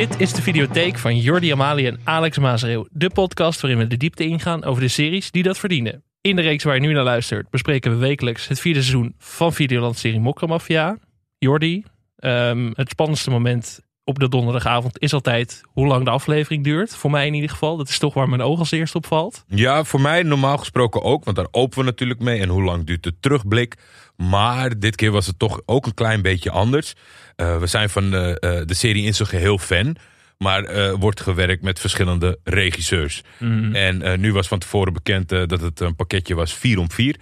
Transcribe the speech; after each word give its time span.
Dit 0.00 0.20
is 0.20 0.32
de 0.32 0.42
videotheek 0.42 0.98
van 0.98 1.16
Jordi 1.16 1.52
Amali 1.52 1.86
en 1.86 2.00
Alex 2.04 2.38
Maasreeuw. 2.38 2.86
De 2.90 3.10
podcast 3.10 3.60
waarin 3.60 3.80
we 3.80 3.86
de 3.86 3.96
diepte 3.96 4.24
ingaan 4.24 4.64
over 4.64 4.82
de 4.82 4.88
series 4.88 5.30
die 5.30 5.42
dat 5.42 5.58
verdienen. 5.58 6.02
In 6.20 6.36
de 6.36 6.42
reeks 6.42 6.64
waar 6.64 6.74
je 6.74 6.80
nu 6.80 6.92
naar 6.92 7.04
luistert 7.04 7.50
bespreken 7.50 7.90
we 7.90 7.96
wekelijks 7.96 8.48
het 8.48 8.60
vierde 8.60 8.80
seizoen 8.82 9.14
van 9.18 9.52
Videoland-serie 9.52 10.20
Mokka 10.20 10.96
Jordi, 11.38 11.84
ehm, 12.16 12.70
het 12.74 12.88
spannendste 12.90 13.30
moment 13.30 13.80
op 14.10 14.18
de 14.18 14.28
donderdagavond 14.28 14.98
is 14.98 15.12
altijd 15.12 15.60
hoe 15.66 15.86
lang 15.86 16.04
de 16.04 16.10
aflevering 16.10 16.64
duurt. 16.64 16.96
Voor 16.96 17.10
mij 17.10 17.26
in 17.26 17.34
ieder 17.34 17.50
geval. 17.50 17.76
Dat 17.76 17.88
is 17.88 17.98
toch 17.98 18.14
waar 18.14 18.28
mijn 18.28 18.42
oog 18.42 18.58
als 18.58 18.70
eerst 18.70 18.94
op 18.94 19.06
valt. 19.06 19.44
Ja, 19.48 19.84
voor 19.84 20.00
mij 20.00 20.22
normaal 20.22 20.58
gesproken 20.58 21.02
ook. 21.02 21.24
Want 21.24 21.36
daar 21.36 21.46
openen 21.50 21.84
we 21.84 21.90
natuurlijk 21.90 22.20
mee. 22.20 22.40
En 22.40 22.48
hoe 22.48 22.62
lang 22.62 22.84
duurt 22.84 23.02
de 23.02 23.14
terugblik? 23.20 23.74
Maar 24.16 24.78
dit 24.78 24.96
keer 24.96 25.10
was 25.10 25.26
het 25.26 25.38
toch 25.38 25.60
ook 25.66 25.86
een 25.86 25.94
klein 25.94 26.22
beetje 26.22 26.50
anders. 26.50 26.94
Uh, 27.36 27.58
we 27.58 27.66
zijn 27.66 27.90
van 27.90 28.10
de, 28.10 28.36
uh, 28.40 28.66
de 28.66 28.74
serie 28.74 29.04
in 29.04 29.14
zijn 29.14 29.28
geheel 29.28 29.58
fan. 29.58 29.96
Maar 30.38 30.74
uh, 30.76 30.92
wordt 30.92 31.20
gewerkt 31.20 31.62
met 31.62 31.80
verschillende 31.80 32.38
regisseurs. 32.44 33.22
Mm. 33.38 33.74
En 33.74 34.20
nu 34.20 34.32
was 34.32 34.48
van 34.48 34.58
tevoren 34.58 34.92
bekend 34.92 35.28
dat 35.28 35.60
het 35.60 35.80
een 35.80 35.96
pakketje 35.96 36.34
was 36.34 36.54
4 36.54 36.78
om 36.78 36.90
4. 36.90 37.16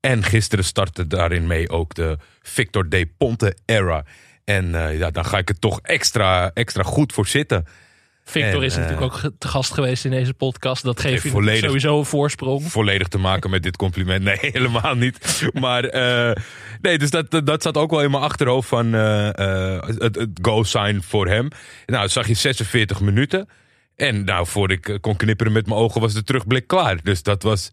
En 0.00 0.22
gisteren 0.22 0.64
startte 0.64 1.06
daarin 1.06 1.46
mee 1.46 1.68
ook 1.68 1.94
de 1.94 2.18
Victor 2.42 2.88
De 2.88 3.08
Ponte 3.18 3.56
era. 3.66 4.04
En 4.56 4.68
uh, 4.68 4.98
ja, 4.98 5.10
dan 5.10 5.24
ga 5.24 5.38
ik 5.38 5.48
er 5.48 5.58
toch 5.58 5.80
extra, 5.82 6.50
extra 6.54 6.82
goed 6.82 7.12
voor 7.12 7.26
zitten. 7.26 7.66
Victor 8.24 8.64
is 8.64 8.76
natuurlijk 8.76 9.02
ook 9.02 9.32
te 9.38 9.48
gast 9.48 9.72
geweest 9.72 10.04
in 10.04 10.10
deze 10.10 10.34
podcast. 10.34 10.82
Dat 10.82 11.00
geeft 11.00 11.22
je 11.22 11.28
volledig, 11.28 11.64
sowieso 11.64 11.98
een 11.98 12.04
voorsprong. 12.04 12.70
Volledig 12.70 13.08
te 13.08 13.18
maken 13.18 13.50
met 13.50 13.62
dit 13.62 13.76
compliment. 13.76 14.22
Nee, 14.22 14.38
helemaal 14.52 14.94
niet. 14.94 15.48
Maar 15.52 15.94
uh, 15.94 16.32
nee, 16.80 16.98
dus 16.98 17.10
dat, 17.10 17.40
dat 17.44 17.62
zat 17.62 17.76
ook 17.76 17.90
wel 17.90 18.02
in 18.02 18.10
mijn 18.10 18.22
achterhoofd 18.22 18.68
van 18.68 18.94
uh, 18.94 19.30
het, 19.80 20.14
het 20.14 20.28
go-sign 20.42 21.00
voor 21.00 21.26
hem. 21.26 21.48
Nou, 21.86 22.08
zag 22.08 22.26
je 22.26 22.34
46 22.34 23.00
minuten. 23.00 23.48
En 23.96 24.24
nou, 24.24 24.46
voor 24.46 24.70
ik 24.70 24.98
kon 25.00 25.16
knipperen 25.16 25.52
met 25.52 25.66
mijn 25.66 25.78
ogen 25.78 26.00
was 26.00 26.12
de 26.12 26.22
terugblik 26.22 26.66
klaar. 26.66 26.98
Dus 27.02 27.22
dat 27.22 27.42
was 27.42 27.70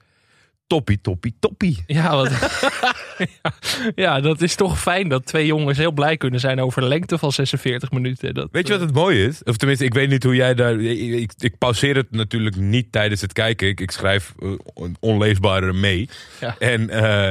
toppie, 0.67 1.01
toppie, 1.01 1.35
toppie. 1.39 1.83
Ja, 1.87 2.15
wat, 2.15 2.29
ja, 3.95 4.19
dat 4.19 4.41
is 4.41 4.55
toch 4.55 4.81
fijn 4.81 5.07
dat 5.09 5.25
twee 5.25 5.45
jongens 5.45 5.77
heel 5.77 5.91
blij 5.91 6.17
kunnen 6.17 6.39
zijn 6.39 6.61
over 6.61 6.81
de 6.81 6.87
lengte 6.87 7.17
van 7.17 7.31
46 7.31 7.91
minuten. 7.91 8.33
Dat, 8.33 8.47
weet 8.51 8.67
je 8.67 8.73
wat 8.73 8.81
het 8.81 8.93
mooie 8.93 9.25
is? 9.25 9.43
Of 9.43 9.57
tenminste, 9.57 9.85
ik 9.85 9.93
weet 9.93 10.09
niet 10.09 10.23
hoe 10.23 10.35
jij 10.35 10.53
daar... 10.53 10.79
Ik, 10.79 11.31
ik 11.37 11.57
pauzeer 11.57 11.95
het 11.95 12.11
natuurlijk 12.11 12.55
niet 12.55 12.91
tijdens 12.91 13.21
het 13.21 13.33
kijken. 13.33 13.67
Ik, 13.67 13.79
ik 13.79 13.91
schrijf 13.91 14.33
uh, 14.39 14.51
onleesbare 14.99 15.73
mee. 15.73 16.09
Ja. 16.39 16.55
En... 16.59 16.89
Uh, 16.89 17.29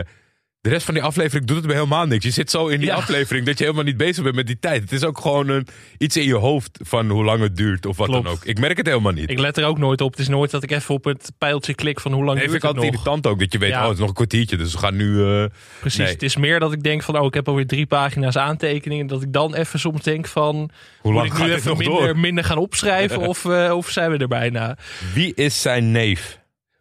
de 0.67 0.73
rest 0.73 0.85
van 0.85 0.95
die 0.95 1.03
aflevering 1.03 1.47
doet 1.47 1.57
het 1.57 1.67
me 1.67 1.73
helemaal 1.73 2.07
niks. 2.07 2.25
Je 2.25 2.31
zit 2.31 2.51
zo 2.51 2.67
in 2.67 2.81
die 2.81 2.93
aflevering 2.95 3.47
dat 3.47 3.59
je 3.59 3.65
helemaal 3.65 3.85
niet 3.85 3.97
bezig 3.97 4.23
bent 4.23 4.35
met 4.35 4.47
die 4.47 4.59
tijd. 4.59 4.83
Het 4.83 4.93
is 4.93 5.05
ook 5.05 5.19
gewoon 5.21 5.49
een, 5.49 5.67
iets 5.99 6.17
in 6.17 6.25
je 6.25 6.35
hoofd 6.35 6.79
van 6.83 7.11
hoe 7.11 7.25
lang 7.25 7.41
het 7.41 7.57
duurt 7.57 7.87
of 7.87 7.97
wat 7.97 8.11
dan 8.11 8.27
ook. 8.27 8.45
Ik 8.45 8.59
merk 8.59 8.77
het 8.77 8.87
helemaal 8.87 9.13
niet. 9.13 9.31
Ik 9.31 9.39
let 9.39 9.57
er 9.57 9.65
ook 9.65 9.79
nooit 9.79 10.01
op. 10.01 10.11
Het 10.11 10.21
is 10.21 10.29
nooit 10.29 10.51
dat 10.51 10.63
ik 10.63 10.71
even 10.71 10.95
op 10.95 11.05
het 11.05 11.33
pijltje 11.39 11.75
klik 11.75 12.01
van 12.01 12.13
hoe 12.13 12.25
lang 12.25 12.39
nee, 12.39 12.49
duurt 12.49 12.63
het 12.63 12.75
nog. 12.75 12.83
vind 12.83 12.95
ik 12.95 12.99
altijd 12.99 13.13
irritant 13.15 13.33
ook. 13.33 13.39
Dat 13.41 13.53
je 13.53 13.59
weet, 13.59 13.73
oh 13.73 13.83
het 13.83 13.93
is 13.93 13.99
nog 13.99 14.09
een 14.09 14.15
kwartiertje. 14.15 14.57
Dus 14.57 14.73
we 14.73 14.79
gaan 14.79 14.97
nu... 14.97 15.07
Uh, 15.07 15.45
Precies. 15.81 16.11
Het 16.11 16.23
is 16.23 16.37
meer 16.37 16.61
dat 16.61 16.73
ik 16.73 16.83
denk 16.83 17.03
van, 17.03 17.19
oh 17.19 17.27
ik 17.27 17.35
heb 17.35 17.49
alweer 17.49 17.67
drie 17.67 17.87
pagina's 17.87 18.37
aantekeningen. 18.37 19.07
Dat 19.07 19.23
ik 19.23 19.33
dan 19.33 19.55
even 19.55 19.79
soms 19.79 20.03
denk 20.03 20.27
van... 20.27 20.71
Hoe 21.01 21.13
lang 21.13 21.29
moet 21.29 21.39
ik 21.39 21.45
nu 21.45 21.53
even 21.53 21.77
minder, 21.77 22.17
minder, 22.17 22.45
gaan 22.45 22.59
opschrijven 22.59 23.19
of, 23.29 23.45
uh, 23.45 23.73
of 23.77 23.91
zijn 23.91 24.11
we 24.11 24.19
er 24.19 24.29
bijna? 24.29 24.77
Wie 25.15 25.35
is 25.35 25.63
zijn 25.63 25.91
neef? 25.91 26.39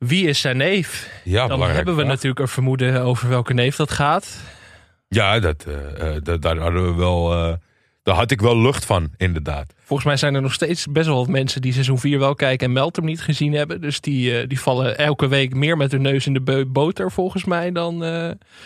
Wie 0.07 0.27
is 0.27 0.39
zijn 0.41 0.57
neef? 0.57 1.09
Ja, 1.23 1.47
Dan 1.47 1.61
hebben 1.61 1.95
we 1.95 2.03
natuurlijk 2.03 2.39
een 2.39 2.47
vermoeden 2.47 3.01
over 3.01 3.29
welke 3.29 3.53
neef 3.53 3.75
dat 3.75 3.91
gaat. 3.91 4.37
Ja, 5.07 5.39
dat, 5.39 5.65
uh, 5.67 6.15
dat 6.23 6.41
daar 6.41 6.57
hadden 6.57 6.85
we 6.85 6.93
wel. 6.93 7.47
Uh, 7.47 7.53
daar 8.03 8.15
had 8.15 8.31
ik 8.31 8.41
wel 8.41 8.61
lucht 8.61 8.85
van, 8.85 9.09
inderdaad. 9.17 9.73
Volgens 9.83 10.07
mij 10.07 10.17
zijn 10.17 10.35
er 10.35 10.41
nog 10.41 10.53
steeds 10.53 10.85
best 10.87 11.07
wel 11.07 11.15
wat 11.15 11.27
mensen 11.27 11.61
die 11.61 11.73
seizoen 11.73 11.99
4 11.99 12.19
wel 12.19 12.35
kijken 12.35 12.67
en 12.67 12.73
Meltem 12.73 13.05
niet 13.05 13.21
gezien 13.21 13.53
hebben. 13.53 13.81
Dus 13.81 14.01
die, 14.01 14.41
uh, 14.41 14.47
die 14.47 14.59
vallen 14.59 14.97
elke 14.97 15.27
week 15.27 15.53
meer 15.53 15.77
met 15.77 15.91
hun 15.91 16.01
neus 16.01 16.25
in 16.25 16.33
de 16.33 16.65
boter, 16.67 17.11
volgens 17.11 17.45
mij, 17.45 17.71
dan. 17.71 17.97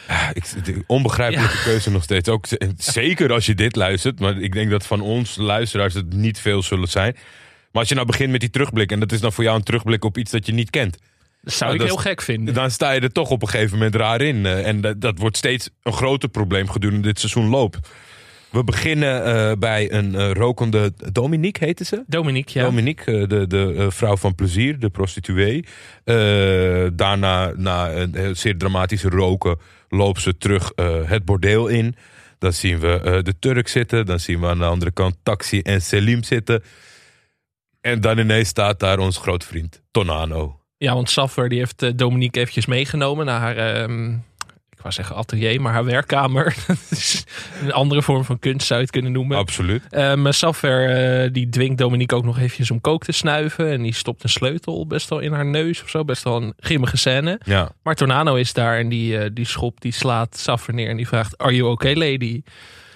Ja, 0.08 0.32
ik, 0.34 0.84
onbegrijpelijke 0.88 1.62
keuze 1.64 1.92
nog 1.92 2.04
steeds. 2.04 2.30
Ook 2.30 2.46
zeker 2.78 3.32
als 3.32 3.46
je 3.46 3.56
dit 3.56 3.76
luistert. 3.76 4.20
Maar 4.20 4.38
ik 4.38 4.54
denk 4.54 4.70
dat 4.70 4.86
van 4.86 5.02
ons 5.02 5.36
luisteraars 5.36 5.94
het 5.94 6.14
niet 6.14 6.40
veel 6.40 6.64
zullen 6.64 6.88
zijn. 6.88 7.14
Maar 7.72 7.82
als 7.82 7.90
je 7.90 7.96
nou 7.96 8.08
begint 8.08 8.32
met 8.32 8.40
die 8.40 8.50
terugblik, 8.50 8.92
en 8.92 9.00
dat 9.00 9.12
is 9.12 9.20
dan 9.20 9.34
voor 9.34 9.44
jou 9.44 9.56
een 9.56 9.64
terugblik 9.64 10.04
op 10.04 10.18
iets 10.18 10.32
dat 10.32 10.46
je 10.46 10.54
niet 10.54 10.70
kent. 10.70 10.98
Dat 11.42 11.54
zou 11.54 11.74
ik 11.74 11.82
heel 11.82 11.98
gek 11.98 12.22
vinden. 12.22 12.54
Dan 12.54 12.72
sta 12.72 12.92
je 12.92 13.02
er 13.02 13.12
toch 13.12 13.30
op 13.30 13.42
een 13.42 13.48
gegeven 13.48 13.78
moment 13.78 13.96
raar 13.96 14.22
in. 14.22 14.46
Eh, 14.46 14.68
en 14.68 14.82
dat, 14.82 15.02
dat 15.02 15.20
wordt 15.20 15.38
steeds 15.38 15.70
een 15.84 15.94
groter 15.94 16.30
probleem 16.30 16.70
gedurende 16.70 17.08
dit 17.08 17.20
seizoen 17.20 17.50
loopt. 17.50 17.78
We 18.52 18.64
beginnen 18.64 19.28
uh, 19.28 19.52
bij 19.60 19.92
een 19.92 20.14
uh, 20.14 20.32
rokende 20.32 20.94
Dominique, 21.12 21.66
heette 21.66 21.84
ze? 21.84 22.04
Dominique, 22.08 22.60
ja. 22.60 22.66
Dominique, 22.66 23.28
de, 23.28 23.48
de 23.48 23.88
vrouw 23.90 24.18
van 24.18 24.36
plezier, 24.36 24.80
de 24.80 24.90
prostituee. 24.90 25.66
daarna, 26.94 27.52
na 27.56 27.92
een 27.94 28.36
zeer 28.36 28.58
dramatische 28.58 29.10
roken, 29.10 29.60
loopt 29.90 30.22
ze 30.22 30.38
terug 30.38 30.72
het 31.06 31.26
bordeel 31.26 31.68
in. 31.68 31.96
Dan 32.38 32.54
zien 32.54 32.80
we 32.80 33.20
de 33.24 33.34
Turk 33.40 33.68
zitten. 33.68 34.06
Dan 34.06 34.20
zien 34.20 34.40
we 34.40 34.48
aan 34.48 34.60
de 34.60 34.66
andere 34.66 34.92
kant 34.92 35.16
Taxi 35.24 35.62
en 35.62 35.82
Selim 35.82 36.24
zitten. 36.24 36.64
En 37.82 38.02
dan 38.02 38.18
ineens 38.18 38.48
staat 38.48 38.80
daar 38.80 39.00
ons 39.00 39.18
grootvriend 39.18 39.82
Tonano. 39.92 40.59
Ja, 40.80 40.94
want 40.94 41.10
Saffer 41.10 41.50
die 41.50 41.60
heeft 41.60 41.84
eh, 41.84 41.90
Dominique 41.96 42.40
eventjes 42.40 42.66
meegenomen 42.66 43.26
naar 43.26 43.40
haar, 43.40 43.82
um, 43.82 44.24
ik 44.70 44.82
wou 44.82 44.94
zeggen 44.94 45.16
atelier, 45.16 45.62
maar 45.62 45.74
haar 45.74 45.86
werkkamer. 45.86 46.56
een 47.64 47.72
andere 47.72 48.02
vorm 48.02 48.24
van 48.24 48.40
kunst 48.40 48.68
zou 48.68 48.80
je 48.80 48.86
het 48.86 48.94
kunnen 48.94 49.12
noemen. 49.12 49.38
Absoluut. 49.38 49.84
Um, 49.92 50.32
Saffer 50.32 51.24
uh, 51.24 51.30
die 51.34 51.50
dwingt 51.50 51.78
Dominique 51.78 52.16
ook 52.16 52.24
nog 52.24 52.38
eventjes 52.38 52.72
om 52.72 52.82
kook 52.82 53.04
te 53.04 53.12
snuiven. 53.12 53.72
En 53.72 53.82
die 53.82 53.94
stopt 53.94 54.24
een 54.24 54.30
sleutel 54.30 54.88
best 54.88 55.10
wel 55.10 55.20
in 55.20 55.32
haar 55.32 55.46
neus 55.46 55.84
of 55.84 55.90
zo. 55.90 56.06
Best 56.06 56.24
wel 56.24 56.42
een 56.42 56.54
grimmige 56.60 56.98
scène. 56.98 57.40
Ja. 57.44 57.72
Maar 57.84 57.96
Tornado 57.96 58.36
is 58.36 58.54
daar 58.54 58.78
en 58.78 58.90
die, 58.90 59.14
uh, 59.14 59.26
die 59.34 59.46
schopt, 59.46 59.82
die 59.82 59.94
slaat 59.94 60.38
Saffer 60.38 60.74
neer 60.74 60.90
en 60.90 60.98
die 60.98 61.08
vraagt, 61.08 61.38
are 61.38 61.56
you 61.56 61.72
okay 61.72 61.94
lady? 61.94 62.42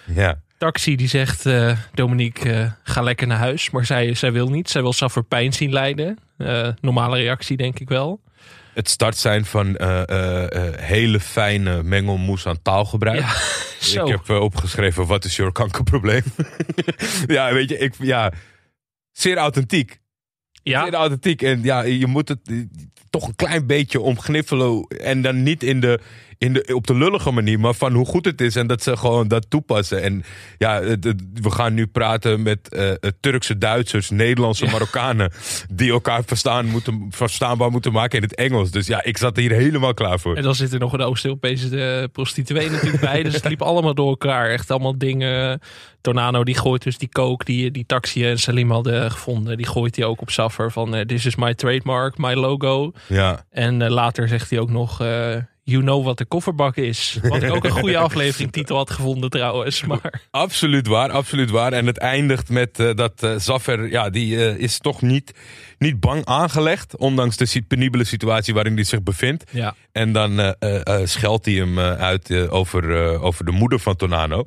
Ja 0.06 0.42
taxi 0.64 0.96
die 0.96 1.08
zegt: 1.08 1.46
uh, 1.46 1.78
Dominique, 1.94 2.50
uh, 2.50 2.72
ga 2.84 3.02
lekker 3.02 3.28
naar 3.28 3.38
huis. 3.38 3.70
Maar 3.70 3.86
zij, 3.86 4.14
zij 4.14 4.32
wil 4.32 4.50
niet. 4.50 4.70
Zij 4.70 4.82
wil 4.82 4.94
Saffer 4.94 5.24
pijn 5.24 5.54
zien 5.54 5.72
lijden. 5.72 6.18
Uh, 6.44 6.68
normale 6.82 7.18
reactie, 7.18 7.58
denk 7.58 7.80
ik 7.80 7.90
wel. 7.90 8.22
Het 8.74 8.90
start 8.90 9.18
zijn 9.18 9.46
van 9.46 9.78
hele 10.76 11.20
fijne 11.20 11.84
mengelmoes 11.84 12.48
aan 12.48 12.62
taalgebruik. 12.62 13.20
Ja, 13.80 14.02
ik 14.04 14.08
heb 14.08 14.30
opgeschreven: 14.30 15.06
wat 15.06 15.26
is 15.26 15.36
je 15.36 15.52
kankerprobleem? 15.52 16.24
ja, 17.28 17.54
weet 17.54 17.70
je, 17.70 17.78
ik, 17.78 17.94
ja, 18.00 18.32
zeer 19.12 19.38
authentiek. 19.38 20.00
Ja. 20.64 20.84
Zeer 20.84 20.94
authentiek. 20.94 21.42
En 21.42 21.64
ja, 21.64 21.82
je 21.82 22.08
moet 22.08 22.28
het 22.28 22.40
toch 23.10 23.28
een 23.28 23.36
klein 23.36 23.68
beetje 23.68 24.00
omgniffelen. 24.00 24.88
En 24.88 25.22
dan 25.22 25.44
niet 25.44 25.64
in 25.64 25.80
de 25.80 26.00
in 26.44 26.54
de, 26.54 26.76
op 26.76 26.88
de 26.88 26.96
lullige 26.96 27.32
manier, 27.32 27.60
maar 27.60 27.74
van 27.74 27.94
hoe 27.94 28.06
goed 28.06 28.26
het 28.26 28.42
is 28.42 28.56
en 28.56 28.68
dat 28.68 28.84
ze 28.84 28.98
gewoon 28.98 29.28
dat 29.28 29.50
toepassen. 29.50 30.02
En 30.02 30.24
ja, 30.58 30.82
we 31.34 31.52
gaan 31.52 31.74
nu 31.74 31.88
praten 31.88 32.42
met 32.42 32.60
uh, 32.72 32.92
Turkse 33.20 33.58
Duitsers, 33.58 34.10
Nederlandse 34.10 34.66
Marokkanen, 34.66 35.32
die 35.72 35.92
elkaar 35.92 36.24
verstaan 36.26 36.66
moeten, 36.66 37.08
verstaanbaar 37.10 37.72
moeten 37.72 37.92
maken 37.92 38.18
in 38.18 38.24
het 38.24 38.36
Engels. 38.36 38.72
Dus 38.72 38.88
ja, 38.88 39.04
ik 39.04 39.18
zat 39.18 39.36
hier 39.36 39.52
helemaal 39.52 39.94
klaar 39.94 40.20
voor. 40.20 40.36
En 40.36 40.44
dan 40.44 40.56
zit 40.56 40.74
er 40.74 40.80
nog 40.80 40.94
een 40.94 41.02
Oost-Europese 41.02 41.86
eh, 41.86 42.04
prostituee 42.12 42.70
natuurlijk 42.70 43.04
bij, 43.04 43.24
dus 43.24 43.34
het 43.34 43.48
liep 43.48 43.62
allemaal 43.62 43.94
door 43.94 44.10
elkaar. 44.10 44.50
Echt 44.50 44.72
allemaal 44.72 44.98
dingen. 44.98 45.60
Tornado 46.02 46.44
die 46.44 46.58
gooit 46.58 46.84
dus 46.84 46.98
die 46.98 47.10
coke 47.10 47.46
die, 47.46 47.72
die 47.72 47.86
Taxi 47.86 48.26
en 48.26 48.40
Salim 48.40 48.72
hadden 48.72 49.12
gevonden. 49.12 49.58
Die 49.58 49.68
gooit 49.68 49.96
hij 49.96 50.06
ook 50.06 50.22
op 50.22 50.30
Saffer 50.30 50.72
van 50.72 50.96
uh, 50.96 51.02
this 51.02 51.26
is 51.26 51.36
my 51.36 51.54
trademark, 51.54 52.18
my 52.18 52.34
logo. 52.34 52.92
Ja. 53.08 53.46
En 53.52 53.90
later 53.90 54.28
zegt 54.28 54.50
hij 54.50 54.60
ook 54.60 54.70
nog 54.70 55.02
You 55.66 55.82
Know 55.82 56.04
What 56.04 56.18
de 56.18 56.26
Kofferbak 56.26 56.76
is. 56.76 57.20
Wat 57.22 57.44
ik 57.44 57.52
ook 57.52 57.64
een 57.64 57.72
goede 57.72 57.98
aflevering 58.08 58.52
titel 58.52 58.76
had 58.76 58.92
gevonden 58.92 59.30
trouwens. 59.30 59.84
Maar... 59.84 60.22
Absoluut 60.32 60.88
waar, 60.88 61.12
absoluut 61.12 61.50
waar. 61.50 61.74
En 61.74 61.86
het 61.86 61.98
eindigt 61.98 62.50
met 62.50 62.80
uh, 62.80 62.94
dat 62.96 63.24
uh, 63.24 63.36
Zaffer, 63.38 63.90
ja, 63.90 64.10
die 64.10 64.36
uh, 64.36 64.58
is 64.58 64.78
toch 64.78 65.02
niet, 65.02 65.34
niet 65.78 66.00
bang 66.00 66.26
aangelegd. 66.26 66.98
Ondanks 66.98 67.38
de 67.38 67.64
penibele 67.68 68.04
situatie 68.04 68.54
waarin 68.54 68.76
hij 68.76 68.84
zich 68.84 69.04
bevindt. 69.04 69.52
Ja. 69.52 69.76
En 69.92 70.12
dan 70.12 70.56
scheldt 71.04 71.46
hij 71.46 71.54
hem 71.54 71.80
uit 71.80 72.50
over, 72.50 73.20
over 73.20 73.46
de 73.46 73.52
moeder 73.52 73.80
van 73.80 73.96
Tonano. 73.96 74.44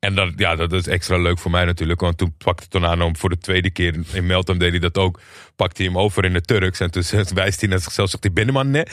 En 0.00 0.14
dat, 0.14 0.32
ja, 0.36 0.56
dat 0.56 0.72
is 0.72 0.86
extra 0.86 1.18
leuk 1.18 1.38
voor 1.38 1.50
mij 1.50 1.64
natuurlijk. 1.64 2.00
Want 2.00 2.18
toen 2.18 2.34
pakte 2.38 2.68
Tonano 2.68 3.04
hem 3.04 3.16
voor 3.16 3.28
de 3.28 3.38
tweede 3.38 3.70
keer. 3.70 3.94
In 4.12 4.26
Meltem 4.26 4.58
deed 4.58 4.70
hij 4.70 4.78
dat 4.78 4.98
ook. 4.98 5.20
Pakte 5.56 5.82
hij 5.82 5.92
hem 5.92 6.00
over 6.00 6.24
in 6.24 6.34
het 6.34 6.46
Turks. 6.46 6.80
En 6.80 6.90
toen 6.90 7.02
wijst 7.34 7.60
hij 7.60 7.68
naar 7.68 7.80
zichzelf. 7.80 8.10
Zegt 8.10 8.22
hij 8.22 8.32
binnenman 8.32 8.70
nee. 8.76 8.84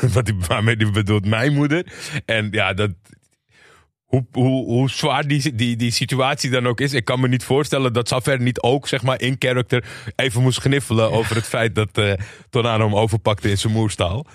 Wat 0.00 0.26
hij, 0.26 0.36
waarmee 0.48 0.76
hij 0.76 0.90
bedoelt 0.90 1.26
mijn 1.26 1.52
moeder. 1.52 1.86
En 2.24 2.48
ja, 2.50 2.72
dat, 2.72 2.90
hoe, 4.04 4.26
hoe, 4.32 4.64
hoe 4.64 4.90
zwaar 4.90 5.26
die, 5.26 5.54
die, 5.54 5.76
die 5.76 5.90
situatie 5.90 6.50
dan 6.50 6.66
ook 6.66 6.80
is. 6.80 6.92
Ik 6.92 7.04
kan 7.04 7.20
me 7.20 7.28
niet 7.28 7.44
voorstellen 7.44 7.92
dat 7.92 8.08
Saver 8.08 8.40
niet 8.40 8.60
ook 8.60 8.88
zeg 8.88 9.02
maar, 9.02 9.20
in 9.20 9.36
character 9.38 9.84
even 10.16 10.42
moest 10.42 10.60
gniffelen 10.60 11.10
over 11.10 11.36
het 11.36 11.46
feit 11.46 11.74
dat 11.74 11.98
uh, 11.98 12.12
Tonano 12.50 12.84
hem 12.84 12.96
overpakte 12.96 13.50
in 13.50 13.58
zijn 13.58 13.72
moerstaal. 13.72 14.26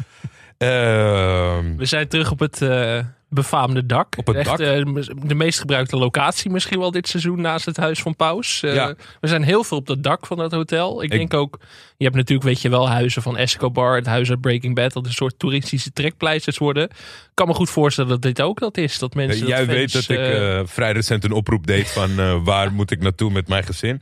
Ehm, 0.58 1.76
We 1.76 1.86
zijn 1.86 2.08
terug 2.08 2.32
op 2.32 2.40
het 2.40 2.62
eh, 2.62 3.00
befaamde 3.30 3.86
dak. 3.86 4.18
Op 4.18 4.28
het 4.28 4.36
Echt, 4.36 4.48
dak? 4.48 4.60
eh, 4.60 4.84
de 5.26 5.36
meest 5.36 5.60
gebruikte 5.60 5.98
locatie 5.98 6.52
misschien 6.52 6.80
wel 6.80 6.92
dit 6.92 7.08
seizoen 7.08 7.42
naast 7.42 7.66
het 7.66 7.78
Huis 7.78 8.02
van 8.02 8.16
Paus. 8.16 8.64
Eh, 8.64 8.74
Ja. 8.76 8.94
We 9.20 9.28
zijn 9.28 9.44
heel 9.44 9.64
veel 9.64 9.78
op 9.78 9.88
dat 9.88 10.04
dak 10.04 10.26
van 10.26 10.38
dat 10.38 10.52
hotel. 10.52 11.04
Ik, 11.04 11.12
Ik- 11.12 11.18
denk 11.18 11.34
ook, 11.34 11.58
je 11.98 12.04
hebt 12.04 12.16
natuurlijk 12.16 12.48
weet 12.48 12.62
je 12.62 12.70
wel 12.70 12.90
huizen 12.90 13.22
van 13.22 13.38
Escobar, 13.38 13.96
het 13.96 14.06
huis 14.06 14.30
uit 14.30 14.42
Breaking 14.42 14.76
Bad, 14.76 14.94
dat 14.94 15.06
een 15.06 15.12
soort 15.14 15.40
toeristische 15.40 15.92
trekpleisters 15.94 16.58
worden. 16.58 16.84
Ik 16.84 16.96
kan 17.34 17.48
me 17.48 17.54
goed 17.54 17.70
voorstellen 17.70 18.10
dat 18.10 18.22
dit 18.22 18.42
ook 18.42 18.60
dat 18.60 18.78
is. 18.78 19.00
Dat 19.00 19.14
mensen 19.16 19.48
Jij 19.48 19.58
dat 19.58 19.68
weet 19.68 19.92
fans, 19.92 20.08
dat 20.08 20.18
ik 20.18 20.34
eh, 20.34 20.62
vrij 20.66 20.92
recent 20.92 21.24
een 21.24 21.32
oproep 21.32 21.68
deed 21.68 21.88
van 21.90 22.44
waar 22.44 22.72
moet 22.74 22.92
ik 22.92 23.02
naartoe 23.02 23.32
met 23.32 23.48
mijn 23.48 23.64
gezin. 23.64 24.02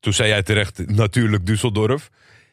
Toen 0.00 0.12
zei 0.12 0.28
jij 0.28 0.42
terecht 0.42 0.86
natuurlijk 0.86 1.42
Düsseldorf. 1.50 2.08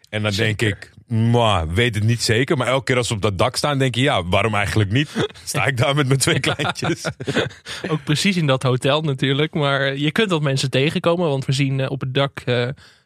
En 0.09 0.21
dan 0.23 0.31
denk 0.31 0.61
ik, 0.61 0.91
mwah, 1.07 1.69
weet 1.73 1.95
het 1.95 2.03
niet 2.03 2.21
zeker. 2.21 2.57
Maar 2.57 2.67
elke 2.67 2.83
keer 2.83 2.97
als 2.97 3.07
ze 3.07 3.13
op 3.13 3.21
dat 3.21 3.37
dak 3.37 3.55
staan, 3.55 3.77
denk 3.77 3.95
je, 3.95 4.01
ja, 4.01 4.23
waarom 4.25 4.55
eigenlijk 4.55 4.91
niet? 4.91 5.27
Sta 5.45 5.65
ik 5.65 5.77
daar 5.77 5.95
met 5.95 6.07
mijn 6.07 6.19
twee 6.19 6.39
kleintjes? 6.39 7.05
Ook 7.91 8.03
precies 8.03 8.37
in 8.37 8.47
dat 8.47 8.63
hotel 8.63 9.01
natuurlijk. 9.01 9.53
Maar 9.53 9.95
je 9.95 10.11
kunt 10.11 10.29
wat 10.31 10.41
mensen 10.41 10.69
tegenkomen. 10.69 11.29
Want 11.29 11.45
we 11.45 11.51
zien 11.51 11.79
eh, 11.79 11.89
op 11.91 11.99
het 12.01 12.13
dak 12.13 12.43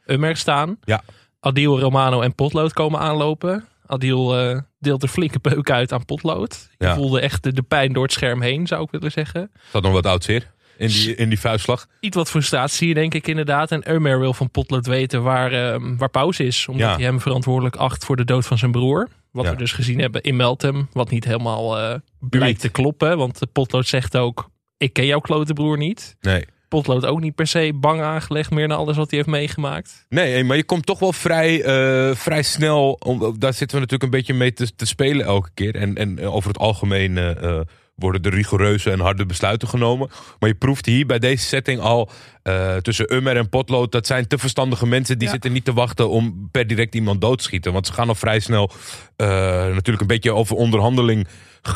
Ummer 0.05 0.37
staan. 0.37 0.77
Ja. 0.83 1.01
Adil, 1.39 1.79
Romano 1.79 2.21
en 2.21 2.35
Potlood 2.35 2.73
komen 2.73 2.99
aanlopen. 2.99 3.65
Adil 3.85 4.37
eh, 4.39 4.59
deelt 4.79 5.03
een 5.03 5.09
flinke 5.09 5.39
peuk 5.39 5.69
uit 5.71 5.91
aan 5.91 6.05
Potlood. 6.05 6.69
Je 6.77 6.85
Ja. 6.85 6.95
voelde 6.95 7.19
echt 7.19 7.43
de, 7.43 7.53
de 7.53 7.61
pijn 7.61 7.93
door 7.93 8.03
het 8.03 8.11
scherm 8.11 8.41
heen, 8.41 8.67
zou 8.67 8.83
ik 8.83 8.91
willen 8.91 9.11
zeggen. 9.11 9.51
Zat 9.71 9.83
nog 9.83 9.91
wat 9.91 10.05
oud 10.05 10.23
zeer 10.23 10.51
in 10.81 10.87
die, 10.87 11.15
in 11.15 11.29
die 11.29 11.39
vuistslag. 11.39 11.87
Iets 11.99 12.15
wat 12.15 12.29
frustratie, 12.29 12.93
denk 12.93 13.13
ik 13.13 13.27
inderdaad. 13.27 13.71
En 13.71 13.83
Ömer 13.87 14.19
wil 14.19 14.33
van 14.33 14.49
Potlood 14.51 14.85
weten 14.85 15.23
waar, 15.23 15.51
eh, 15.73 15.81
waar 15.97 16.09
Pauze 16.09 16.43
is. 16.43 16.67
Omdat 16.67 16.87
Ja. 16.89 16.95
hij 16.95 17.03
hem 17.03 17.19
verantwoordelijk 17.21 17.75
acht 17.75 18.05
voor 18.05 18.15
de 18.15 18.25
dood 18.25 18.45
van 18.45 18.57
zijn 18.57 18.71
broer. 18.71 19.07
Wat 19.31 19.45
Ja. 19.45 19.51
we 19.51 19.57
dus 19.57 19.71
gezien 19.71 19.99
hebben 19.99 20.21
in 20.21 20.35
Meltem. 20.35 20.87
Wat 20.93 21.09
niet 21.09 21.25
helemaal 21.25 21.79
eh, 21.79 21.95
blijkt 22.19 22.59
te 22.59 22.69
kloppen. 22.69 23.17
Want 23.17 23.39
Potlood 23.51 23.87
zegt 23.87 24.17
ook, 24.17 24.49
ik 24.77 24.93
ken 24.93 25.05
jouw 25.05 25.19
klote 25.19 25.53
broer 25.53 25.77
niet. 25.77 26.15
Nee. 26.21 26.45
Potlood 26.67 27.05
ook 27.05 27.19
niet 27.19 27.35
per 27.35 27.47
se 27.47 27.71
bang 27.75 28.01
aangelegd 28.01 28.51
meer 28.51 28.67
naar 28.67 28.77
alles 28.77 28.97
wat 28.97 29.09
hij 29.09 29.19
heeft 29.19 29.31
meegemaakt. 29.31 30.05
Nee, 30.09 30.43
maar 30.43 30.57
je 30.57 30.63
komt 30.63 30.85
toch 30.85 30.99
wel 30.99 31.13
vrij, 31.13 31.61
eh, 31.63 32.15
vrij 32.15 32.43
snel. 32.43 32.91
Om, 32.99 33.19
daar 33.39 33.53
zitten 33.53 33.77
we 33.77 33.83
natuurlijk 33.83 34.03
een 34.03 34.17
beetje 34.19 34.33
mee 34.33 34.53
te, 34.53 34.75
te 34.75 34.85
spelen 34.85 35.25
elke 35.25 35.49
keer. 35.53 35.75
En, 35.75 35.95
en 35.95 36.19
over 36.19 36.49
het 36.49 36.57
algemeen 36.59 37.17
eh, 37.17 37.59
worden 38.01 38.21
er 38.21 38.33
rigoureuze 38.33 38.91
en 38.91 38.99
harde 38.99 39.25
besluiten 39.25 39.67
genomen. 39.67 40.09
Maar 40.39 40.49
je 40.49 40.55
proeft 40.55 40.85
hier 40.85 41.05
bij 41.05 41.19
deze 41.19 41.45
setting 41.45 41.79
al 41.79 42.09
eh, 42.43 42.75
tussen 42.75 43.13
Ummer 43.15 43.37
en 43.37 43.49
Potlood. 43.49 43.91
Dat 43.91 44.07
zijn 44.07 44.27
te 44.27 44.37
verstandige 44.37 44.87
mensen. 44.87 45.17
Die 45.17 45.27
Ja. 45.27 45.33
zitten 45.33 45.51
niet 45.51 45.65
te 45.65 45.73
wachten 45.73 46.09
om 46.09 46.47
per 46.51 46.67
direct 46.67 46.95
iemand 46.95 47.21
dood 47.21 47.37
te 47.37 47.43
schieten. 47.43 47.73
Want 47.73 47.87
ze 47.87 47.93
gaan 47.93 48.07
al 48.07 48.15
vrij 48.15 48.39
snel 48.39 48.71
eh, 49.15 49.27
natuurlijk 49.67 50.01
een 50.01 50.07
beetje 50.07 50.33
over 50.33 50.55
onderhandeling. 50.55 51.27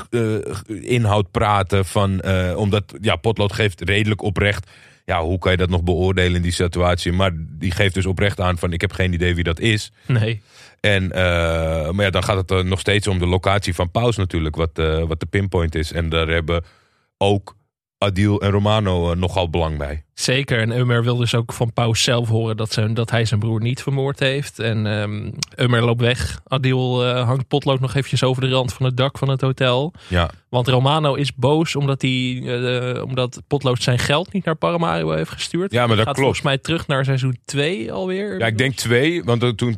eh, 0.10 0.22
inhoud 0.82 1.32
praten 1.32 1.86
van 1.86 2.24
omdat 2.56 2.94
ja, 3.02 3.16
Potlood 3.16 3.54
geeft 3.54 3.82
redelijk 3.82 4.22
oprecht 4.22 4.70
ja, 5.06 5.22
hoe 5.24 5.40
kan 5.40 5.52
je 5.52 5.58
dat 5.58 5.70
nog 5.70 5.84
beoordelen 5.84 6.36
in 6.36 6.42
die 6.42 6.52
situatie? 6.52 7.12
Maar 7.12 7.32
die 7.36 7.72
geeft 7.72 7.94
dus 7.94 8.06
oprecht 8.06 8.40
aan 8.40 8.58
van 8.58 8.74
ik 8.74 8.82
heb 8.82 8.92
geen 8.92 9.14
idee 9.14 9.36
wie 9.36 9.44
dat 9.44 9.60
is. 9.60 9.92
Nee. 10.06 10.42
En, 10.86 11.12
eh, 11.12 11.90
maar 11.92 12.06
ja, 12.06 12.10
dan 12.10 12.24
gaat 12.24 12.50
het 12.50 12.66
nog 12.66 12.80
steeds 12.80 13.08
om 13.08 13.20
de 13.20 13.28
locatie 13.28 13.76
van 13.76 13.92
Paus 13.92 14.16
natuurlijk, 14.16 14.56
wat, 14.56 14.80
eh, 14.80 15.04
wat 15.04 15.20
de 15.20 15.26
pinpoint 15.26 15.76
is. 15.76 15.92
En 15.92 16.10
daar 16.10 16.28
hebben 16.28 16.64
ook 17.18 17.56
Adil 18.06 18.42
en 18.42 18.50
Romano 18.52 19.12
eh, 19.12 19.18
nogal 19.18 19.50
belang 19.50 19.78
bij. 19.78 20.04
Zeker. 20.14 20.60
En 20.60 20.72
Ömer 20.72 21.04
wil 21.04 21.16
dus 21.16 21.36
ook 21.36 21.54
van 21.54 21.74
Paus 21.74 22.04
zelf 22.04 22.30
horen 22.30 22.58
dat, 22.58 22.72
zijn, 22.72 22.94
dat 22.94 23.12
hij 23.12 23.26
zijn 23.26 23.40
broer 23.40 23.62
niet 23.62 23.82
vermoord 23.82 24.20
heeft. 24.20 24.60
En 24.60 24.86
ehm 24.88 25.32
Ömer 25.56 25.84
loopt 25.84 26.02
weg. 26.02 26.40
Adil 26.48 27.06
eh, 27.06 27.26
hangt 27.26 27.48
potlood 27.48 27.80
nog 27.80 27.96
eventjes 27.96 28.24
over 28.24 28.42
de 28.42 28.50
rand 28.50 28.74
van 28.74 28.86
het 28.86 28.98
dak 28.98 29.18
van 29.18 29.30
het 29.30 29.42
hotel. 29.42 29.94
Ja, 30.08 30.30
Want 30.50 30.68
Romano 30.68 31.14
is 31.14 31.36
boos 31.36 31.76
omdat, 31.76 32.02
hij, 32.02 32.42
eh, 32.46 33.04
omdat 33.04 33.42
potlood 33.48 33.82
zijn 33.84 34.00
geld 34.00 34.34
niet 34.34 34.46
naar 34.46 34.56
Paramaribo 34.56 35.12
heeft 35.12 35.32
gestuurd. 35.32 35.72
Ja, 35.72 35.88
maar 35.88 35.96
dat 35.96 36.06
Gaat 36.06 36.16
klopt. 36.16 36.20
volgens 36.20 36.42
mij 36.42 36.58
terug 36.58 36.88
naar 36.88 37.06
seizoen 37.06 37.38
2 37.46 37.92
alweer. 37.92 38.40
ja 38.40 38.46
ik 38.46 38.58
denk 38.58 38.76
twee, 38.76 39.24
want 39.24 39.58
toen 39.58 39.78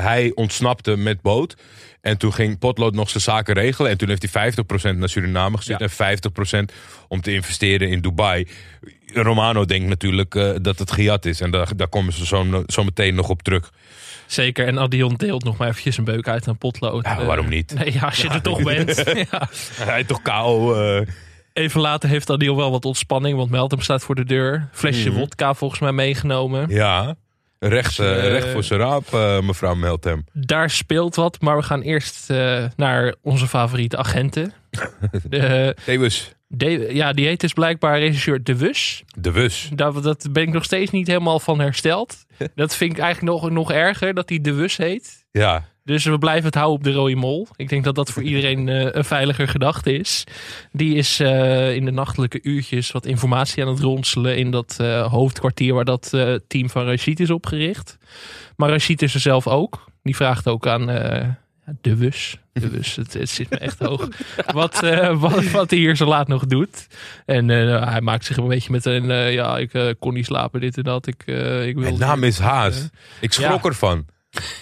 hij 0.00 0.32
ontsnapte 0.34 0.96
met 0.96 1.22
boot. 1.22 1.56
En 2.00 2.16
toen 2.18 2.32
ging 2.32 2.58
Potlood 2.58 2.94
nog 2.94 3.10
zijn 3.10 3.22
zaken 3.22 3.54
regelen. 3.54 3.90
En 3.90 3.98
toen 3.98 4.08
heeft 4.08 4.28
hij 4.32 4.52
50% 4.94 4.96
naar 4.96 5.08
Suriname 5.08 5.56
gestuurd. 5.56 5.80
En 5.80 5.90
50% 6.70 6.74
om 7.08 7.20
te 7.20 7.32
investeren 7.32 7.88
in 7.88 8.00
Dubai. 8.00 8.48
Romano 9.12 9.64
denkt 9.64 9.88
natuurlijk 9.88 10.34
eh, 10.34 10.50
dat 10.62 10.78
het 10.78 10.92
gejat 10.92 11.24
is. 11.24 11.40
En 11.40 11.50
daar, 11.50 11.76
daar 11.76 11.88
komen 11.88 12.12
ze 12.12 12.26
zo, 12.26 12.64
zo 12.66 12.84
meteen 12.84 13.14
nog 13.14 13.28
op 13.28 13.42
terug. 13.42 13.72
Zeker. 14.26 14.66
En 14.66 14.78
Adion 14.78 15.14
deelt 15.14 15.44
nog 15.44 15.56
maar 15.56 15.68
eventjes 15.68 15.98
een 15.98 16.04
beuk 16.04 16.28
uit 16.28 16.48
aan 16.48 16.58
potlood. 16.58 17.04
Ja, 17.04 17.18
Eh, 17.20 17.26
waarom 17.26 17.48
niet? 17.48 17.74
Nee, 17.78 17.92
ja, 17.92 18.00
als 18.00 18.16
je 18.22 18.28
er 18.28 18.42
toch 18.42 18.62
bent. 18.74 19.02
ja. 19.30 19.48
Hij 19.92 20.04
toch 20.04 20.22
KO. 20.22 20.74
eh, 20.74 21.06
Even 21.52 21.80
later 21.80 22.08
heeft 22.08 22.30
Adil 22.30 22.56
wel 22.56 22.70
wat 22.70 22.84
ontspanning, 22.84 23.36
want 23.36 23.50
Meltem 23.50 23.80
staat 23.80 24.02
voor 24.02 24.14
de 24.14 24.24
deur. 24.24 24.68
Flesje 24.72 25.08
Mhm. 25.10 25.18
wodka 25.18 25.54
volgens 25.54 25.80
mij 25.80 25.92
meegenomen. 25.92 26.68
Ja, 26.68 27.14
recht, 27.68 27.98
eh, 27.98 28.06
Dus, 28.06 28.16
eh, 28.16 28.28
recht 28.30 28.48
voor 28.48 28.64
zijn 28.64 28.80
raap, 28.80 29.12
eh, 29.14 29.40
mevrouw 29.40 29.74
Meltem. 29.74 30.24
Daar 30.32 30.70
speelt 30.70 31.14
wat, 31.14 31.40
maar 31.40 31.56
we 31.56 31.62
gaan 31.62 31.80
eerst 31.80 32.30
eh, 32.30 32.64
naar 32.76 33.14
onze 33.22 33.46
favoriete 33.48 33.96
agenten. 33.96 34.52
De, 35.28 35.74
de- 36.48 36.88
ja, 36.92 37.12
die 37.12 37.26
heet 37.26 37.40
dus 37.40 37.52
blijkbaar 37.52 37.98
regisseur 37.98 38.42
De 38.42 38.56
Wus. 38.56 39.02
de 39.18 39.30
Wus. 39.32 39.70
Daar, 39.74 40.00
dat 40.00 40.26
ben 40.32 40.42
ik 40.42 40.52
nog 40.52 40.64
steeds 40.64 40.90
niet 40.90 41.06
helemaal 41.06 41.40
van 41.40 41.60
hersteld. 41.60 42.16
Dat 42.54 42.74
vind 42.76 42.92
ik 42.92 42.98
eigenlijk 42.98 43.32
nog, 43.40 43.50
nog 43.50 43.72
erger, 43.72 44.14
dat 44.14 44.28
hij 44.28 44.40
De 44.40 44.52
Wus 44.52 44.76
heet. 44.76 45.24
Ja, 45.30 45.64
Dus 45.84 46.04
we 46.04 46.18
blijven 46.18 46.44
het 46.44 46.54
houden 46.54 46.78
op 46.78 46.84
de 46.84 46.92
rode 46.92 47.14
mol. 47.14 47.46
Ik 47.56 47.68
denk 47.68 47.84
dat 47.84 47.94
dat 47.94 48.10
voor 48.10 48.22
iedereen 48.22 48.68
eh, 48.68 48.86
een 48.90 49.04
veiliger 49.04 49.48
gedachte 49.48 49.92
is. 49.92 50.24
Die 50.72 50.94
is 50.94 51.20
eh, 51.20 51.74
in 51.74 51.84
de 51.84 51.90
nachtelijke 51.90 52.38
uurtjes 52.42 52.90
wat 52.90 53.06
informatie 53.06 53.62
aan 53.62 53.68
het 53.68 53.80
ronselen 53.80 54.36
in 54.36 54.50
dat 54.50 54.76
eh, 54.80 55.06
hoofdkwartier 55.12 55.74
waar 55.74 55.84
dat 55.84 56.16
team 56.46 56.70
van 56.70 56.84
Rashid 56.84 57.20
is 57.20 57.30
opgericht. 57.30 57.98
Maar 58.56 58.70
Rashid 58.70 59.02
is 59.02 59.14
er 59.14 59.20
zelf 59.20 59.46
ook. 59.46 59.88
Die 60.02 60.16
vraagt 60.16 60.48
ook 60.48 60.66
aan 60.66 60.86
de 61.80 61.96
Wus. 61.96 62.38
De 62.52 62.68
Wus, 62.68 62.96
het, 63.02 63.12
het 63.12 63.28
zit 63.28 63.50
me 63.50 63.56
echt 63.56 63.78
hoog. 63.78 64.08
Wat, 64.52 64.80
wat, 65.12 65.50
wat 65.50 65.70
hij 65.70 65.78
hier 65.78 65.96
zo 65.96 66.06
laat 66.06 66.28
nog 66.28 66.46
doet. 66.46 66.86
En 67.26 67.50
eh, 67.50 67.90
hij 67.90 68.00
maakt 68.00 68.24
zich 68.24 68.36
een 68.36 68.48
beetje 68.48 68.70
met 68.70 68.84
een, 68.84 69.32
ja, 69.32 69.58
ik 69.58 69.94
kon 69.98 70.14
niet 70.14 70.26
slapen, 70.26 70.60
dit 70.60 70.76
en 70.76 70.82
dat. 70.82 71.06
Ik, 71.06 71.22
ik 71.66 71.74
wil 71.74 71.82
mijn 71.82 71.98
naam 71.98 72.24
is 72.24 72.38
Haas. 72.38 72.88
Ik 73.20 73.32
schrok 73.32 73.62
ja. 73.62 73.68
ervan. 73.68 74.06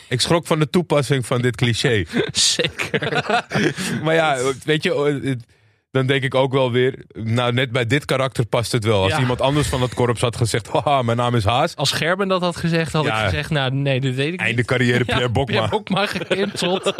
Ik 0.08 0.20
schrok 0.20 0.46
van 0.46 0.58
de 0.58 0.70
toepassing 0.70 1.26
van 1.26 1.42
dit 1.42 1.56
cliché. 1.56 2.04
Zeker. 2.32 3.24
Maar 4.04 4.14
ja, 4.14 4.38
weet 4.64 4.82
je, 4.82 5.20
eh, 5.24 5.34
dan 5.90 6.06
denk 6.06 6.22
ik 6.22 6.34
ook 6.34 6.52
wel 6.52 6.72
weer... 6.72 7.04
Nou, 7.14 7.52
net 7.52 7.70
bij 7.72 7.86
dit 7.86 8.04
karakter 8.04 8.46
past 8.46 8.72
het 8.72 8.84
wel. 8.84 9.02
Als 9.02 9.12
Ja. 9.12 9.18
iemand 9.18 9.40
anders 9.40 9.68
van 9.68 9.82
het 9.82 9.94
korps 9.94 10.20
had 10.20 10.36
gezegd... 10.36 10.68
Haha, 10.68 11.02
mijn 11.02 11.16
naam 11.16 11.34
is 11.34 11.44
Haas. 11.44 11.76
Als 11.76 11.92
Gerben 11.92 12.28
dat 12.28 12.40
had 12.40 12.56
gezegd, 12.56 12.92
had 12.92 13.04
Ja. 13.04 13.18
ik 13.18 13.24
gezegd, 13.28 13.50
nou 13.50 13.72
nee, 13.74 14.00
dat 14.00 14.14
weet 14.14 14.32
ik 14.32 14.40
Einde 14.40 14.56
niet. 14.56 14.66
carrière 14.66 15.04
Pierre 15.14 15.28
Bokma. 15.28 15.52
Pierre 15.54 15.68
Bokma 15.70 16.06
gecanceld. 16.06 16.94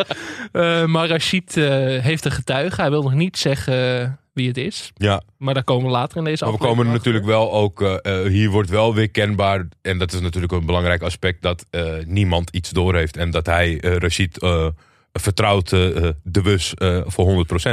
Eh, 0.52 0.84
maar 0.84 1.08
Rashid 1.08 1.56
eh, 1.56 1.64
heeft 2.02 2.24
een 2.24 2.30
getuige. 2.32 2.80
Hij 2.80 2.90
wil 2.90 3.02
nog 3.02 3.14
niet 3.14 3.38
zeggen 3.38 4.00
eh, 4.02 4.08
wie 4.38 4.48
het 4.48 4.56
is. 4.56 4.90
Ja, 4.94 5.22
Maar 5.38 5.54
daar 5.54 5.64
komen 5.64 5.84
we 5.84 5.90
later 5.90 6.16
in 6.16 6.24
deze 6.24 6.44
maar 6.44 6.52
we 6.52 6.58
komen 6.58 6.78
er 6.86 6.92
achter. 6.92 6.96
natuurlijk 6.96 7.24
wel 7.24 7.52
ook... 7.52 7.82
eh, 7.82 8.24
eh, 8.24 8.30
hier 8.32 8.50
wordt 8.50 8.70
wel 8.70 8.94
weer 8.94 9.10
kenbaar... 9.10 9.68
En 9.82 9.98
dat 9.98 10.12
is 10.12 10.20
natuurlijk 10.20 10.52
een 10.52 10.66
belangrijk 10.66 11.02
aspect... 11.02 11.42
Dat 11.42 11.66
eh, 11.70 11.84
niemand 12.06 12.50
iets 12.50 12.70
doorheeft. 12.70 13.16
En 13.16 13.30
dat 13.30 13.46
hij, 13.46 13.80
eh 13.80 13.96
Rashid, 13.96 14.38
vertrouwt 15.12 15.68
de 15.70 16.14
eh, 16.74 17.00
voor 17.06 17.46
100%. 17.46 17.70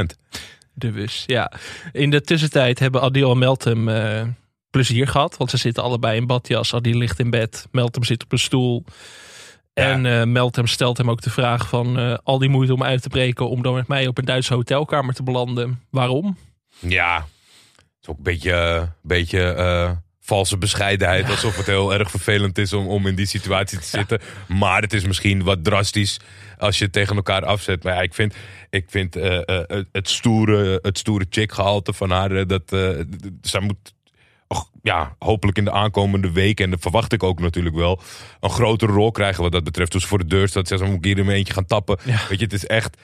De 0.72 0.90
Wus, 0.90 1.22
ja. 1.26 1.52
In 1.92 2.10
de 2.10 2.20
tussentijd 2.20 2.78
hebben 2.78 3.00
Adil 3.00 3.30
en 3.30 3.38
Meltem 3.38 3.90
plezier 4.70 5.08
gehad. 5.08 5.36
Want 5.36 5.50
ze 5.50 5.56
zitten 5.56 5.82
allebei 5.82 6.16
in 6.16 6.26
badjas. 6.26 6.74
Adil 6.74 6.96
ligt 6.98 7.18
in 7.18 7.30
bed. 7.30 7.66
Meltem 7.70 8.04
zit 8.04 8.24
op 8.24 8.32
een 8.32 8.38
stoel. 8.38 8.84
Ja. 9.74 9.82
En 9.92 10.06
eh, 10.06 10.26
Meltem 10.26 10.66
stelt 10.66 10.96
hem 10.98 11.10
ook 11.10 11.20
de 11.22 11.30
vraag 11.30 11.68
van... 11.68 12.20
al 12.22 12.38
die 12.38 12.48
moeite 12.48 12.74
om 12.74 12.82
uit 12.82 13.02
te 13.02 13.08
breken... 13.08 13.48
om 13.48 13.62
dan 13.62 13.74
met 13.74 13.88
mij 13.88 14.06
op 14.06 14.18
een 14.18 14.24
Duitse 14.24 14.54
hotelkamer 14.54 15.14
te 15.14 15.22
belanden. 15.22 15.80
Waarom? 15.90 16.36
Ja, 16.78 17.16
het 17.76 17.84
is 18.02 18.08
ook 18.08 18.16
een 18.16 18.22
beetje, 18.22 18.88
beetje 19.02 19.52
eh, 19.52 19.90
valse 20.20 20.58
bescheidenheid. 20.58 21.30
Alsof 21.30 21.56
het 21.56 21.66
heel 21.66 21.94
erg 21.94 22.10
vervelend 22.10 22.58
is 22.58 22.72
om, 22.72 22.86
om 22.86 23.06
in 23.06 23.14
die 23.14 23.26
situatie 23.26 23.78
te 23.78 23.86
zitten. 23.86 24.20
Maar 24.48 24.82
het 24.82 24.92
is 24.92 25.04
misschien 25.04 25.42
wat 25.42 25.64
drastisch 25.64 26.20
als 26.58 26.78
je 26.78 26.84
het 26.84 26.92
tegen 26.92 27.16
elkaar 27.16 27.44
afzet. 27.44 27.82
Maar 27.82 27.94
ja, 27.94 28.00
ik 28.00 28.14
vind, 28.14 28.34
ik 28.70 28.84
vind 28.88 29.16
eh, 29.16 29.48
eh, 29.48 29.84
het- 29.92 30.08
stoere, 30.08 30.78
het 30.82 30.98
stoere 30.98 31.26
chick 31.30 31.52
gehalte 31.52 31.92
van 31.92 32.10
haar... 32.10 32.46
dat 32.46 32.62
zij 33.40 33.60
moet... 33.60 33.94
och, 34.48 34.70
ja, 34.82 35.16
hopelijk 35.18 35.58
in 35.58 35.64
de 35.64 35.72
aankomende 35.72 36.32
weken, 36.32 36.64
en 36.64 36.70
dat 36.70 36.80
verwacht 36.80 37.12
ik 37.12 37.22
ook 37.22 37.40
natuurlijk 37.40 37.76
wel, 37.76 38.00
een 38.40 38.50
grotere 38.50 38.92
rol 38.92 39.10
krijgen 39.10 39.42
wat 39.42 39.52
dat 39.52 39.64
betreft. 39.64 39.92
Dus 39.92 40.04
voor 40.04 40.18
de 40.18 40.26
deur 40.26 40.48
staat, 40.48 40.68
ze, 40.68 40.84
moet 40.84 40.94
ik 40.96 41.04
hier 41.04 41.18
in 41.18 41.24
mijn 41.24 41.36
eentje 41.38 41.52
gaan 41.54 41.66
tappen. 41.66 41.98
Ja. 42.04 42.20
Weet 42.28 42.38
je, 42.38 42.44
het 42.44 42.52
is 42.52 42.66
echt 42.66 42.96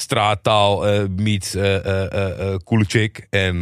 straattaal 0.00 0.86
eh 0.86 1.04
meets 1.16 1.54
eh, 1.54 1.76
eh, 1.76 2.52
eh, 2.52 2.56
coole 2.64 2.84
chick. 2.88 3.26
En 3.30 3.60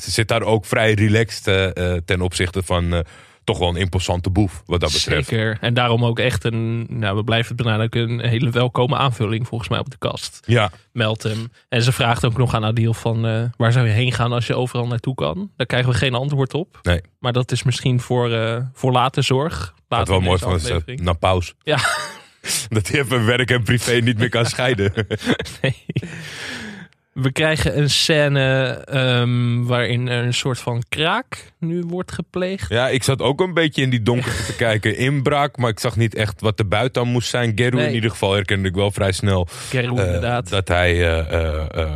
ze 0.00 0.10
zit 0.10 0.28
daar 0.28 0.42
ook 0.42 0.64
vrij 0.64 0.94
relaxed 0.94 1.74
ten 2.06 2.20
opzichte 2.20 2.62
van, 2.62 3.04
toch 3.44 3.58
wel 3.58 3.68
een 3.68 3.76
imposante 3.76 4.30
boef 4.30 4.62
wat 4.66 4.80
dat 4.80 4.92
betreft. 4.92 5.28
Zeker. 5.28 5.58
En 5.60 5.74
daarom 5.74 6.04
ook 6.04 6.18
echt 6.18 6.44
een, 6.44 6.86
nou, 6.88 7.16
we 7.16 7.24
blijven 7.24 7.56
het 7.56 7.64
benadrukken, 7.64 8.10
een 8.10 8.28
hele 8.28 8.50
welkome 8.50 8.96
aanvulling 8.96 9.46
volgens 9.46 9.70
mij 9.70 9.78
op 9.78 9.90
de 9.90 9.98
kast. 9.98 10.40
Ja. 10.46 10.70
Meld 10.92 11.22
hem. 11.22 11.52
En 11.68 11.82
ze 11.82 11.92
vraagt 11.92 12.24
ook 12.24 12.36
nog 12.36 12.54
aan 12.54 12.64
Adil 12.64 12.94
van, 12.94 13.26
uh, 13.26 13.42
waar 13.56 13.72
zou 13.72 13.86
je 13.86 13.92
heen 13.92 14.12
gaan 14.12 14.32
als 14.32 14.46
je 14.46 14.54
overal 14.54 14.86
naartoe 14.86 15.14
kan? 15.14 15.50
Daar 15.56 15.66
krijgen 15.66 15.90
we 15.90 15.96
geen 15.96 16.14
antwoord 16.14 16.54
op. 16.54 16.78
Nee. 16.82 17.00
Maar 17.18 17.32
dat 17.32 17.52
is 17.52 17.62
misschien 17.62 18.00
voor, 18.00 18.30
uh, 18.30 18.56
voor 18.72 18.92
later 18.92 19.22
zorg. 19.22 19.74
Dat 19.88 20.08
wel 20.08 20.20
mooi 20.20 20.38
van 20.38 20.60
naar 20.86 21.18
pauze. 21.18 21.52
Ja. 21.62 21.78
dat 22.68 22.88
hij 22.88 23.00
even 23.00 23.26
werk 23.26 23.50
en 23.50 23.62
privé 23.62 23.92
niet 23.92 24.18
meer 24.18 24.28
kan 24.28 24.46
scheiden. 24.46 24.92
nee. 25.62 25.84
We 27.12 27.32
krijgen 27.32 27.78
een 27.78 27.90
scène 27.90 28.78
um, 28.94 29.66
waarin 29.66 30.06
een 30.06 30.34
soort 30.34 30.58
van 30.58 30.82
kraak 30.88 31.52
nu 31.58 31.84
wordt 31.86 32.12
gepleegd. 32.12 32.68
Ja, 32.68 32.88
ik 32.88 33.02
zat 33.02 33.20
ook 33.20 33.40
een 33.40 33.54
beetje 33.54 33.82
in 33.82 33.90
die 33.90 34.02
donker 34.02 34.44
te 34.46 34.56
kijken. 34.56 34.96
Inbraak, 34.96 35.56
maar 35.56 35.70
ik 35.70 35.80
zag 35.80 35.96
niet 35.96 36.14
echt 36.14 36.40
wat 36.40 36.56
de 36.56 36.64
buiten 36.64 37.08
moest 37.08 37.28
zijn. 37.28 37.52
Geru 37.54 37.80
in 37.80 37.94
ieder 37.94 38.10
geval 38.10 38.32
herkende 38.32 38.68
ik 38.68 38.74
wel 38.74 38.90
vrij 38.90 39.12
snel. 39.12 39.48
Geru, 39.68 39.94
uh, 39.94 40.04
inderdaad. 40.04 40.48
Dat 40.48 40.68
hij 40.68 40.94
uh, 40.94 41.32
uh, 41.74 41.90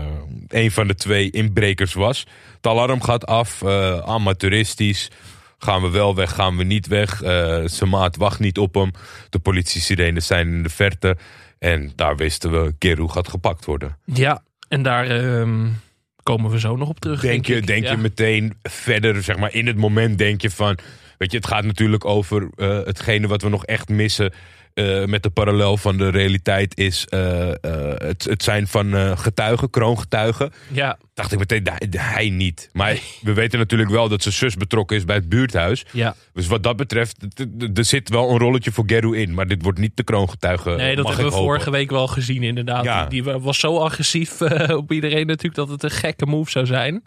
een 0.48 0.70
van 0.70 0.86
de 0.86 0.94
twee 0.94 1.30
inbrekers 1.30 1.94
was. 1.94 2.26
Het 2.56 2.66
alarm 2.66 3.02
gaat 3.02 3.26
af, 3.26 3.64
amateuristisch. 4.04 5.10
Gaan 5.58 5.82
we 5.82 5.90
wel 5.90 6.14
weg, 6.14 6.34
gaan 6.34 6.56
we 6.56 6.64
niet 6.64 6.86
weg. 6.86 7.16
zijn 7.64 7.90
maat 7.90 8.16
wacht 8.16 8.38
niet 8.38 8.58
op 8.58 8.74
hem. 8.74 8.90
De 9.30 9.38
politie-sirenes 9.38 10.26
zijn 10.26 10.48
in 10.48 10.62
de 10.62 10.68
verte. 10.68 11.16
En 11.58 11.92
daar 11.96 12.16
wisten 12.16 12.50
we, 12.50 12.74
Geru 12.78 13.08
gaat 13.08 13.28
gepakt 13.28 13.64
worden. 13.64 13.98
Ja, 14.04 14.42
en 14.68 14.82
daar 14.82 15.10
um, 15.10 15.80
komen 16.22 16.50
we 16.50 16.60
zo 16.60 16.76
nog 16.76 16.88
op 16.88 17.00
terug. 17.00 17.20
Denk, 17.20 17.46
denk 17.46 17.60
je, 17.60 17.66
denk 17.66 17.84
ja. 17.84 17.90
je 17.90 17.96
meteen 17.96 18.56
verder, 18.62 19.22
zeg 19.22 19.36
maar, 19.36 19.54
in 19.54 19.66
het 19.66 19.76
moment 19.76 20.18
denk 20.18 20.40
je 20.40 20.50
van. 20.50 20.78
Weet 21.18 21.30
je, 21.30 21.36
het 21.36 21.46
gaat 21.46 21.64
natuurlijk 21.64 22.04
over 22.04 22.48
uh, 22.56 22.78
hetgene 22.84 23.26
wat 23.26 23.42
we 23.42 23.48
nog 23.48 23.64
echt 23.64 23.88
missen. 23.88 24.32
Uh, 24.78 25.04
met 25.04 25.22
de 25.22 25.30
parallel 25.30 25.76
van 25.76 25.96
de 25.96 26.08
realiteit 26.08 26.78
is 26.78 27.06
uh, 27.10 27.50
het, 27.96 28.24
het, 28.24 28.42
zijn 28.42 28.66
van 28.66 29.18
getuigen, 29.18 29.70
kroongetuigen. 29.70 30.52
Ja. 30.72 30.98
Dacht 31.14 31.32
ik 31.32 31.38
meteen, 31.38 31.66
hij 31.96 32.30
niet. 32.30 32.70
Maar 32.72 32.98
we 33.20 33.32
weten 33.32 33.58
natuurlijk 33.58 33.90
wel 33.90 34.08
dat 34.08 34.22
zijn 34.22 34.34
zus 34.34 34.54
betrokken 34.54 34.96
is 34.96 35.04
bij 35.04 35.16
het 35.16 35.28
buurthuis. 35.28 35.84
Ja. 35.92 36.14
Dus 36.32 36.46
wat 36.46 36.62
dat 36.62 36.76
betreft, 36.76 37.26
er 37.74 37.84
zit 37.84 38.08
wel 38.08 38.30
een 38.30 38.38
rolletje 38.38 38.72
voor 38.72 38.84
Geru 38.86 39.16
in. 39.16 39.34
Maar 39.34 39.46
dit 39.46 39.62
wordt 39.62 39.78
niet 39.78 39.96
de 39.96 40.02
kroongetuige. 40.02 40.70
Nee, 40.70 40.96
dat 40.96 41.06
hebben 41.06 41.24
we 41.24 41.30
hopen. 41.30 41.46
vorige 41.46 41.70
week 41.70 41.90
wel 41.90 42.06
gezien 42.06 42.42
inderdaad. 42.42 42.84
Ja. 42.84 43.06
Die, 43.06 43.22
die, 43.22 43.32
was 43.32 43.58
zo 43.58 43.78
agressief 43.78 44.40
op 44.82 44.92
iedereen 44.92 45.26
natuurlijk 45.26 45.54
dat 45.54 45.68
het 45.68 45.82
een 45.82 45.90
gekke 45.90 46.26
move 46.26 46.50
zou 46.50 46.66
zijn. 46.66 47.02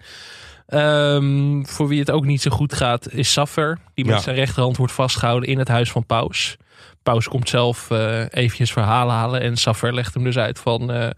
Um, 0.73 1.67
voor 1.67 1.87
wie 1.87 1.99
het 1.99 2.11
ook 2.11 2.25
niet 2.25 2.41
zo 2.41 2.51
goed 2.51 2.73
gaat 2.73 3.11
is 3.11 3.31
Saffer. 3.31 3.79
Die 3.93 4.05
met 4.05 4.15
Ja. 4.15 4.21
zijn 4.21 4.35
rechterhand 4.35 4.77
wordt 4.77 4.93
vastgehouden 4.93 5.49
in 5.49 5.59
het 5.59 5.67
huis 5.67 5.91
van 5.91 6.05
Paus. 6.05 6.57
Paus 7.03 7.27
komt 7.27 7.49
zelf 7.49 7.89
uh, 7.91 8.21
eventjes 8.29 8.71
verhalen 8.71 9.15
halen. 9.15 9.41
En 9.41 9.57
Saffer 9.57 9.93
legt 9.93 10.13
hem 10.13 10.23
dus 10.23 10.37
uit 10.37 10.59
van... 10.59 10.95
Uh, 10.95 11.09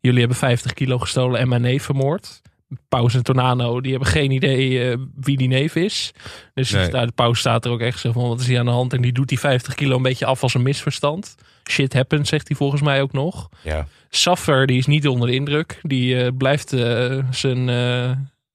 jullie 0.00 0.18
hebben 0.18 0.36
50 0.36 0.72
kilo 0.72 0.98
gestolen 0.98 1.40
en 1.40 1.48
mijn 1.48 1.62
neef 1.62 1.84
vermoord. 1.84 2.42
Paus 2.88 3.14
en 3.14 3.22
Tornano, 3.22 3.80
die 3.80 3.90
hebben 3.90 4.08
geen 4.08 4.30
idee 4.30 4.70
uh, 4.70 4.96
wie 5.16 5.36
die 5.36 5.48
neef 5.48 5.74
is. 5.74 6.12
Dus 6.54 6.70
Nee. 6.70 6.90
daar, 6.90 7.06
de 7.06 7.12
paus 7.12 7.38
staat 7.38 7.64
er 7.64 7.70
ook 7.70 7.80
echt 7.80 7.98
zo 7.98 8.12
van, 8.12 8.28
wat 8.28 8.40
is 8.40 8.46
hier 8.46 8.58
aan 8.58 8.64
de 8.64 8.70
hand? 8.70 8.92
En 8.92 9.02
die 9.02 9.12
doet 9.12 9.28
die 9.28 9.38
50 9.38 9.74
kilo 9.74 9.96
een 9.96 10.02
beetje 10.02 10.26
af 10.26 10.42
als 10.42 10.54
een 10.54 10.62
misverstand. 10.62 11.34
Shit 11.70 11.92
happens, 11.92 12.28
zegt 12.28 12.48
hij 12.48 12.56
volgens 12.56 12.82
mij 12.82 13.02
ook 13.02 13.12
nog. 13.12 13.48
Ja. 13.62 13.86
Saffer, 14.10 14.66
die 14.66 14.78
is 14.78 14.86
niet 14.86 15.08
onder 15.08 15.28
de 15.28 15.34
indruk. 15.34 15.78
Die 15.82 16.14
uh, 16.14 16.28
blijft 16.38 16.72
uh, 16.72 17.18
zijn, 17.30 17.66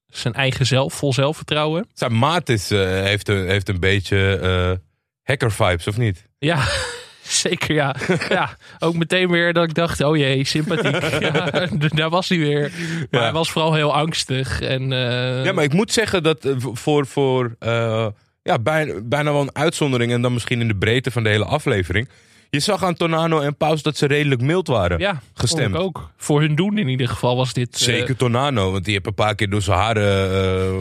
zijn 0.07 0.33
eigen 0.33 0.65
zelf, 0.65 0.93
vol 0.93 1.13
zelfvertrouwen. 1.13 1.87
Zijn 1.93 2.17
maat 2.17 2.49
is, 2.49 2.69
heeft, 2.69 3.29
een, 3.29 3.47
heeft 3.47 3.69
een 3.69 3.79
beetje 3.79 4.79
hacker 5.25 5.51
vibes, 5.51 5.87
of 5.87 5.97
niet? 5.97 6.25
Ja, 6.39 6.63
zeker 7.43 7.75
ja. 7.75 7.95
ja. 8.29 8.57
Ook 8.79 8.95
meteen 8.95 9.29
weer 9.31 9.53
dat 9.53 9.63
ik 9.63 9.73
dacht, 9.73 10.01
oh 10.01 10.17
jee, 10.17 10.45
sympathiek. 10.45 11.19
ja, 11.33 11.67
daar 11.95 12.09
was 12.09 12.29
hij 12.29 12.37
weer. 12.37 12.59
Maar 12.61 13.07
Ja. 13.09 13.21
hij 13.21 13.31
was 13.31 13.51
vooral 13.51 13.73
heel 13.73 13.93
angstig. 13.95 14.61
En, 14.61 14.91
uh, 14.91 15.43
Ja, 15.45 15.51
maar 15.51 15.63
ik 15.63 15.73
moet 15.73 15.91
zeggen 15.91 16.23
dat 16.23 16.45
eh, 16.45 16.53
voor, 16.57 17.05
voor 17.07 17.55
eh, 17.59 18.07
ja, 18.43 18.59
bijna, 18.59 18.93
bijna 19.03 19.31
wel 19.31 19.41
een 19.41 19.55
uitzondering... 19.55 20.11
en 20.11 20.21
dan 20.21 20.33
misschien 20.33 20.61
in 20.61 20.67
de 20.67 20.75
breedte 20.75 21.11
van 21.11 21.23
de 21.23 21.29
hele 21.29 21.45
aflevering... 21.45 22.09
je 22.49 22.59
zag 22.59 22.83
aan 22.83 22.93
Tornano 22.95 23.39
en 23.39 23.57
Paus 23.57 23.81
dat 23.81 23.97
ze 23.97 24.05
redelijk 24.05 24.41
mild 24.41 24.67
waren. 24.67 24.99
ja, 24.99 25.21
gestemd. 25.33 25.75
ook. 25.75 26.09
Voor 26.17 26.41
hun 26.41 26.55
doen 26.55 26.77
in 26.77 26.87
ieder 26.87 27.07
geval 27.07 27.35
was 27.35 27.53
dit... 27.53 27.73
uh, 27.73 27.77
Zeker 27.79 28.15
Tornano, 28.15 28.71
want 28.71 28.83
die 28.83 28.93
heeft 28.93 29.05
een 29.05 29.13
paar 29.13 29.35
keer 29.35 29.49
door 29.49 29.61
zijn 29.61 29.77
haren 29.77 30.31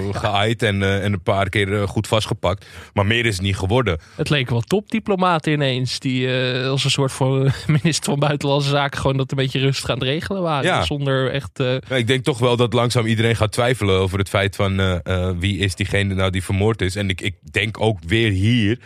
uh, 0.02 0.14
geaaid 0.14 0.62
en, 0.62 0.80
uh, 0.80 1.04
en 1.04 1.12
een 1.12 1.22
paar 1.22 1.48
keer 1.48 1.68
uh, 1.68 1.82
goed 1.82 2.06
vastgepakt. 2.06 2.66
Maar 2.94 3.06
meer 3.06 3.26
is 3.26 3.34
het 3.34 3.42
niet 3.42 3.56
geworden. 3.56 3.98
Het 4.14 4.30
leek 4.30 4.50
wel 4.50 4.60
topdiplomaten 4.60 5.52
ineens, 5.52 5.98
die 5.98 6.26
uh, 6.26 6.68
als 6.68 6.84
een 6.84 6.90
soort 6.90 7.12
van 7.12 7.50
minister 7.82 8.04
van 8.04 8.18
Buitenlandse 8.18 8.70
Zaken 8.70 9.00
gewoon 9.00 9.16
dat 9.16 9.30
een 9.30 9.36
beetje 9.36 9.58
rustig 9.60 9.90
aan 9.90 9.98
het 9.98 10.08
regelen 10.08 10.42
waren. 10.42 10.64
Ja. 10.64 10.82
Zonder 10.84 11.30
echt... 11.30 11.60
uh, 11.60 11.76
Ja, 11.88 11.96
ik 11.96 12.06
denk 12.06 12.24
toch 12.24 12.38
wel 12.38 12.56
dat 12.56 12.72
langzaam 12.72 13.06
iedereen 13.06 13.36
gaat 13.36 13.52
twijfelen 13.52 13.98
over 13.98 14.18
het 14.18 14.28
feit 14.28 14.56
van 14.56 14.80
uh, 14.80 14.96
uh, 15.04 15.30
wie 15.38 15.58
is 15.58 15.74
diegene 15.74 16.14
nou 16.14 16.30
die 16.30 16.44
vermoord 16.44 16.82
is. 16.82 16.96
En 16.96 17.08
ik, 17.08 17.20
ik 17.20 17.34
denk 17.50 17.80
ook 17.80 17.98
weer 18.06 18.30
hier 18.30 18.78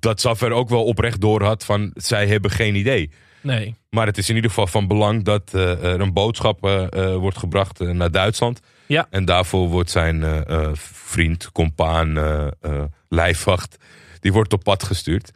dat 0.00 0.20
Zaffer 0.20 0.50
ook 0.52 0.68
wel 0.68 0.84
oprecht 0.84 1.20
door 1.20 1.42
had 1.42 1.64
van 1.64 1.90
zij 1.94 2.26
hebben 2.26 2.50
geen 2.50 2.74
idee. 2.74 3.10
Nee. 3.40 3.74
Maar 3.90 4.06
het 4.06 4.18
is 4.18 4.28
in 4.28 4.34
ieder 4.34 4.50
geval 4.50 4.66
van 4.66 4.86
belang 4.86 5.24
dat 5.24 5.52
uh, 5.54 5.84
er 5.84 6.00
een 6.00 6.12
boodschap 6.12 6.66
uh, 6.66 6.86
uh, 6.90 7.16
wordt 7.16 7.38
gebracht 7.38 7.78
naar 7.78 8.10
Duitsland. 8.10 8.60
Ja. 8.86 9.06
En 9.10 9.24
daarvoor 9.24 9.68
wordt 9.68 9.90
zijn 9.90 10.44
vriend, 10.78 11.52
compaan, 11.52 12.18
lijfwacht, 13.08 13.76
die 14.20 14.32
wordt 14.32 14.52
op 14.52 14.62
pad 14.62 14.82
gestuurd. 14.82 15.32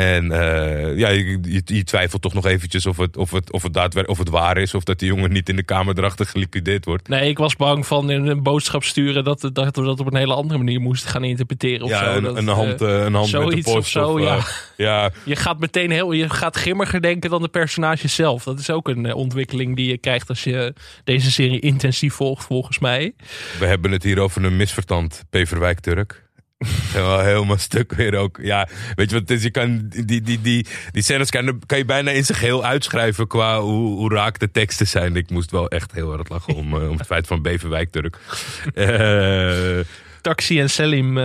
En 0.00 0.24
uh, 0.24 0.98
ja, 0.98 1.08
je, 1.08 1.38
je, 1.42 1.62
je, 1.64 1.84
twijfelt 1.84 2.22
toch 2.22 2.34
nog 2.34 2.46
eventjes 2.46 2.86
of 2.86 2.96
het, 2.96 3.16
of, 3.16 3.30
het, 3.30 3.52
of, 3.52 3.62
het 3.62 3.74
daadwer- 3.74 4.06
of 4.06 4.18
het 4.18 4.28
waar 4.28 4.56
is. 4.56 4.74
Of 4.74 4.84
dat 4.84 4.98
die 4.98 5.08
jongen 5.08 5.32
niet 5.32 5.48
in 5.48 5.56
de 5.56 5.62
kamer 5.62 5.98
erachter 5.98 6.26
geliquideerd 6.26 6.84
wordt. 6.84 7.08
Nee, 7.08 7.28
ik 7.28 7.38
was 7.38 7.56
bang 7.56 7.86
van 7.86 8.10
in 8.10 8.26
een 8.26 8.42
boodschap 8.42 8.84
sturen 8.84 9.24
dat, 9.24 9.40
dat, 9.52 9.76
we 9.76 9.82
dat 9.82 10.00
op 10.00 10.06
een 10.06 10.16
hele 10.16 10.34
andere 10.34 10.58
manier 10.58 10.80
moesten 10.80 11.10
gaan 11.10 11.24
interpreteren. 11.24 11.82
Of 11.82 11.90
ja, 11.90 12.04
zo. 12.04 12.16
een, 12.16 12.22
dat, 12.22 12.36
een 12.36 12.48
hand, 12.48 12.82
uh, 12.82 13.04
een 13.04 13.14
hand 13.14 13.28
zoiets 13.28 13.54
met 13.54 13.64
de 13.64 13.72
post. 13.72 13.76
of 13.76 13.88
zo, 13.88 14.12
of, 14.12 14.20
ja. 14.20 14.36
Uh, 14.36 14.44
ja. 14.76 15.10
Je 15.24 15.36
gaat 15.36 15.58
meteen 15.58 15.90
heel, 15.90 16.12
je 16.12 16.28
gaat 16.28 16.56
grimmiger 16.56 17.02
denken 17.02 17.30
dan 17.30 17.42
de 17.42 17.48
personages 17.48 18.14
zelf. 18.14 18.44
Dat 18.44 18.58
is 18.58 18.70
ook 18.70 18.88
een 18.88 19.14
ontwikkeling 19.14 19.76
die 19.76 19.88
je 19.88 19.98
krijgt 19.98 20.28
als 20.28 20.44
je 20.44 20.74
deze 21.04 21.30
serie 21.30 21.60
intensief 21.60 22.14
volgt, 22.14 22.44
volgens 22.44 22.78
mij. 22.78 23.12
We 23.58 23.66
hebben 23.66 23.90
het 23.90 24.02
hier 24.02 24.18
over 24.18 24.44
een 24.44 24.56
misverstand, 24.56 25.24
Peverwijk 25.30 25.80
Turk. 25.80 26.28
Helemaal, 26.66 27.20
helemaal 27.20 27.58
stuk 27.58 27.92
weer 27.92 28.16
ook. 28.16 28.38
Ja, 28.42 28.68
weet 28.94 29.10
je 29.10 29.18
wat 29.18 29.28
het 29.28 29.38
is? 29.38 29.42
Je 29.42 29.50
kan 29.50 29.88
die, 29.88 30.20
die, 30.20 30.40
die, 30.40 30.66
die 30.90 31.02
scènes 31.02 31.30
kan, 31.30 31.62
kan 31.66 31.78
je 31.78 31.84
bijna 31.84 32.10
in 32.10 32.24
zijn 32.24 32.38
geheel 32.38 32.64
uitschrijven 32.64 33.26
qua 33.26 33.60
hoe, 33.60 33.96
hoe 33.96 34.14
raak 34.14 34.38
de 34.38 34.50
teksten 34.50 34.86
zijn. 34.86 35.16
Ik 35.16 35.30
moest 35.30 35.50
wel 35.50 35.68
echt 35.68 35.92
heel 35.92 36.08
hard 36.08 36.28
lachen 36.28 36.54
om, 36.54 36.74
uh, 36.74 36.90
om 36.90 36.96
het 36.96 37.06
feit 37.06 37.26
van 37.26 37.42
Beverwijk 37.42 37.90
Turk. 37.90 38.18
Uh, 38.74 39.84
Taxi 40.20 40.60
en 40.60 40.70
Selim 40.70 41.16
uh, 41.16 41.24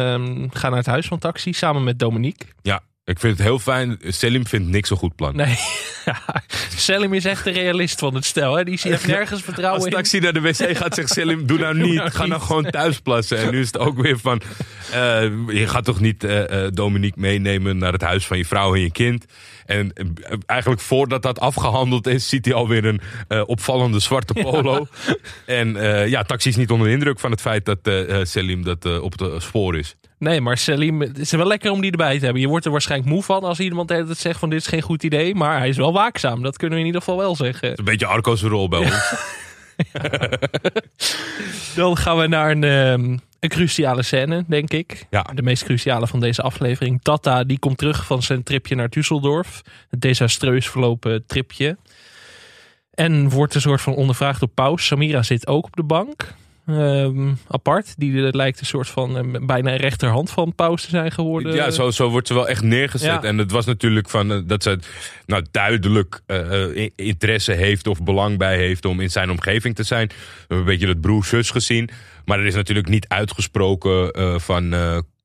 gaan 0.50 0.70
naar 0.70 0.80
het 0.80 0.86
huis 0.86 1.08
van 1.08 1.20
Taxi 1.20 1.54
samen 1.54 1.84
met 1.84 2.00
Dominique. 2.00 2.48
Ja, 2.62 2.82
ik 3.06 3.20
vind 3.20 3.38
het 3.38 3.48
heel 3.48 3.60
fijn. 3.60 3.98
Selim 4.08 4.48
vindt 4.48 4.68
niks 4.68 4.90
een 4.90 4.98
goed 4.98 5.16
plan. 5.16 5.36
Nee, 5.36 5.56
Selim 6.78 7.14
is 7.14 7.26
echt 7.26 7.44
de 7.44 7.52
realist 7.52 8.00
van 8.00 8.16
het 8.16 8.26
stel. 8.26 8.56
Hè? 8.56 8.64
Die 8.64 8.80
heeft 8.82 9.08
nergens 9.18 9.42
vertrouwen 9.42 9.80
Als 9.82 9.90
in. 9.90 9.96
taxi 9.96 10.20
naar 10.20 10.34
de 10.34 10.42
wc 10.42 10.78
gaat, 10.78 10.96
zegt 10.96 11.10
Selim, 11.18 11.46
doe 11.48 11.58
nou 11.58 11.74
niet. 11.76 11.84
Doe 11.86 11.94
nou 11.94 12.12
Ga 12.12 12.20
niet. 12.22 12.30
nou 12.30 12.42
gewoon 12.42 12.70
thuis 12.70 13.00
plassen. 13.00 13.38
En 13.38 13.52
nu 13.52 13.60
is 13.60 13.66
het 13.68 13.78
ook 13.78 14.02
weer 14.02 14.20
van, 14.20 14.42
uh, 14.94 15.22
je 15.48 15.68
gaat 15.68 15.86
toch 15.86 16.00
niet 16.00 16.24
uh, 16.24 16.40
uh, 16.40 16.68
Dominique 16.74 17.20
meenemen 17.20 17.78
naar 17.78 17.92
het 17.94 18.02
huis 18.02 18.26
van 18.26 18.38
je 18.38 18.46
vrouw 18.46 18.76
en 18.76 18.82
je 18.82 18.92
kind. 18.92 19.26
En 19.66 19.92
uh, 19.96 20.08
eigenlijk 20.46 20.82
voordat 20.82 21.22
dat 21.22 21.40
afgehandeld 21.40 22.08
is, 22.08 22.30
ziet 22.30 22.46
hij 22.46 22.54
alweer 22.54 22.86
een 22.86 23.02
uh, 23.30 23.42
opvallende 23.46 24.00
zwarte 24.00 24.34
polo. 24.34 24.88
Ja. 25.08 25.16
En 25.46 25.76
uh, 25.76 26.08
ja, 26.08 26.24
taxi 26.24 26.50
is 26.50 26.56
niet 26.56 26.72
onder 26.72 26.88
de 26.88 26.94
indruk 26.94 27.20
van 27.20 27.32
het 27.32 27.42
feit 27.42 27.66
dat 27.66 27.78
uh, 27.84 28.20
Selim 28.24 28.64
dat 28.64 29.00
op 29.00 29.20
het 29.20 29.44
spoor 29.44 29.78
is. 29.78 29.96
Nee, 30.18 30.42
maar 30.42 30.58
Selim, 30.58 31.02
het 31.02 31.18
is 31.18 31.32
wel 31.32 31.48
lekker 31.48 31.72
om 31.72 31.82
die 31.82 31.92
erbij 31.92 32.18
te 32.18 32.24
hebben. 32.24 32.42
Je 32.42 32.48
wordt 32.48 32.66
er 32.66 32.72
waarschijnlijk 32.72 33.12
moe 33.12 33.24
van 33.24 33.44
als 33.44 33.60
iemand 33.60 33.90
het 33.90 34.18
zegt 34.18 34.40
van 34.40 34.50
dit 34.50 34.60
is 34.60 34.68
geen 34.68 34.82
goed 34.82 35.04
idee. 35.04 35.36
Maar 35.36 35.58
hij 35.58 35.70
is 35.70 35.78
wel 35.78 35.94
waakzaam, 35.94 36.44
dat 36.44 36.58
kunnen 36.58 36.76
we 36.76 36.82
in 36.82 36.88
ieder 36.88 37.02
geval 37.02 37.18
wel 37.18 37.36
zeggen. 37.36 37.80
Een 37.80 37.86
beetje 37.86 38.06
Arco's 38.06 38.42
rol 38.42 38.70
bij 38.70 38.80
ons. 38.80 39.14
Dan 41.76 41.98
gaan 41.98 42.18
we 42.18 42.28
naar 42.28 42.52
een, 42.52 42.64
um, 42.64 43.20
een 43.46 43.58
cruciale 43.58 44.04
scène, 44.04 44.44
denk 44.48 44.72
ik. 44.72 45.06
Ja. 45.10 45.22
De 45.34 45.42
meest 45.42 45.64
cruciale 45.64 46.08
van 46.08 46.20
deze 46.20 46.42
aflevering. 46.42 47.02
Tata, 47.02 47.44
die 47.44 47.60
komt 47.60 47.78
terug 47.78 48.06
van 48.06 48.24
zijn 48.24 48.44
tripje 48.44 48.76
naar 48.76 48.90
Düsseldorf. 48.90 49.62
Het 49.90 50.02
desastreus 50.02 50.70
verlopen 50.70 51.26
tripje. 51.26 51.78
En 52.94 53.30
wordt 53.30 53.56
een 53.56 53.62
soort 53.62 53.82
van 53.82 53.96
ondervraagd 53.96 54.40
door 54.40 54.50
Paus. 54.50 54.86
Samira 54.86 55.24
zit 55.24 55.48
ook 55.48 55.66
op 55.66 55.76
de 55.76 55.84
bank. 55.84 56.34
Um, 56.70 57.38
apart. 57.48 57.94
Die 57.98 58.36
lijkt 58.36 58.60
een 58.60 58.66
soort 58.66 58.88
van 58.88 59.36
uh, 59.36 59.46
bijna 59.46 59.72
een 59.72 59.78
rechterhand 59.78 60.30
van 60.30 60.56
Paus 60.56 60.84
te 60.84 60.90
zijn 60.90 61.12
geworden. 61.12 61.56
Ja, 61.56 61.72
zo, 61.72 61.92
zo 61.92 62.10
wordt 62.10 62.28
ze 62.28 62.34
wel 62.34 62.48
echt 62.48 62.64
neergezet. 62.64 63.22
Ja. 63.22 63.24
En 63.24 63.38
het 63.38 63.52
was 63.52 63.66
natuurlijk 63.66 64.10
van 64.10 64.32
uh, 64.32 64.40
dat 64.46 64.64
ze 64.64 64.80
nou, 65.26 65.46
duidelijk 65.52 66.22
uh, 66.28 66.90
interesse 66.96 67.52
heeft 67.52 67.88
of 67.88 68.04
belang 68.04 68.38
bij 68.38 68.58
heeft 68.58 68.86
om 68.86 69.00
in 69.00 69.12
zijn 69.12 69.30
omgeving 69.30 69.76
te 69.76 69.84
zijn. 69.84 70.08
We 70.08 70.16
hebben 70.38 70.58
een 70.58 70.66
beetje 70.66 70.86
dat 70.88 71.02
broer-zus 71.02 71.50
gezien. 71.50 71.90
Maar 72.26 72.40
er 72.40 72.46
is 72.46 72.56
natuurlijk 72.56 72.90
niet 72.90 73.08
uitgesproken 73.08 74.12
van 74.42 74.74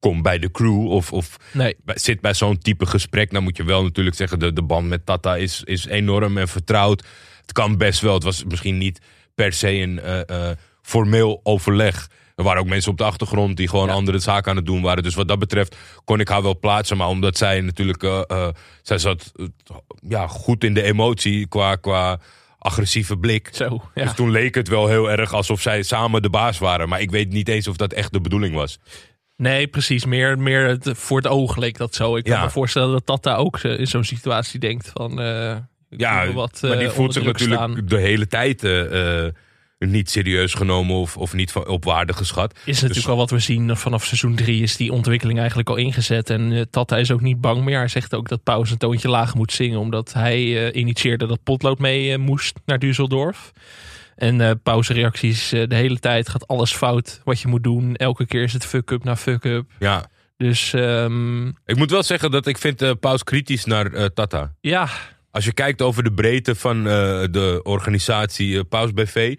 kom 0.00 0.23
bij 0.23 0.38
de 0.38 0.50
crew 0.50 0.87
of, 0.87 1.12
of 1.12 1.37
nee. 1.52 1.76
zit 1.87 2.20
bij 2.20 2.35
zo'n 2.35 2.59
type 2.59 2.87
gesprek. 2.87 3.30
Dan 3.30 3.42
moet 3.42 3.56
je 3.56 3.64
wel 3.64 3.82
natuurlijk 3.82 4.16
zeggen, 4.16 4.38
de, 4.38 4.52
de 4.52 4.62
band 4.62 4.88
met 4.88 5.06
Tata 5.06 5.37
is, 5.37 5.62
is 5.64 5.87
enorm 5.87 6.38
en 6.38 6.49
vertrouwd. 6.49 7.04
Het 7.40 7.52
kan 7.52 7.76
best 7.76 8.00
wel. 8.00 8.14
Het 8.14 8.23
was 8.23 8.44
misschien 8.44 8.78
niet 8.78 9.00
per 9.35 9.52
se 9.52 9.70
een 9.70 10.00
uh, 10.04 10.50
formeel 10.90 11.40
overleg. 11.42 12.09
Er 12.37 12.44
waren 12.44 12.61
ook 12.61 12.68
mensen 12.68 12.90
op 12.90 12.99
de 12.99 13.04
achtergrond 13.04 13.56
die 13.56 13.68
gewoon 13.68 13.90
andere 13.90 14.18
zaken 14.18 14.50
aan 14.50 14.56
het 14.56 14.66
doen 14.66 14.82
waren. 14.82 15.02
Dus 15.02 15.14
wat 15.14 15.28
dat 15.28 15.38
betreft 15.38 15.76
kon 16.04 16.20
ik 16.20 16.28
haar 16.28 16.42
wel 16.42 16.59
plaatsen. 16.59 16.97
Maar 16.97 17.09
omdat 17.09 17.37
zij 17.37 17.61
natuurlijk, 17.61 18.02
uh, 18.02 18.49
zij 18.82 18.99
zat 18.99 19.32
ja, 20.09 20.26
goed 20.26 20.64
in 20.64 20.75
de 20.75 20.82
emotie 20.82 21.47
qua, 21.47 21.76
qua 21.76 22.20
agressieve 22.59 23.16
blik. 23.16 23.49
Zo, 23.52 23.82
ja. 23.94 24.02
Dus 24.04 24.14
toen 24.14 24.30
leek 24.30 24.54
het 24.54 24.68
wel 24.68 24.88
heel 24.88 25.11
erg 25.11 25.32
alsof 25.32 25.61
zij 25.61 25.82
samen 25.82 26.23
de 26.23 26.30
baas 26.30 26.59
waren. 26.59 26.88
Maar 26.88 27.00
ik 27.00 27.11
weet 27.11 27.32
niet 27.32 27.49
eens 27.49 27.68
of 27.68 27.76
dat 27.76 27.92
echt 27.92 28.12
de 28.12 28.20
bedoeling 28.20 28.54
was. 28.54 28.78
Nee, 29.37 29.66
precies. 29.66 30.04
Meer, 30.04 30.38
meer 30.38 30.66
het, 30.66 30.90
voor 30.92 31.16
het 31.16 31.26
oog 31.26 31.56
leek 31.56 31.76
dat 31.76 31.94
zo. 31.94 32.16
Ik 32.16 32.25
kan 32.25 32.40
me 32.40 32.50
voorstellen 32.50 32.92
dat 32.92 33.06
Tata 33.06 33.37
ook 33.37 33.59
in 33.59 33.87
zo'n 33.87 34.04
situatie 34.04 34.61
denkt 34.61 34.90
van... 34.94 35.12
Ja, 35.97 36.32
wat, 36.32 36.59
maar 36.62 36.78
die 36.78 36.88
voelt 36.88 37.12
zich 37.12 37.25
natuurlijk 37.25 37.88
de 37.88 37.97
hele 37.97 38.26
tijd 38.26 38.62
niet 39.89 40.11
serieus 40.11 40.55
genomen 40.55 40.97
of, 40.97 41.17
of 41.17 41.33
niet 41.33 41.53
van, 41.53 41.67
op 41.67 41.85
waarde 41.85 42.13
geschat. 42.13 42.53
Is 42.53 42.65
natuurlijk 42.67 42.95
dus, 42.95 43.05
wel 43.05 43.17
wat 43.17 43.31
we 43.31 43.39
zien 43.39 43.77
vanaf 43.77 44.05
seizoen 44.05 44.35
3 44.35 44.63
is 44.63 44.77
die 44.77 44.93
ontwikkeling 44.93 45.39
eigenlijk 45.39 45.69
al 45.69 45.77
ingezet. 45.77 46.31
En 46.31 46.53
uh, 46.53 46.63
Tata 46.71 46.97
is 46.97 47.11
ook 47.11 47.21
niet 47.21 47.41
bang 47.41 47.65
meer. 47.65 47.79
Hij 47.79 47.89
zegt 47.89 48.15
ook 48.15 48.29
dat 48.29 48.43
Pauze 48.43 48.73
een 48.73 48.79
toontje 48.79 49.09
laag 49.09 49.35
moet 49.35 49.53
zingen. 49.53 49.79
Omdat 49.79 50.13
hij 50.13 50.43
uh, 50.43 50.81
initieerde 50.81 51.27
dat 51.27 51.43
Potlood 51.43 51.79
mee 51.79 52.11
uh, 52.11 52.17
moest 52.19 52.59
naar 52.65 52.81
Düsseldorf. 52.85 53.53
En 54.17 54.41
uh, 54.41 54.51
Pauze 54.63 54.93
reacties 54.93 55.49
de 55.49 55.75
hele 55.75 55.99
tijd 55.99 56.29
gaat 56.29 56.47
alles 56.47 56.73
fout 56.73 57.21
wat 57.25 57.41
je 57.41 57.49
moet 57.49 57.65
doen. 57.65 57.97
Elke 57.97 58.27
keer 58.27 58.43
is 58.43 58.53
het 58.53 58.67
fuck-up 58.67 59.05
na 59.05 59.17
fuck-up. 59.17 59.71
Ja. 59.79 60.07
Dus 60.37 60.73
um... 60.73 61.57
ik 61.65 61.77
moet 61.77 61.91
wel 61.91 62.03
zeggen 62.03 62.31
dat 62.31 62.47
ik 62.47 62.59
vind 62.59 63.01
Pauze 63.01 63.25
kritisch 63.25 63.65
naar 63.65 64.13
Tata. 64.13 64.55
Ja. 64.61 64.89
Als 65.31 65.45
je 65.45 65.53
kijkt 65.53 65.83
over 65.83 66.03
de 66.03 66.13
breedte 66.13 66.55
van 66.55 66.85
de 66.85 67.61
organisatie 67.63 68.65
Pauze 68.65 68.93
BV 68.93 69.37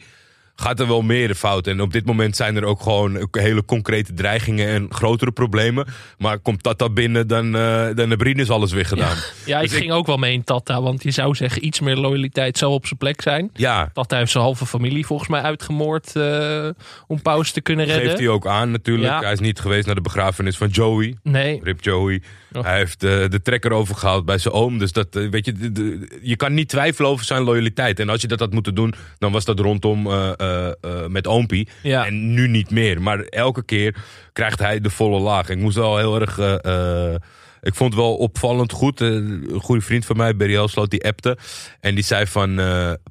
gaat 0.55 0.79
er 0.79 0.88
wel 0.88 1.01
meer 1.01 1.27
de 1.27 1.36
fout. 1.36 1.67
En 1.67 1.81
op 1.81 1.93
dit 1.93 2.05
moment 2.05 2.36
zijn 2.36 2.55
er 2.55 2.63
ook 2.63 2.81
gewoon 2.81 3.27
hele 3.31 3.65
concrete 3.65 4.13
dreigingen 4.13 4.67
en 4.67 4.88
grotere 4.89 5.31
problemen. 5.31 5.86
Maar 6.17 6.39
komt 6.39 6.63
Tata 6.63 6.89
binnen, 6.89 7.27
dan, 7.27 7.46
uh, 7.46 7.51
dan 7.96 8.10
hebben 8.10 8.22
Rinus 8.22 8.50
alles 8.50 8.72
weer 8.72 8.86
gedaan. 8.86 9.17
Ja, 9.46 9.60
ik 9.60 9.70
dus 9.70 9.77
ging 9.77 9.91
ook 9.91 10.05
wel 10.05 10.17
mee 10.17 10.34
in 10.34 10.43
Tata. 10.43 10.81
Want 10.81 11.03
je 11.03 11.12
zou 11.12 11.36
zeggen, 11.36 11.65
iets 11.65 11.79
meer 11.79 11.96
loyaliteit 11.96 12.58
zou 12.58 12.72
op 12.72 12.86
zijn 12.86 13.00
plek 13.00 13.22
zijn. 13.22 13.50
Ja. 13.53 13.89
Tata 13.93 14.17
heeft 14.17 14.31
zijn 14.31 14.43
halve 14.43 14.65
familie 14.65 15.05
volgens 15.05 15.29
mij 15.29 15.41
uitgemoord 15.41 16.15
uh, 16.15 16.70
om 17.08 17.22
pauze 17.22 17.51
te 17.51 17.62
kunnen 17.62 17.86
redden. 17.86 18.05
Geeft 18.05 18.20
hij 18.20 18.27
ook 18.27 18.48
aan 18.48 18.72
natuurlijk. 18.72 19.22
Hij 19.22 19.31
is 19.31 19.39
niet 19.39 19.60
geweest 19.60 19.86
naar 19.86 19.96
de 19.96 20.01
begrafenis 20.01 20.58
van 20.58 20.67
Joey. 20.67 21.17
Nee. 21.24 21.60
Rip 21.63 21.84
Joey. 21.84 22.22
Hij 22.51 22.77
heeft 22.77 23.03
uh, 23.03 23.29
de 23.29 23.41
trekker 23.41 23.72
overgehaald 23.72 24.25
bij 24.25 24.38
zijn 24.38 24.53
oom. 24.53 24.77
Dus 24.77 24.91
dat, 24.91 25.08
weet 25.12 25.46
je, 25.46 25.72
de, 25.72 26.08
je 26.22 26.36
kan 26.36 26.53
niet 26.53 26.70
twijfelen 26.70 27.10
over 27.10 27.25
zijn 27.25 27.41
loyaliteit. 27.41 28.00
En 28.00 28.10
als 28.10 28.22
je 28.22 28.27
dat 28.27 28.39
had 28.39 28.53
moeten 28.53 28.75
doen, 28.75 28.93
dan 29.17 29.31
was 29.31 29.46
dat 29.46 29.60
rondom 29.60 30.08
met 31.08 31.28
Oompie. 31.28 31.68
En 31.84 32.34
nu 32.34 32.48
niet 32.48 32.70
meer. 32.70 33.02
Maar 33.02 33.20
elke 33.20 33.64
keer 33.64 33.96
krijgt 34.34 34.60
hij 34.60 34.80
de 34.80 34.90
volle 34.90 35.20
laag. 35.20 35.50
Ik 35.50 35.58
moest 35.58 35.76
wel 35.76 35.98
heel 35.98 36.22
erg... 36.22 36.38
ik 37.62 37.76
vond 37.76 37.94
het 37.94 38.02
wel 38.02 38.16
opvallend 38.16 38.72
goed. 38.72 39.00
een 39.00 39.48
goede 39.62 39.82
vriend 39.82 40.06
van 40.06 40.18
mij, 40.18 40.36
Beriel 40.36 40.68
Sloot, 40.68 40.90
die 40.90 41.06
appte. 41.06 41.38
En 41.80 41.96
die 41.96 42.04
zei 42.04 42.28
van... 42.28 42.56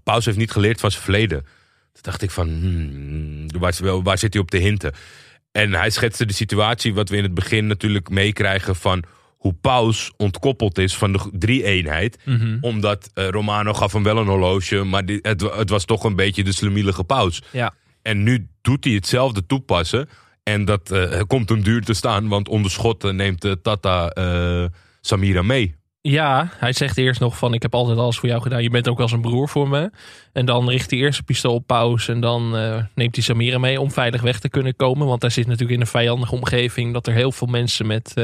Paus 0.02 0.24
heeft 0.24 0.38
niet 0.38 0.52
geleerd 0.52 0.80
van 0.80 0.90
zijn 0.90 1.02
verleden. 1.02 1.40
Toen 1.92 2.02
dacht 2.02 2.22
ik 2.22 2.30
van... 2.30 2.48
Hmm, 2.48 3.60
waar, 3.60 4.02
waar 4.02 4.18
zit 4.18 4.32
hij 4.32 4.42
op 4.42 4.50
te 4.50 4.58
hinten? 4.58 4.92
En 5.52 5.74
hij 5.74 5.90
schetste 5.90 6.26
de 6.26 6.32
situatie 6.32 6.94
wat 6.94 7.08
we 7.08 7.16
in 7.16 7.22
het 7.22 7.34
begin 7.34 7.66
natuurlijk 7.66 8.08
meekrijgen 8.08 8.76
van 8.76 9.04
hoe 9.40 9.54
Paus 9.60 10.12
ontkoppeld 10.16 10.78
is 10.78 10.96
van 10.96 11.12
de 11.12 11.30
drie-eenheid. 11.32 12.18
Mhm. 12.24 12.58
Omdat 12.60 13.10
uh, 13.14 13.28
Romano 13.28 13.72
gaf 13.72 13.92
hem 13.92 14.02
wel 14.02 14.18
een 14.18 14.26
horloge, 14.26 14.84
maar 14.84 15.02
het, 15.04 15.40
het, 15.40 15.70
was 15.70 15.84
toch 15.84 16.04
een 16.04 16.16
beetje 16.16 16.44
de 16.44 16.52
slemielige 16.52 17.04
Paus. 17.04 17.42
Ja. 17.52 17.74
En 18.02 18.22
nu 18.22 18.48
doet 18.60 18.84
hij 18.84 18.92
hetzelfde 18.92 19.46
toepassen. 19.46 20.08
En 20.42 20.64
dat 20.64 20.92
uh, 20.92 21.20
komt 21.26 21.48
hem 21.48 21.62
duur 21.62 21.82
te 21.82 21.94
staan, 21.94 22.28
want 22.28 22.48
onder 22.48 22.70
schot 22.70 23.12
neemt 23.12 23.44
uh, 23.44 23.52
Tata 23.62 24.12
Samira 25.00 25.42
mee. 25.42 25.74
Ja, 26.00 26.48
hij 26.56 26.72
zegt 26.72 26.98
eerst 26.98 27.20
nog 27.20 27.38
van 27.38 27.54
ik 27.54 27.62
heb 27.62 27.74
altijd 27.74 27.98
alles 27.98 28.18
voor 28.18 28.28
jou 28.28 28.42
gedaan. 28.42 28.62
Je 28.62 28.70
bent 28.70 28.88
ook 28.88 29.00
als 29.00 29.12
een 29.12 29.20
broer 29.20 29.48
voor 29.48 29.68
me. 29.68 29.90
En 30.32 30.46
dan 30.46 30.68
richt 30.68 30.90
hij 30.90 30.98
eerst 30.98 31.18
een 31.18 31.24
pistool 31.24 31.54
op 31.54 31.66
pauze. 31.66 32.12
En 32.12 32.20
dan 32.20 32.50
neemt 32.94 33.14
hij 33.14 33.24
Samira 33.24 33.58
mee 33.58 33.80
om 33.80 33.90
veilig 33.90 34.22
weg 34.22 34.40
te 34.40 34.48
kunnen 34.48 34.76
komen. 34.76 35.06
Want 35.06 35.22
hij 35.22 35.30
zit 35.30 35.46
natuurlijk 35.46 35.74
in 35.74 35.80
een 35.80 35.86
vijandige 35.86 36.34
omgeving. 36.34 36.92
Dat 36.92 37.06
er 37.06 37.14
heel 37.14 37.32
veel 37.32 37.46
mensen 37.46 37.86
met 37.86 38.14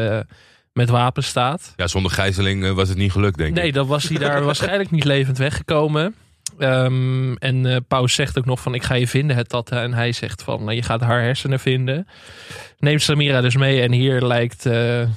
met 0.77 0.89
wapens 0.89 1.27
staat. 1.27 1.73
Ja, 1.77 1.87
zonder 1.87 2.13
gijzeling 2.13 2.65
eh, 2.65 2.71
was 2.71 2.89
het 2.89 2.99
niet 2.99 3.13
gelukt, 3.13 3.39
denk 3.39 3.57
ik. 3.57 3.63
Nee, 3.63 3.73
dan 3.73 3.87
was 3.87 4.09
hij 4.09 4.19
daar 4.19 4.45
waarschijnlijk 4.51 4.91
niet 4.91 5.05
levend 5.05 5.39
weggekomen. 5.39 6.15
Um, 6.59 7.37
en 7.37 7.65
uh, 7.65 7.77
Paus 7.89 8.15
zegt 8.15 8.39
ook 8.39 8.45
nog 8.45 8.61
van 8.61 8.75
ik 8.75 8.83
ga 8.83 8.95
je 8.95 9.09
vinden 9.09 9.37
het 9.37 9.49
Tata. 9.49 9.83
En 9.83 9.95
hij 9.95 10.13
zegt 10.13 10.43
van 10.43 10.65
nou, 10.65 10.77
je 10.77 10.83
gaat 10.83 11.01
haar 11.01 11.23
hersenen 11.23 11.61
vinden. 11.61 12.09
Neemt 12.79 13.03
Samira 13.03 13.41
dus 13.41 13.57
mee 13.57 13.81
en 13.81 13.93
hier 13.93 14.23
lijkt 14.23 14.67
uh, 14.67 14.73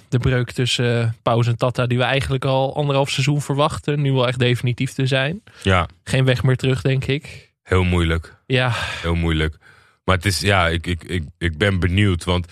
de 0.10 0.18
breuk 0.20 0.52
tussen 0.52 1.02
uh, 1.02 1.10
Paus 1.22 1.48
en 1.48 1.58
Tata... 1.58 1.88
die 1.88 1.98
we 1.98 2.04
eigenlijk 2.04 2.46
al 2.46 2.76
anderhalf 2.76 3.10
seizoen 3.10 3.42
verwachten... 3.42 4.02
nu 4.02 4.12
wel 4.12 4.28
echt 4.28 4.40
definitief 4.40 4.94
te 4.94 5.06
zijn. 5.06 5.42
Ja. 5.64 5.88
Geen 6.04 6.26
weg 6.26 6.44
meer 6.44 6.58
terug, 6.58 6.82
denk 6.82 7.06
ik. 7.06 7.52
Heel 7.64 7.84
moeilijk. 7.84 8.36
Ja. 8.46 8.72
Heel 8.76 9.16
moeilijk. 9.16 9.58
Maar 10.04 10.16
het 10.16 10.26
is, 10.26 10.40
ja, 10.40 10.68
ik, 10.68 10.88
ik, 10.88 11.04
ik, 11.04 11.24
ik 11.38 11.58
ben 11.58 11.80
benieuwd. 11.80 12.24
Want 12.24 12.48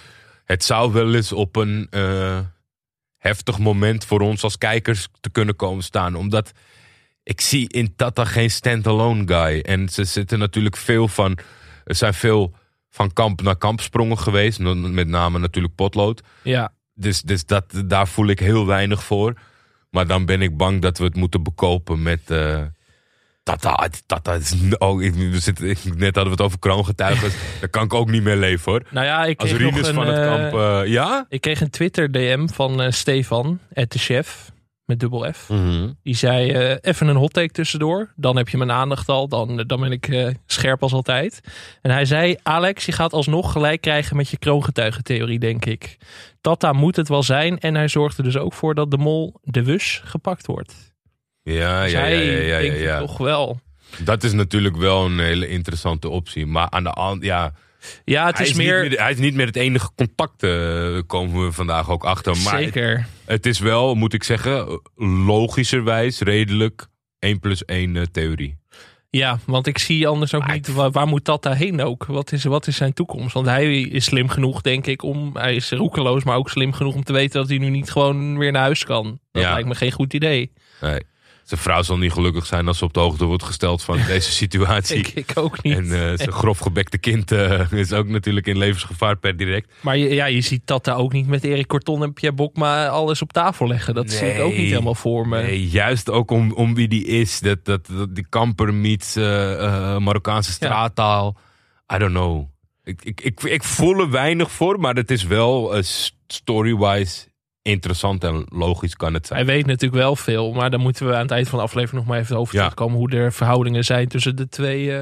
het 0.46 0.64
zou 0.64 0.94
wel 0.94 1.16
eens 1.16 1.32
op 1.32 1.56
een 1.56 1.88
heftig 3.28 3.60
moment 3.60 4.06
voor 4.06 4.22
ons 4.22 4.44
als 4.44 4.58
kijkers 4.58 5.08
te 5.20 5.30
kunnen 5.30 5.56
komen 5.56 5.84
staan. 5.84 6.16
Omdat 6.16 6.52
ik 7.24 7.42
zie 7.42 7.70
in 7.70 7.96
Tata 7.96 8.26
geen 8.26 8.52
standalone 8.52 9.24
guy. 9.26 9.60
En 9.60 9.90
ze 9.90 10.04
zitten 10.04 10.40
natuurlijk 10.40 10.78
veel 10.78 11.08
van. 11.08 11.38
Er 11.86 11.96
zijn 11.96 12.14
veel 12.14 12.56
van 12.90 13.14
kamp 13.14 13.42
naar 13.42 13.58
kamp 13.58 13.82
sprongen 13.82 14.20
geweest. 14.20 14.60
Met 14.60 15.08
name 15.08 15.40
natuurlijk 15.40 15.76
potlood. 15.76 16.22
Ja. 16.44 16.74
Dus, 16.94 17.22
dus 17.22 17.46
dat, 17.46 17.84
daar 17.86 18.08
voel 18.08 18.28
ik 18.28 18.40
heel 18.40 18.66
weinig 18.66 19.04
voor. 19.04 19.34
Maar 19.90 20.08
dan 20.08 20.26
ben 20.26 20.42
ik 20.42 20.58
bang 20.58 20.82
dat 20.82 20.98
we 20.98 21.04
het 21.04 21.16
moeten 21.16 21.44
bekopen 21.44 22.02
met. 22.02 22.22
Uh, 22.32 22.62
Tata, 23.48 23.88
tata 24.06 24.34
is, 24.34 24.56
oh, 24.78 25.04
ik, 25.04 25.16
net 25.16 26.16
hadden 26.16 26.24
we 26.24 26.30
het 26.30 26.42
over 26.42 26.60
kroongetuigen. 26.60 27.32
Daar 27.60 27.70
kan 27.70 27.84
ik 27.84 27.94
ook 27.94 28.10
niet 28.12 28.24
meer 28.24 28.36
leven 28.36 28.72
hoor. 28.72 28.82
Nou 28.90 29.06
ja, 29.06 29.26
ik 29.26 29.42
Als 29.42 29.54
kreeg 29.54 29.72
nog 29.72 29.88
een, 29.88 29.94
van 29.94 30.08
het 30.08 30.26
kamp, 30.26 30.54
uh, 30.54 30.92
ja? 30.92 31.26
Ik 31.30 31.42
kreeg 31.42 31.62
een 31.62 31.70
Twitter 31.70 32.12
DM 32.12 32.48
van 32.48 32.82
uh, 32.82 32.92
Stefan, 32.92 33.60
at 33.74 33.92
de 33.92 34.00
chef, 34.00 34.52
met 34.86 35.00
dubbel 35.00 35.34
F. 35.34 35.50
Mm 35.50 35.98
Die 36.04 36.16
zei, 36.16 36.70
uh, 36.72 36.76
even 36.82 37.08
een 37.08 37.16
hot 37.16 37.34
take 37.34 37.52
tussendoor. 37.52 38.14
Dan 38.16 38.38
heb 38.38 38.50
je 38.50 38.58
mijn 38.58 38.72
aandacht 38.72 39.10
al, 39.10 39.28
dan, 39.28 39.64
dan 39.68 39.80
ben 39.80 39.92
ik 39.92 40.34
scherp 40.46 40.84
als 40.84 40.94
altijd. 40.94 41.42
En 41.82 41.92
hij 41.92 42.06
zei, 42.06 42.36
Alex, 42.44 42.86
je 42.86 42.92
gaat 42.92 43.14
alsnog 43.14 43.52
gelijk 43.52 43.82
krijgen 43.82 44.16
met 44.16 44.30
je 44.30 44.38
kroongetuigentheorie, 44.38 45.40
denk 45.40 45.66
ik. 45.66 45.98
Tata 46.42 46.74
moet 46.74 46.96
het 46.96 47.08
wel 47.08 47.24
zijn. 47.24 47.60
En 47.60 47.76
hij 47.76 47.88
zorgt 47.88 48.18
er 48.18 48.24
dus 48.24 48.38
ook 48.38 48.54
voor 48.54 48.76
dat 48.76 48.92
de 48.92 48.98
mol 48.98 49.34
de 49.44 49.64
wus 49.64 50.02
gepakt 50.04 50.46
wordt. 50.46 50.87
Ja, 51.54 51.84
ja, 51.84 52.06
ja, 52.06 52.20
ja, 52.20 52.58
ja, 52.58 52.74
ja, 52.74 53.00
toch 53.00 53.18
wel. 53.18 53.60
Dat 53.98 54.24
is 54.24 54.32
natuurlijk 54.32 54.76
wel 54.76 55.06
een 55.06 55.20
hele 55.20 55.48
interessante 55.48 56.10
optie. 56.10 56.46
Maar 56.46 56.70
aan 56.70 56.84
de 56.84 56.90
andere, 56.90 57.26
ja. 57.26 57.54
Ja, 58.06 58.26
het 58.26 58.40
is, 58.40 58.54
meer... 58.54 58.92
Hij 58.92 59.12
is 59.12 59.18
niet 59.18 59.34
meer 59.34 59.46
het 59.46 59.56
enige 59.56 59.90
contact, 59.96 60.44
uh, 60.44 61.00
komen 61.08 61.46
we 61.46 61.52
vandaag 61.52 61.90
ook 61.90 62.04
achter. 62.04 62.38
Maar 62.38 62.60
Zeker. 62.60 63.08
Het, 63.26 63.46
is 63.46 63.60
wel, 63.60 63.96
moet 63.96 64.14
ik 64.14 64.24
zeggen, 64.24 64.82
logischerwijs 65.26 66.20
redelijk 66.20 66.88
1 67.20 67.40
plus 67.40 67.66
1 67.66 67.96
uh, 67.96 68.04
theorie. 68.12 68.58
Ja, 69.10 69.40
want 69.46 69.68
ik 69.68 69.78
zie 69.78 70.08
anders 70.08 70.34
ook 70.34 70.52
niet, 70.52 70.74
waar, 70.74 70.92
waar, 70.92 71.08
moet 71.08 71.26
dat 71.26 71.44
daarheen 71.44 71.82
ook? 71.82 72.06
Wat 72.06 72.32
is, 72.32 72.44
wat 72.44 72.68
is 72.68 72.76
zijn 72.76 72.94
toekomst? 72.94 73.34
Want 73.34 73.46
hij 73.46 73.82
is 73.82 74.06
slim 74.06 74.30
genoeg, 74.30 74.62
denk 74.62 74.88
ik, 74.88 75.04
om, 75.04 75.32
hij 75.34 75.56
is 75.56 75.72
roekeloos, 75.72 76.24
maar 76.24 76.38
ook 76.38 76.50
slim 76.50 76.74
genoeg 76.74 76.96
om 76.96 77.04
te 77.04 77.14
weten 77.14 77.40
dat 77.40 77.50
hij 77.50 77.58
nu 77.58 77.70
niet 77.70 77.92
gewoon 77.92 78.38
weer 78.38 78.52
naar 78.52 78.62
huis 78.62 78.84
kan. 78.84 79.20
Dat 79.32 79.44
ja. 79.44 79.52
lijkt 79.52 79.68
me 79.68 79.76
geen 79.76 79.92
goed 79.92 80.14
idee. 80.14 80.52
Nee. 80.82 81.00
Zijn 81.48 81.60
vrouw 81.60 81.82
zal 81.82 81.98
niet 81.98 82.12
gelukkig 82.12 82.46
zijn 82.46 82.68
als 82.68 82.78
ze 82.78 82.84
op 82.84 82.94
de 82.94 83.00
hoogte 83.00 83.26
wordt 83.26 83.44
gesteld 83.44 83.84
van 83.84 84.00
deze 84.08 84.32
situatie. 84.32 84.98
ik, 84.98 85.08
ik 85.08 85.32
ook 85.36 85.64
niet. 85.64 85.78
En 85.78 85.86
uh, 85.86 85.92
zijn 85.92 86.32
grofgebekte 86.32 86.98
kind 86.98 87.32
uh, 87.32 87.72
is 87.72 87.94
ook 87.94 88.08
natuurlijk 88.08 88.48
in 88.48 88.58
levensgevaar 88.58 89.18
per 89.18 89.38
direct. 89.38 89.74
Maar 89.82 89.98
je, 89.98 90.14
ja, 90.14 90.26
je 90.26 90.42
ziet 90.42 90.66
Tata 90.66 90.94
ook 90.94 91.14
niet 91.14 91.28
met 91.28 91.44
Erik 91.44 91.68
Korton 91.68 92.04
en 92.04 92.14
Pierre 92.14 92.36
Bokma 92.36 92.88
alles 92.88 93.22
op 93.22 93.34
tafel 93.34 93.68
leggen. 93.68 93.94
Dat 93.94 94.06
nee, 94.06 94.18
zie 94.18 94.28
ik 94.28 94.40
ook 94.40 94.56
niet 94.56 94.70
helemaal 94.70 94.96
voor 94.96 95.28
me. 95.28 95.42
Nee, 95.42 95.68
juist 95.68 96.10
ook 96.10 96.32
om, 96.32 96.52
om 96.52 96.76
wie 96.76 96.88
die 96.88 97.06
is. 97.06 97.40
Dat, 97.40 97.66
dat, 97.66 97.88
dat 97.92 98.16
die 98.16 98.26
kamper 98.30 98.74
meets 98.74 99.18
uh, 99.18 99.98
Marokkaanse 99.98 100.52
straattaal. 100.52 101.38
Ja. 101.88 101.96
I 101.96 102.00
don't 102.00 102.14
know. 102.14 102.46
Ik, 102.84 103.02
ik, 103.04 103.22
ik, 103.22 103.44
ik 103.44 103.64
voel 103.64 104.00
er 104.00 104.10
weinig 104.10 104.52
voor, 104.52 104.80
maar 104.80 104.96
het 104.96 105.12
is 105.12 105.24
wel 105.24 105.84
story-wise 106.28 107.28
interessant 107.68 108.24
en 108.24 108.46
logisch 108.50 108.96
kan 108.96 109.14
het 109.14 109.28
zijn. 109.28 109.46
Hij 109.46 109.56
weet 109.56 109.66
natuurlijk 109.66 110.02
wel 110.02 110.16
veel, 110.16 110.52
maar 110.52 110.70
dan 110.70 110.80
moeten 110.80 111.08
we 111.08 111.14
aan 111.14 111.22
het 111.22 111.32
eind 111.32 111.50
van 111.50 111.60
de 111.60 111.66
aflevering 111.66 112.00
nog 112.00 112.12
maar 112.12 112.20
even 112.20 112.38
over 112.38 112.56
terugkomen 112.56 112.98
hoe 112.98 113.10
de 113.10 113.32
verhoudingen 113.32 113.84
zijn 113.84 114.08
tussen 114.08 114.36
de 114.36 114.50
twee 114.50 114.86
uh, 114.86 115.00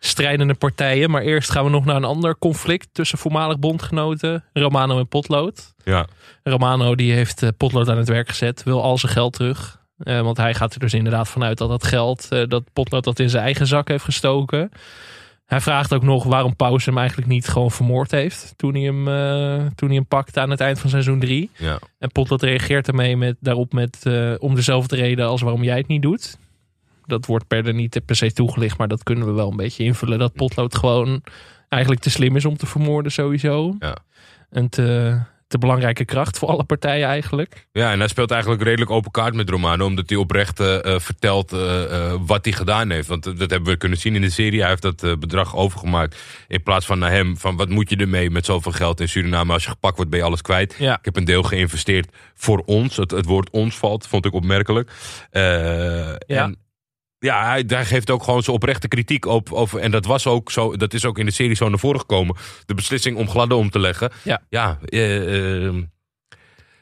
strijdende 0.00 0.54
partijen. 0.54 1.10
Maar 1.10 1.22
eerst 1.22 1.50
gaan 1.50 1.64
we 1.64 1.70
nog 1.70 1.84
naar 1.84 1.96
een 1.96 2.04
ander 2.04 2.38
conflict 2.38 2.88
tussen 2.92 3.18
voormalig 3.18 3.58
bondgenoten 3.58 4.44
Romano 4.52 4.98
en 4.98 5.08
Potlood. 5.08 5.74
Ja. 5.84 6.06
Romano 6.42 6.94
die 6.94 7.12
heeft 7.12 7.42
uh, 7.42 7.48
Potlood 7.56 7.88
aan 7.88 7.98
het 7.98 8.08
werk 8.08 8.28
gezet, 8.28 8.62
wil 8.62 8.82
al 8.82 8.98
zijn 8.98 9.12
geld 9.12 9.32
terug. 9.32 9.78
Uh, 9.98 10.20
want 10.20 10.36
hij 10.36 10.54
gaat 10.54 10.74
er 10.74 10.80
dus 10.80 10.94
inderdaad 10.94 11.28
vanuit 11.28 11.58
dat 11.58 11.68
dat 11.68 11.84
geld, 11.84 12.28
dat 12.28 12.62
Potlood 12.72 13.04
dat 13.04 13.18
in 13.18 13.30
zijn 13.30 13.44
eigen 13.44 13.66
zak 13.66 13.88
heeft 13.88 14.04
gestoken. 14.04 14.70
Hij 15.50 15.60
vraagt 15.60 15.94
ook 15.94 16.02
nog 16.02 16.24
waarom 16.24 16.56
Paus 16.56 16.84
hem 16.84 16.98
eigenlijk 16.98 17.28
niet 17.28 17.48
gewoon 17.48 17.70
vermoord 17.70 18.10
heeft. 18.10 18.54
Toen 18.56 18.74
hij 18.74 18.82
hem, 18.82 19.08
uh, 19.08 19.66
toen 19.74 19.88
hij 19.88 19.96
hem 19.96 20.06
pakte 20.06 20.40
aan 20.40 20.50
het 20.50 20.60
eind 20.60 20.78
van 20.78 20.90
seizoen 20.90 21.20
3. 21.20 21.50
Ja. 21.56 21.78
En 21.98 22.12
Potlood 22.12 22.42
reageert 22.42 22.88
ermee 22.88 23.16
met, 23.16 23.36
daarop 23.40 23.72
met, 23.72 23.98
uh, 24.06 24.34
om 24.38 24.54
dezelfde 24.54 24.96
reden 24.96 25.26
als 25.26 25.40
waarom 25.40 25.62
jij 25.62 25.76
het 25.76 25.86
niet 25.86 26.02
doet. 26.02 26.38
Dat 27.06 27.26
wordt 27.26 27.46
per 27.46 27.74
niet 27.74 28.00
per 28.04 28.16
se 28.16 28.32
toegelicht, 28.32 28.78
maar 28.78 28.88
dat 28.88 29.02
kunnen 29.02 29.26
we 29.26 29.32
wel 29.32 29.50
een 29.50 29.56
beetje 29.56 29.84
invullen. 29.84 30.18
Dat 30.18 30.32
Potlood 30.32 30.76
gewoon 30.76 31.22
eigenlijk 31.68 32.02
te 32.02 32.10
slim 32.10 32.36
is 32.36 32.44
om 32.44 32.56
te 32.56 32.66
vermoorden 32.66 33.12
sowieso. 33.12 33.76
Ja. 33.78 33.96
En 34.50 34.68
te, 34.68 35.18
de 35.50 35.58
belangrijke 35.58 36.04
kracht 36.04 36.38
voor 36.38 36.48
alle 36.48 36.64
partijen 36.64 37.08
eigenlijk. 37.08 37.66
Ja, 37.72 37.92
en 37.92 37.98
hij 37.98 38.08
speelt 38.08 38.30
eigenlijk 38.30 38.62
redelijk 38.62 38.90
open 38.90 39.10
kaart 39.10 39.34
met 39.34 39.50
Romano, 39.50 39.86
omdat 39.86 40.08
hij 40.08 40.18
oprecht 40.18 40.60
uh, 40.60 40.78
vertelt 40.98 41.52
uh, 41.52 42.14
wat 42.26 42.44
hij 42.44 42.54
gedaan 42.54 42.90
heeft. 42.90 43.08
Want 43.08 43.24
dat 43.24 43.50
hebben 43.50 43.72
we 43.72 43.76
kunnen 43.76 43.98
zien 43.98 44.14
in 44.14 44.20
de 44.20 44.30
serie. 44.30 44.60
Hij 44.60 44.68
heeft 44.68 44.82
dat 44.82 45.20
bedrag 45.20 45.56
overgemaakt 45.56 46.16
in 46.48 46.62
plaats 46.62 46.86
van 46.86 46.98
naar 46.98 47.10
hem. 47.10 47.38
Van 47.38 47.56
wat 47.56 47.68
moet 47.68 47.90
je 47.90 47.96
ermee 47.96 48.30
met 48.30 48.44
zoveel 48.44 48.72
geld 48.72 49.00
in 49.00 49.08
Suriname? 49.08 49.52
Als 49.52 49.64
je 49.64 49.70
gepakt 49.70 49.96
wordt, 49.96 50.10
ben 50.10 50.20
je 50.20 50.26
alles 50.26 50.42
kwijt. 50.42 50.74
Ja. 50.78 50.98
Ik 50.98 51.04
heb 51.04 51.16
een 51.16 51.24
deel 51.24 51.42
geïnvesteerd 51.42 52.08
voor 52.34 52.62
ons. 52.66 52.96
Het, 52.96 53.10
het 53.10 53.26
woord 53.26 53.50
ons 53.50 53.78
valt, 53.78 54.06
vond 54.06 54.26
ik 54.26 54.32
opmerkelijk. 54.32 54.90
ja. 55.30 56.18
En 56.26 56.58
ja, 57.20 57.44
hij, 57.44 57.64
hij, 57.66 57.84
geeft 57.84 58.10
ook 58.10 58.22
gewoon 58.22 58.42
zijn 58.42 58.56
oprechte 58.56 58.88
kritiek 58.88 59.26
op. 59.26 59.52
Over, 59.52 59.80
en 59.80 59.90
dat, 59.90 60.04
was 60.04 60.26
ook 60.26 60.50
zo, 60.50 60.76
dat 60.76 60.94
is 60.94 61.04
ook 61.04 61.18
in 61.18 61.26
de 61.26 61.32
serie 61.32 61.56
zo 61.56 61.68
naar 61.68 61.78
voren 61.78 62.00
gekomen. 62.00 62.36
De 62.66 62.74
beslissing 62.74 63.16
om 63.16 63.28
gladde 63.28 63.54
om 63.54 63.70
te 63.70 63.78
leggen. 63.78 64.12
Ja, 64.22 64.42
ja 64.48 64.78
uh, 64.88 65.74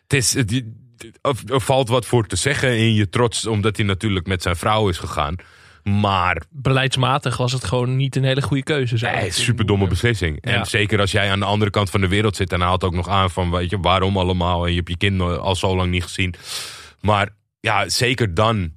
het 0.02 0.12
is, 0.12 0.34
er 0.34 1.60
valt 1.60 1.88
wat 1.88 2.06
voor 2.06 2.26
te 2.26 2.36
zeggen 2.36 2.78
in 2.78 2.94
je 2.94 3.08
trots. 3.08 3.46
Omdat 3.46 3.76
hij 3.76 3.86
natuurlijk 3.86 4.26
met 4.26 4.42
zijn 4.42 4.56
vrouw 4.56 4.88
is 4.88 4.98
gegaan. 4.98 5.36
Maar 5.82 6.42
beleidsmatig 6.50 7.36
was 7.36 7.52
het 7.52 7.64
gewoon 7.64 7.96
niet 7.96 8.16
een 8.16 8.24
hele 8.24 8.42
goede 8.42 8.62
keuze. 8.62 9.06
Nee, 9.06 9.30
super 9.30 9.66
domme 9.66 9.86
beslissing. 9.86 10.40
En 10.40 10.66
zeker 10.66 11.00
als 11.00 11.12
jij 11.12 11.30
aan 11.30 11.38
de 11.38 11.44
andere 11.44 11.70
kant 11.70 11.90
van 11.90 12.00
de 12.00 12.08
wereld 12.08 12.36
zit. 12.36 12.52
En 12.52 12.60
haalt 12.60 12.84
ook 12.84 12.94
nog 12.94 13.08
aan 13.08 13.30
van, 13.30 13.50
weet 13.50 13.70
je, 13.70 13.78
waarom 13.78 14.16
allemaal? 14.16 14.64
En 14.64 14.70
je 14.70 14.76
hebt 14.76 14.88
je 14.88 14.96
kind 14.96 15.20
al 15.20 15.56
zo 15.56 15.76
lang 15.76 15.90
niet 15.90 16.02
gezien. 16.02 16.34
Maar 17.00 17.28
ja, 17.60 17.88
zeker 17.88 18.34
dan 18.34 18.72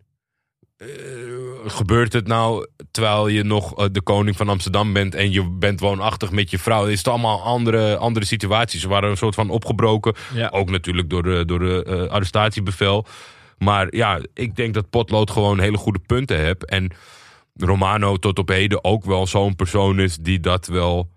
gebeurt 1.65 2.13
het 2.13 2.27
nou 2.27 2.67
terwijl 2.91 3.27
je 3.27 3.43
nog 3.43 3.79
uh, 3.79 3.85
de 3.91 4.01
koning 4.01 4.37
van 4.37 4.49
Amsterdam 4.49 4.93
bent 4.93 5.15
en 5.15 5.31
je 5.31 5.49
bent 5.49 5.79
woonachtig 5.79 6.31
met 6.31 6.51
je 6.51 6.59
vrouw? 6.59 6.85
Is 6.85 6.97
het 6.97 7.07
allemaal 7.07 7.41
andere, 7.41 7.97
andere 7.97 8.25
situaties? 8.25 8.81
Ze 8.81 8.87
waren 8.87 9.09
een 9.09 9.17
soort 9.17 9.35
van 9.35 9.49
opgebroken. 9.49 10.13
Ja. 10.33 10.49
Ook 10.49 10.69
natuurlijk 10.69 11.09
door 11.09 11.23
de, 11.23 11.45
door 11.45 11.59
de 11.59 11.85
uh, 11.87 12.11
arrestatiebevel. 12.11 13.05
Maar 13.57 13.95
ja, 13.95 14.19
ik 14.33 14.55
denk 14.55 14.73
dat 14.73 14.89
Potlood 14.89 15.31
gewoon 15.31 15.59
hele 15.59 15.77
goede 15.77 15.99
punten 16.05 16.37
heeft. 16.37 16.65
En 16.65 16.91
Romano 17.55 18.17
tot 18.17 18.39
op 18.39 18.47
heden 18.47 18.83
ook 18.83 19.05
wel 19.05 19.27
zo'n 19.27 19.55
persoon 19.55 19.99
is 19.99 20.17
die 20.17 20.39
dat 20.39 20.67
wel 20.67 21.09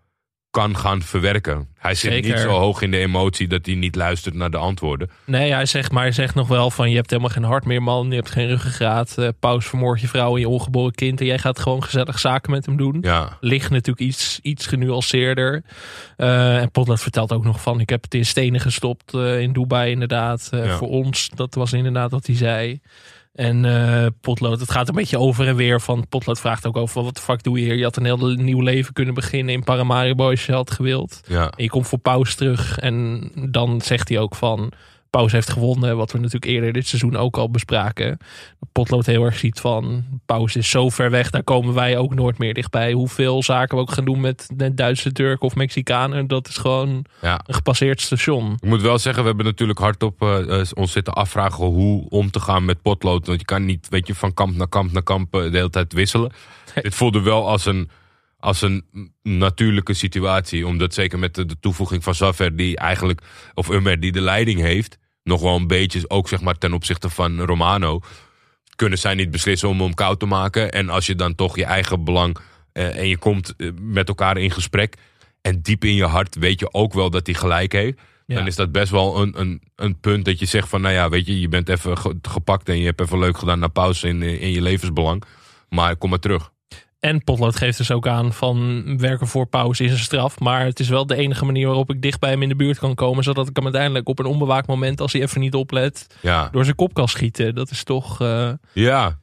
kan 0.55 0.77
gaan 0.77 1.03
verwerken. 1.03 1.69
Hij 1.79 1.95
zit 1.95 2.13
Zeker. 2.13 2.31
niet 2.31 2.41
zo 2.41 2.49
hoog 2.49 2.83
in 2.83 2.91
de 2.91 2.99
emotie 2.99 3.49
dat 3.49 3.67
hij 3.67 3.75
niet 3.75 3.95
luistert 3.95 4.35
naar 4.35 4.51
de 4.51 4.57
antwoorden. 4.57 5.11
Nee, 5.25 5.53
hij 5.53 5.67
zegt, 5.67 5.93
maar 5.93 6.03
hij 6.03 6.13
zegt 6.13 6.35
nog 6.35 6.49
wel 6.49 6.71
van 6.71 6.91
je 6.91 6.97
hebt 6.97 7.11
helemaal 7.11 7.31
geen 7.31 7.45
hart 7.45 7.65
meer 7.65 7.83
man, 7.83 8.09
je 8.09 8.15
hebt 8.15 8.31
geen 8.31 8.47
ruggengraat. 8.47 9.15
Uh, 9.19 9.29
Paus 9.41 9.67
vermoord 9.67 10.01
je 10.01 10.09
vrouw 10.09 10.35
en 10.35 10.41
je 10.41 10.49
ongeboren 10.49 10.95
kind 10.95 11.21
en 11.21 11.27
jij 11.27 11.39
gaat 11.39 11.59
gewoon 11.59 11.83
gezellig 11.83 12.19
zaken 12.19 12.51
met 12.51 12.67
hem 12.67 12.77
doen. 12.77 12.99
Ja. 13.01 13.37
Ligt 13.41 13.71
natuurlijk 13.71 14.07
iets, 14.07 14.39
iets 14.43 14.67
genuanceerder. 14.67 15.63
Uh, 16.17 16.61
en 16.61 16.71
Potlood 16.71 17.01
vertelt 17.01 17.33
ook 17.33 17.45
nog 17.45 17.61
van 17.61 17.81
ik 17.81 17.89
heb 17.89 18.03
het 18.03 18.15
in 18.15 18.27
stenen 18.27 18.61
gestopt 18.61 19.15
uh, 19.15 19.41
in 19.41 19.53
Dubai 19.53 19.91
inderdaad. 19.91 20.49
Ja. 20.51 20.77
Voor 20.77 20.89
ons, 20.89 21.29
dat 21.35 21.55
was 21.55 21.73
inderdaad 21.73 22.11
wat 22.11 22.27
hij 22.27 22.37
zei. 22.37 22.81
En 23.35 23.65
uh, 23.65 24.07
Potlood, 24.21 24.61
het 24.61 24.71
gaat 24.71 24.89
een 24.89 24.95
beetje 24.95 25.19
over 25.19 25.47
en 25.47 25.57
weer. 25.57 25.81
Van 25.81 26.09
Potlood 26.09 26.41
vraagt 26.41 26.67
ook 26.67 26.77
over 26.77 27.03
wat 27.03 27.15
de 27.15 27.21
fuck 27.21 27.43
doe 27.43 27.59
je 27.59 27.65
hier? 27.65 27.77
Je 27.77 27.83
had 27.85 27.97
een 27.97 28.05
heel 28.05 28.29
nieuw 28.29 28.61
leven 28.61 28.93
kunnen 28.93 29.15
beginnen 29.15 29.55
in 29.55 29.65
Paramaribo 29.65 30.31
als 30.31 30.47
je 30.47 30.53
had 30.53 30.71
gewild. 30.71 31.21
Ja. 31.29 31.51
En 31.51 31.63
je 31.63 31.71
komt 31.71 31.89
voor 31.89 31.99
Paus 31.99 32.35
terug. 32.35 32.79
En 32.79 33.31
dan 33.51 33.81
zegt 33.81 34.09
hij 34.09 34.19
ook 34.19 34.35
van 34.35 34.73
Paus 35.15 35.33
heeft 35.33 35.51
gewonnen. 35.51 35.97
Wat 35.97 36.13
we 36.13 36.19
natuurlijk 36.19 36.45
eerder 36.53 36.73
dit 36.73 36.87
seizoen 36.87 37.17
ook 37.17 37.37
al 37.37 37.51
bespraken. 37.51 38.19
Potlood 38.73 39.07
heel 39.07 39.25
erg 39.25 39.39
ziet 39.39 39.61
van 39.61 40.05
Paus 40.27 40.57
is 40.57 40.71
zo 40.71 40.89
ver 40.89 41.11
weg. 41.11 41.31
Daar 41.31 41.43
komen 41.43 41.75
wij 41.75 41.97
ook 41.99 42.15
nooit 42.15 42.39
meer 42.39 42.55
dichtbij. 42.55 42.93
Hoeveel 42.93 43.43
zaken 43.43 43.77
we 43.77 43.83
ook 43.83 43.93
gaan 43.93 44.05
doen 44.05 44.21
met 44.21 44.49
Duitse 44.73 45.13
Turken 45.13 45.47
of 45.47 45.55
Mexicanen. 45.55 46.27
Dat 46.27 46.49
is 46.49 46.57
gewoon 46.57 47.05
Ja. 47.21 47.41
een 47.47 47.55
gepasseerd 47.55 48.01
station. 48.01 48.53
Ik 48.61 48.69
moet 48.69 48.83
wel 48.83 48.99
zeggen, 48.99 49.23
we 49.23 49.29
hebben 49.29 49.47
natuurlijk 49.47 49.79
hardop 49.79 50.23
eh, 50.23 50.61
ons 50.75 50.93
zitten 50.93 51.13
afvragen 51.15 51.65
hoe 51.65 52.09
om 52.09 52.31
te 52.31 52.41
gaan 52.41 52.65
met 52.65 52.83
potlood. 52.83 53.27
Want 53.27 53.39
je 53.39 53.45
kan 53.47 53.65
niet, 53.65 53.89
weet 53.89 54.07
je, 54.07 54.15
van 54.15 54.35
kamp 54.35 54.57
naar 54.57 54.69
kamp 54.69 54.93
naar 54.93 55.03
kamp 55.03 55.35
eh, 55.35 55.41
de 55.51 55.57
hele 55.57 55.71
tijd 55.71 55.93
wisselen. 55.93 56.33
Dit 56.83 56.95
voelde 56.95 57.21
wel 57.21 57.49
als 57.49 57.67
een, 57.67 57.89
als 58.39 58.63
een 58.63 58.85
natuurlijke 59.23 59.95
situatie. 59.95 60.67
Omdat 60.67 60.95
zeker 60.95 61.19
met 61.19 61.35
de, 61.35 61.47
de 61.47 61.57
toevoeging 61.61 62.05
van 62.05 62.15
Zafer, 62.15 62.57
die 62.57 62.77
eigenlijk, 62.77 63.21
of 63.55 63.69
Ummer, 63.69 64.01
die 64.01 64.13
de 64.13 64.21
leiding 64.21 64.61
heeft. 64.61 64.99
Nog 65.25 65.41
wel 65.41 65.57
een 65.57 65.67
beetje, 65.67 66.09
ook 66.11 66.29
zeg 66.29 66.41
maar 66.41 66.59
ten 66.59 66.73
opzichte 66.73 67.09
van 67.11 67.41
Romano. 67.41 68.01
Kunnen 68.77 68.99
zij 68.99 69.15
niet 69.15 69.31
beslissen 69.31 69.69
om 69.69 69.81
hem 69.81 69.95
koud 69.95 70.21
te 70.21 70.27
maken. 70.27 70.73
En 70.73 70.89
als 70.89 71.07
je 71.07 71.15
dan 71.15 71.35
toch 71.35 71.57
je 71.57 71.65
eigen 71.65 72.05
belang. 72.05 72.37
eh, 72.73 72.97
en 72.99 73.09
je 73.09 73.19
komt 73.19 73.55
eh, 73.57 73.71
met 73.81 74.09
elkaar 74.09 74.37
in 74.39 74.51
gesprek. 74.51 74.97
En 75.41 75.61
diep 75.63 75.85
in 75.85 75.95
je 75.95 76.05
hart 76.05 76.35
weet 76.35 76.61
je 76.61 76.73
ook 76.75 76.93
wel 76.93 77.11
dat 77.11 77.27
hij 77.27 77.35
gelijk 77.35 77.73
heeft. 77.73 77.99
Ja. 78.27 78.35
Dan 78.35 78.47
is 78.47 78.57
dat 78.57 78.73
best 78.73 78.91
wel 78.91 79.21
een, 79.23 79.41
een, 79.41 79.63
een 79.77 80.01
punt 80.01 80.25
dat 80.25 80.39
je 80.39 80.47
zegt 80.47 80.69
van, 80.69 80.81
nou 80.81 80.95
ja, 80.95 81.09
weet 81.09 81.27
je, 81.27 81.41
je 81.41 81.49
bent 81.49 81.69
even 81.69 81.99
ge- 81.99 82.19
gepakt 82.23 82.69
en 82.69 82.79
je 82.79 82.85
hebt 82.85 83.01
even 83.01 83.19
leuk 83.19 83.39
gedaan 83.39 83.59
naar 83.59 83.71
pauze 83.71 84.09
in, 84.09 84.23
in 84.23 84.51
je 84.51 84.63
levensbelang. 84.63 85.23
Maar 85.69 85.97
kom 85.97 86.11
maar 86.11 86.19
terug. 86.19 86.51
En 87.05 87.25
Potlood 87.25 87.57
geeft 87.57 87.79
dus 87.79 87.91
ook 87.91 88.07
aan 88.07 88.33
van 88.33 88.85
werken 88.99 89.27
voor 89.27 89.47
pauze 89.47 89.85
is 89.85 89.91
een 89.91 89.99
straf. 89.99 90.39
Maar 90.41 90.65
het 90.65 90.81
is 90.81 90.89
wel 90.89 91.07
de 91.07 91.15
enige 91.17 91.45
manier 91.45 91.67
waarop 91.67 91.91
ik 91.91 92.03
dicht 92.03 92.21
bij 92.21 92.31
hem 92.31 92.43
in 92.43 92.49
de 92.49 92.57
buurt 92.57 92.79
kan 92.79 92.95
komen. 92.95 93.25
Zodat 93.25 93.49
ik 93.49 93.57
hem 93.57 93.65
uiteindelijk 93.65 94.09
op 94.09 94.19
een 94.19 94.25
onbewaakt 94.25 94.67
moment, 94.67 95.01
als 95.01 95.13
hij 95.13 95.23
even 95.23 95.41
niet 95.41 95.55
oplet, 95.55 96.07
Ja, 96.21 96.49
door 96.53 96.65
zijn 96.65 96.77
kop 96.77 96.95
kan 96.95 97.09
schieten. 97.09 97.55
Dat 97.55 97.71
is 97.71 97.85
toch, 97.85 98.21
eh, 98.21 98.53
ja. 98.73 99.19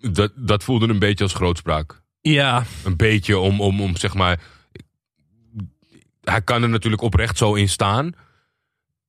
Dat, 0.00 0.32
dat 0.36 0.64
voelde 0.64 0.88
een 0.88 0.98
beetje 0.98 1.24
als 1.24 1.34
grootspraak. 1.34 2.02
ja, 2.20 2.64
Een 2.84 2.96
beetje 2.96 3.38
om, 3.38 3.60
om, 3.60 3.80
om 3.80 3.96
zeg 3.96 4.14
maar. 4.14 4.40
Hij 6.20 6.42
kan 6.42 6.62
er 6.62 6.68
natuurlijk 6.68 7.02
oprecht 7.02 7.38
zo 7.38 7.54
in 7.54 7.68
staan. 7.68 8.12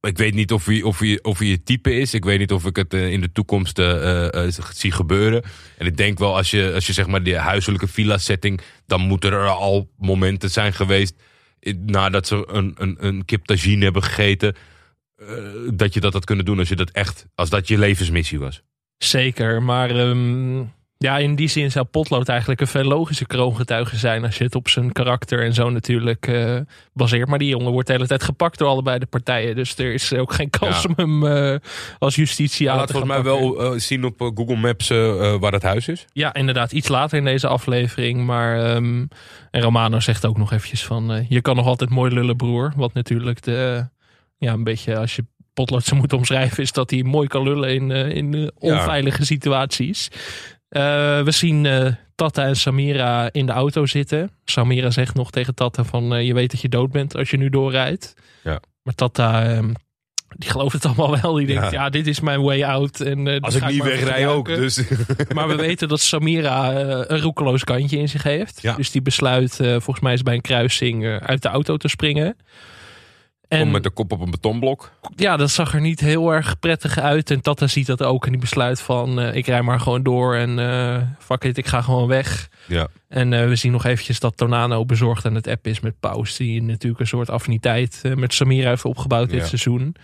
Ik 0.01 0.17
weet 0.17 0.33
niet 0.33 0.51
of 0.51 0.65
hij, 0.65 0.81
of 0.81 1.01
of 1.21 1.39
hij 1.39 1.57
type 1.63 1.93
is. 1.93 2.13
Ik 2.13 2.23
weet 2.23 2.39
niet 2.39 2.51
of 2.51 2.65
ik 2.65 2.75
het 2.75 2.93
eh, 2.93 3.12
in 3.12 3.21
de 3.21 3.31
toekomst 3.31 3.79
eh, 3.79 4.45
eh, 4.45 4.53
zie 4.73 4.91
gebeuren. 4.91 5.43
En 5.77 5.85
ik 5.85 5.97
denk 5.97 6.19
wel, 6.19 6.35
als 6.35 6.51
je, 6.51 6.71
als 6.73 6.88
je 6.88 6.93
zeg 6.93 7.07
maar 7.07 7.23
de 7.23 7.38
huiselijke 7.38 7.88
villa-setting. 7.88 8.62
dan 8.85 9.01
moeten 9.01 9.31
er 9.31 9.47
al 9.47 9.89
momenten 9.97 10.49
zijn 10.49 10.73
geweest. 10.73 11.15
nadat 11.85 12.27
ze 12.27 12.47
een, 12.47 12.73
een, 12.77 12.95
een 12.99 13.25
kip 13.25 13.45
tagine 13.45 13.83
hebben 13.83 14.03
gegeten. 14.03 14.55
dat 15.73 15.93
je 15.93 15.99
dat 15.99 16.13
had 16.13 16.25
kunnen 16.25 16.45
doen 16.45 16.59
als 16.59 16.69
je 16.69 16.75
dat 16.75 16.89
echt. 16.91 17.25
als 17.35 17.49
dat 17.49 17.67
je 17.67 17.77
levensmissie 17.77 18.39
was. 18.39 18.62
zeker. 18.97 19.63
Maar 19.63 19.89
ehm, 19.89 20.63
ja, 21.01 21.17
in 21.17 21.35
die 21.35 21.47
zin 21.47 21.71
zou 21.71 21.85
Potlood 21.85 22.29
eigenlijk 22.29 22.62
een 22.62 22.67
veel 22.67 22.83
logische 22.83 23.25
kroongetuige 23.25 23.97
zijn. 23.97 24.23
Als 24.23 24.38
je 24.38 24.43
het 24.43 24.55
op 24.55 24.69
zijn 24.69 24.91
karakter 24.91 25.43
en 25.43 25.53
zo 25.53 25.69
natuurlijk 25.69 26.27
eh, 26.27 26.57
baseert. 26.93 27.27
Maar 27.27 27.39
die 27.39 27.47
jongen 27.47 27.71
wordt 27.71 27.88
de 27.88 27.93
hele 27.93 28.07
tijd 28.07 28.23
gepakt 28.23 28.57
door 28.57 28.67
allebei 28.67 28.99
de 28.99 29.05
partijen. 29.05 29.55
Dus 29.55 29.77
er 29.77 29.93
is 29.93 30.13
ook 30.13 30.33
geen 30.33 30.49
kans 30.49 30.81
Ja. 30.81 30.89
om 30.89 30.93
hem 30.95 31.25
eh, 31.25 31.59
als 31.99 32.15
justitie 32.15 32.71
aan 32.71 32.85
te 32.85 32.91
volgens 32.93 33.13
mij 33.13 33.21
pakken. 33.21 33.55
wel 33.55 33.73
eh, 33.73 33.79
zien 33.79 34.05
op 34.05 34.31
Google 34.35 34.55
Maps 34.55 34.88
waar 35.39 35.51
het 35.51 35.63
huis 35.63 35.88
is. 35.88 36.05
Ja, 36.13 36.33
inderdaad. 36.33 36.71
Iets 36.71 36.88
later 36.88 37.17
in 37.17 37.25
deze 37.25 37.47
aflevering. 37.47 38.25
Maar 38.25 38.65
ehm, 38.65 39.05
en 39.51 39.62
Romano 39.62 39.99
zegt 39.99 40.25
ook 40.25 40.38
nog 40.38 40.51
eventjes 40.51 40.85
van... 40.85 41.25
je 41.29 41.41
kan 41.41 41.55
nog 41.55 41.65
altijd 41.65 41.89
mooi 41.89 42.13
lullen, 42.13 42.35
broer. 42.35 42.73
Wat 42.75 42.93
natuurlijk 42.93 43.41
de... 43.41 43.88
ja, 44.38 44.53
een 44.53 44.63
beetje 44.63 44.97
als 44.97 45.15
je 45.15 45.25
potlood 45.53 45.83
zou 45.83 45.99
moeten 45.99 46.17
omschrijven... 46.17 46.63
is 46.63 46.71
dat 46.71 46.89
hij 46.89 47.03
mooi 47.03 47.27
kan 47.27 47.43
lullen 47.43 47.73
in, 47.73 47.91
in 47.91 48.51
onveilige 48.57 49.25
situaties. 49.25 50.09
Eh, 50.69 50.82
we 51.21 51.32
zien 51.32 51.65
eh, 51.65 51.86
Tata 52.15 52.45
en 52.45 52.55
Samira 52.55 53.29
in 53.32 53.45
de 53.45 53.51
auto 53.51 53.86
zitten. 53.86 54.32
Samira 54.45 54.89
zegt 54.89 55.15
nog 55.15 55.32
tegen 55.32 55.55
Tata 55.55 55.84
van... 55.84 56.13
eh, 56.15 56.25
je 56.25 56.34
weet 56.34 56.51
dat 56.51 56.62
je 56.62 56.69
dood 56.69 56.91
bent 56.91 57.15
als 57.15 57.29
je 57.29 57.38
nu 57.38 57.49
doorrijdt. 57.49 58.13
Ja. 58.43 58.60
Maar 58.84 58.93
Tata... 58.95 59.43
ehm, 59.45 59.73
die 60.36 60.49
gelooft 60.49 60.73
het 60.73 60.86
allemaal 60.86 61.19
wel. 61.21 61.34
Die 61.34 61.47
denkt, 61.47 61.63
Ja. 61.63 61.71
ja, 61.71 61.89
dit 61.89 62.08
is 62.08 62.19
mijn 62.19 62.41
way 62.41 62.63
out. 62.63 62.99
En, 63.01 63.39
Als 63.39 63.55
ik 63.55 63.67
niet 63.67 63.84
wegrij 63.84 64.27
ook. 64.27 64.47
Dus. 64.47 64.82
Maar 65.36 65.47
we 65.47 65.55
weten 65.55 65.88
dat 65.88 65.99
Samira 65.99 66.75
een 67.08 67.21
roekeloos 67.21 67.63
kantje 67.63 67.97
in 67.97 68.10
zich 68.10 68.23
heeft. 68.23 68.62
Ja. 68.62 68.75
Dus 68.75 68.91
die 68.91 69.01
besluit, 69.01 69.55
volgens 69.55 69.99
mij 69.99 70.13
is 70.13 70.23
bij 70.23 70.34
een 70.34 70.41
kruising, 70.41 71.19
uit 71.19 71.41
de 71.41 71.47
auto 71.47 71.77
te 71.77 71.88
springen. 71.88 72.36
En 73.49 73.71
met 73.71 73.83
de 73.83 73.89
kop 73.89 74.12
op 74.12 74.21
een 74.21 74.31
betonblok. 74.31 74.91
Ja, 75.15 75.38
dat 75.38 75.49
zag 75.49 75.73
er 75.73 75.81
niet 75.81 75.99
heel 75.99 76.33
erg 76.33 76.59
prettig 76.59 76.99
uit. 76.99 77.31
En 77.31 77.41
Tata 77.41 77.67
ziet 77.67 77.85
dat 77.85 78.03
ook 78.03 78.25
en 78.25 78.31
die 78.31 78.39
besluit 78.39 78.81
van 78.81 79.19
ik 79.19 79.45
rij 79.45 79.62
maar 79.62 79.79
gewoon 79.79 80.03
door 80.03 80.35
en 80.35 80.57
uh, 80.57 81.01
fuck 81.19 81.43
it, 81.43 81.57
ik 81.57 81.67
ga 81.67 81.81
gewoon 81.81 82.07
weg. 82.07 82.49
Ja. 82.67 82.88
En 83.07 83.47
we 83.49 83.55
zien 83.55 83.71
nog 83.71 83.85
eventjes 83.85 84.19
dat 84.19 84.38
Tonano 84.38 84.85
bezorgd 84.85 85.25
aan 85.25 85.35
het 85.35 85.47
app 85.47 85.67
is 85.67 85.79
met 85.79 85.99
Paus. 85.99 86.38
Die 86.38 86.63
natuurlijk 86.63 87.01
een 87.01 87.07
soort 87.07 87.29
affiniteit 87.29 88.01
met 88.15 88.33
Samira 88.33 88.69
heeft 88.69 88.85
opgebouwd 88.85 89.29
dit 89.29 89.47
seizoen. 89.47 89.95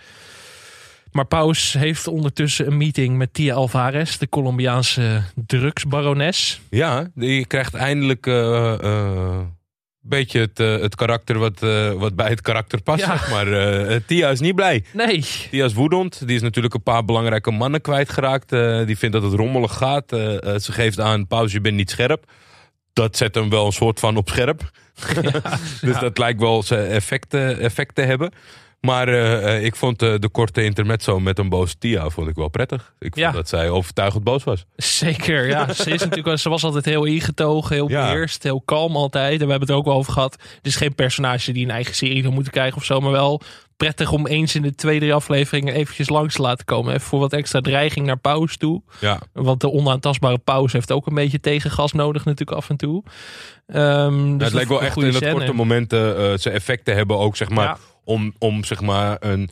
Maar 1.10 1.26
Paus 1.26 1.72
heeft 1.72 2.06
ondertussen 2.06 2.66
een 2.66 2.76
meeting 2.76 3.16
met 3.16 3.34
Tia 3.34 3.54
Alvarez, 3.54 4.16
de 4.16 4.28
Colombiaanse 4.28 5.22
drugsbarones. 5.46 6.60
Ja, 6.70 7.10
die 7.14 7.46
krijgt 7.46 7.74
eindelijk 7.74 8.26
beetje 10.08 10.40
het, 10.40 10.60
uh, 10.60 10.80
het 10.80 10.94
karakter 10.94 11.38
wat, 11.38 11.60
wat 11.98 12.16
bij 12.16 12.28
het 12.28 12.40
karakter 12.40 12.82
past. 12.82 13.06
Maar 13.06 13.46
Tia 14.06 14.30
is 14.30 14.40
niet 14.40 14.54
blij. 14.54 14.84
Nee. 14.92 15.24
Tia 15.50 15.64
is 15.64 15.74
woedend. 15.74 16.26
Die 16.26 16.36
is 16.36 16.42
natuurlijk 16.42 16.74
een 16.74 16.82
paar 16.82 17.04
belangrijke 17.04 17.50
mannen 17.50 17.80
kwijtgeraakt. 17.80 18.48
die 18.86 18.98
vindt 18.98 19.14
dat 19.14 19.22
het 19.22 19.32
rommelig 19.32 19.72
gaat. 19.72 20.08
ze 20.08 20.72
geeft 20.72 21.00
aan, 21.00 21.26
Paus, 21.26 21.52
je 21.52 21.60
bent 21.60 21.76
niet 21.76 21.90
scherp. 21.90 22.24
Dat 22.92 23.16
zet 23.16 23.34
hem 23.34 23.50
wel 23.50 23.66
een 23.66 23.72
soort 23.72 24.00
van 24.00 24.16
op 24.16 24.28
scherp. 24.28 24.70
dus 25.80 25.98
dat 25.98 26.18
lijkt 26.18 26.40
wel 26.40 26.62
zijn 26.62 26.86
effect, 26.86 27.34
effect 27.34 27.94
te 27.94 28.02
hebben. 28.02 28.32
Maar 28.80 29.08
uh, 29.08 29.64
ik 29.64 29.76
vond 29.76 30.02
uh, 30.02 30.14
de 30.18 30.28
korte 30.28 30.64
intermezzo 30.64 31.20
met 31.20 31.38
een 31.38 31.48
boos 31.48 31.74
Tia 31.78 32.08
vond 32.08 32.28
ik 32.28 32.34
wel 32.34 32.48
prettig. 32.48 32.94
Ik 32.98 33.14
vond 33.14 33.34
dat 33.34 33.48
zij 33.48 33.70
overtuigend 33.70 34.24
boos 34.24 34.44
was. 34.44 34.64
Zeker, 34.76 35.48
ja. 35.48 35.72
ze, 35.72 35.90
is 35.90 36.00
natuurlijk, 36.04 36.38
ze 36.38 36.48
was 36.48 36.64
altijd 36.64 36.84
heel 36.84 37.04
ingetogen, 37.04 37.74
heel 37.74 37.90
ja. 37.90 38.02
beheerst, 38.02 38.42
heel 38.42 38.62
kalm 38.64 38.96
altijd. 38.96 39.40
En 39.40 39.44
we 39.44 39.50
hebben 39.50 39.68
het 39.68 39.78
ook 39.78 39.84
wel 39.84 39.94
over 39.94 40.12
gehad. 40.12 40.32
Het 40.32 40.66
is 40.66 40.76
geen 40.76 40.94
personage 40.94 41.52
die 41.52 41.64
een 41.64 41.70
eigen 41.70 41.94
serie 41.94 42.22
zou 42.22 42.34
moeten 42.34 42.52
krijgen 42.52 42.76
of 42.76 42.84
zo. 42.84 43.00
Maar 43.00 43.10
wel 43.10 43.42
prettig 43.76 44.12
om 44.12 44.26
eens 44.26 44.54
in 44.54 44.62
de 44.62 44.74
twee, 44.74 44.98
drie 44.98 45.14
afleveringen 45.14 45.74
eventjes 45.74 46.08
langs 46.08 46.34
te 46.34 46.42
laten 46.42 46.64
komen. 46.64 46.94
Even 46.94 47.06
voor 47.06 47.20
wat 47.20 47.32
extra 47.32 47.60
dreiging 47.60 48.06
naar 48.06 48.18
pauze 48.18 48.56
toe. 48.56 48.82
Ja. 49.00 49.20
Want 49.32 49.60
de 49.60 49.70
onaantastbare 49.70 50.38
pauze 50.38 50.76
heeft 50.76 50.92
ook 50.92 51.06
een 51.06 51.14
beetje 51.14 51.40
tegengas 51.40 51.92
nodig 51.92 52.24
natuurlijk 52.24 52.58
af 52.58 52.70
en 52.70 52.76
toe. 52.76 53.02
Um, 53.66 54.38
dus 54.38 54.46
het 54.46 54.54
lijkt 54.54 54.68
wel 54.68 54.82
echt 54.82 54.96
in 54.96 55.12
dat 55.12 55.30
korte 55.30 55.52
momenten 55.52 56.20
uh, 56.20 56.36
zijn 56.36 56.54
effecten 56.54 56.94
hebben 56.94 57.18
ook 57.18 57.36
zeg 57.36 57.48
maar 57.48 57.78
om, 58.06 58.34
om 58.38 58.64
zeg 58.64 58.80
maar 58.80 59.16
een 59.20 59.50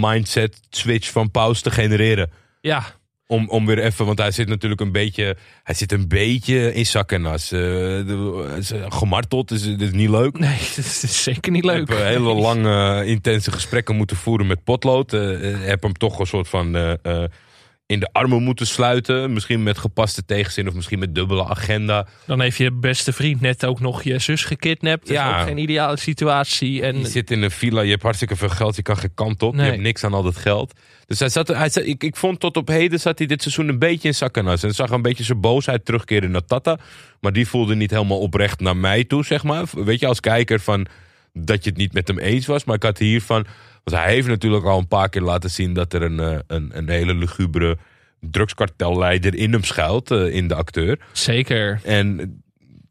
mindset 0.00 0.60
switch 0.70 1.10
van 1.10 1.30
pauze 1.30 1.62
te 1.62 1.70
genereren. 1.70 2.30
Ja. 2.60 2.84
Om, 3.26 3.48
om 3.48 3.66
weer 3.66 3.78
even, 3.78 4.06
want 4.06 4.18
hij 4.18 4.30
zit 4.30 4.48
natuurlijk 4.48 4.80
een 4.80 4.92
beetje, 4.92 5.36
hij 5.62 5.74
zit 5.74 5.92
een 5.92 6.08
beetje 6.08 6.74
in 6.74 6.86
zak 6.86 7.12
en 7.12 7.26
as. 7.26 7.52
Uh, 7.52 8.00
gemarteld, 8.88 9.50
is, 9.50 9.66
is 9.66 9.90
niet 9.90 10.08
leuk. 10.08 10.38
Nee, 10.38 10.58
dat 10.76 10.84
is 10.84 11.22
zeker 11.22 11.52
niet 11.52 11.64
leuk. 11.64 11.80
Ik 11.80 11.88
heb 11.88 11.98
hele 11.98 12.34
lange, 12.34 13.04
intense 13.06 13.52
gesprekken 13.52 13.96
moeten 13.96 14.16
voeren 14.16 14.46
met 14.46 14.64
Potlood. 14.64 15.12
Uh, 15.12 15.66
heb 15.66 15.82
hem 15.82 15.92
toch 15.92 16.18
een 16.18 16.26
soort 16.26 16.48
van 16.48 16.98
in 17.86 18.00
de 18.00 18.08
armen 18.12 18.42
moeten 18.42 18.66
sluiten. 18.66 19.32
Misschien 19.32 19.62
met 19.62 19.78
gepaste 19.78 20.24
tegenzin 20.24 20.68
of 20.68 20.74
misschien 20.74 20.98
met 20.98 21.14
dubbele 21.14 21.48
agenda. 21.48 22.06
Dan 22.26 22.40
heeft 22.40 22.56
je 22.56 22.72
beste 22.72 23.12
vriend 23.12 23.40
net 23.40 23.64
ook 23.64 23.80
nog 23.80 24.02
je 24.02 24.18
zus 24.18 24.44
gekidnapt. 24.44 25.06
Dat 25.06 25.16
ja. 25.16 25.34
is 25.34 25.40
ook 25.40 25.48
geen 25.48 25.58
ideale 25.58 25.98
situatie. 25.98 26.82
En... 26.82 26.98
Je 26.98 27.06
zit 27.06 27.30
in 27.30 27.42
een 27.42 27.50
villa, 27.50 27.80
je 27.80 27.90
hebt 27.90 28.02
hartstikke 28.02 28.36
veel 28.36 28.48
geld, 28.48 28.76
je 28.76 28.82
kan 28.82 28.96
geen 28.96 29.14
kant 29.14 29.42
op. 29.42 29.54
Je 29.54 29.60
hebt 29.60 29.80
niks 29.80 30.04
aan 30.04 30.14
al 30.14 30.22
dat 30.22 30.36
geld. 30.36 30.72
Dus 31.06 31.18
hij 31.18 31.28
zat, 31.28 31.48
hij 31.48 31.68
zat, 31.68 31.86
ik, 31.86 32.04
ik 32.04 32.16
vond 32.16 32.40
tot 32.40 32.56
op 32.56 32.68
heden 32.68 33.00
zat 33.00 33.18
hij 33.18 33.26
dit 33.26 33.42
seizoen 33.42 33.68
een 33.68 33.78
beetje 33.78 34.08
in 34.08 34.14
zakkenas. 34.14 34.62
En 34.62 34.74
zag 34.74 34.90
een 34.90 35.02
beetje 35.02 35.24
zijn 35.24 35.40
boosheid 35.40 35.84
terugkeren 35.84 36.30
naar 36.30 36.44
Tata. 36.44 36.78
Maar 37.20 37.32
die 37.32 37.48
voelde 37.48 37.74
niet 37.74 37.90
helemaal 37.90 38.20
oprecht 38.20 38.60
naar 38.60 38.76
mij 38.76 39.04
toe, 39.04 39.24
zeg 39.24 39.42
maar. 39.42 39.64
Weet 39.72 40.00
je, 40.00 40.06
als 40.06 40.20
kijker 40.20 40.60
van 40.60 40.86
dat 41.32 41.64
je 41.64 41.70
het 41.70 41.78
niet 41.78 41.92
met 41.92 42.08
hem 42.08 42.18
eens 42.18 42.46
was. 42.46 42.64
Maar 42.64 42.76
ik 42.76 42.82
had 42.82 42.98
hiervan 42.98 43.46
want 43.84 44.02
hij 44.02 44.12
heeft 44.12 44.28
natuurlijk 44.28 44.64
al 44.64 44.78
een 44.78 44.88
paar 44.88 45.08
keer 45.08 45.22
laten 45.22 45.50
zien 45.50 45.74
dat 45.74 45.92
er 45.92 46.02
een, 46.02 46.20
eh, 46.20 46.38
een, 46.46 46.70
een 46.76 46.88
hele 46.88 47.14
lugubere 47.14 47.78
drugskartelleider 48.20 49.34
in 49.34 49.52
hem 49.52 49.64
schuilt, 49.64 50.10
uh, 50.10 50.34
in 50.34 50.48
de 50.48 50.54
acteur. 50.54 50.98
Zeker. 51.12 51.80
En 51.82 52.42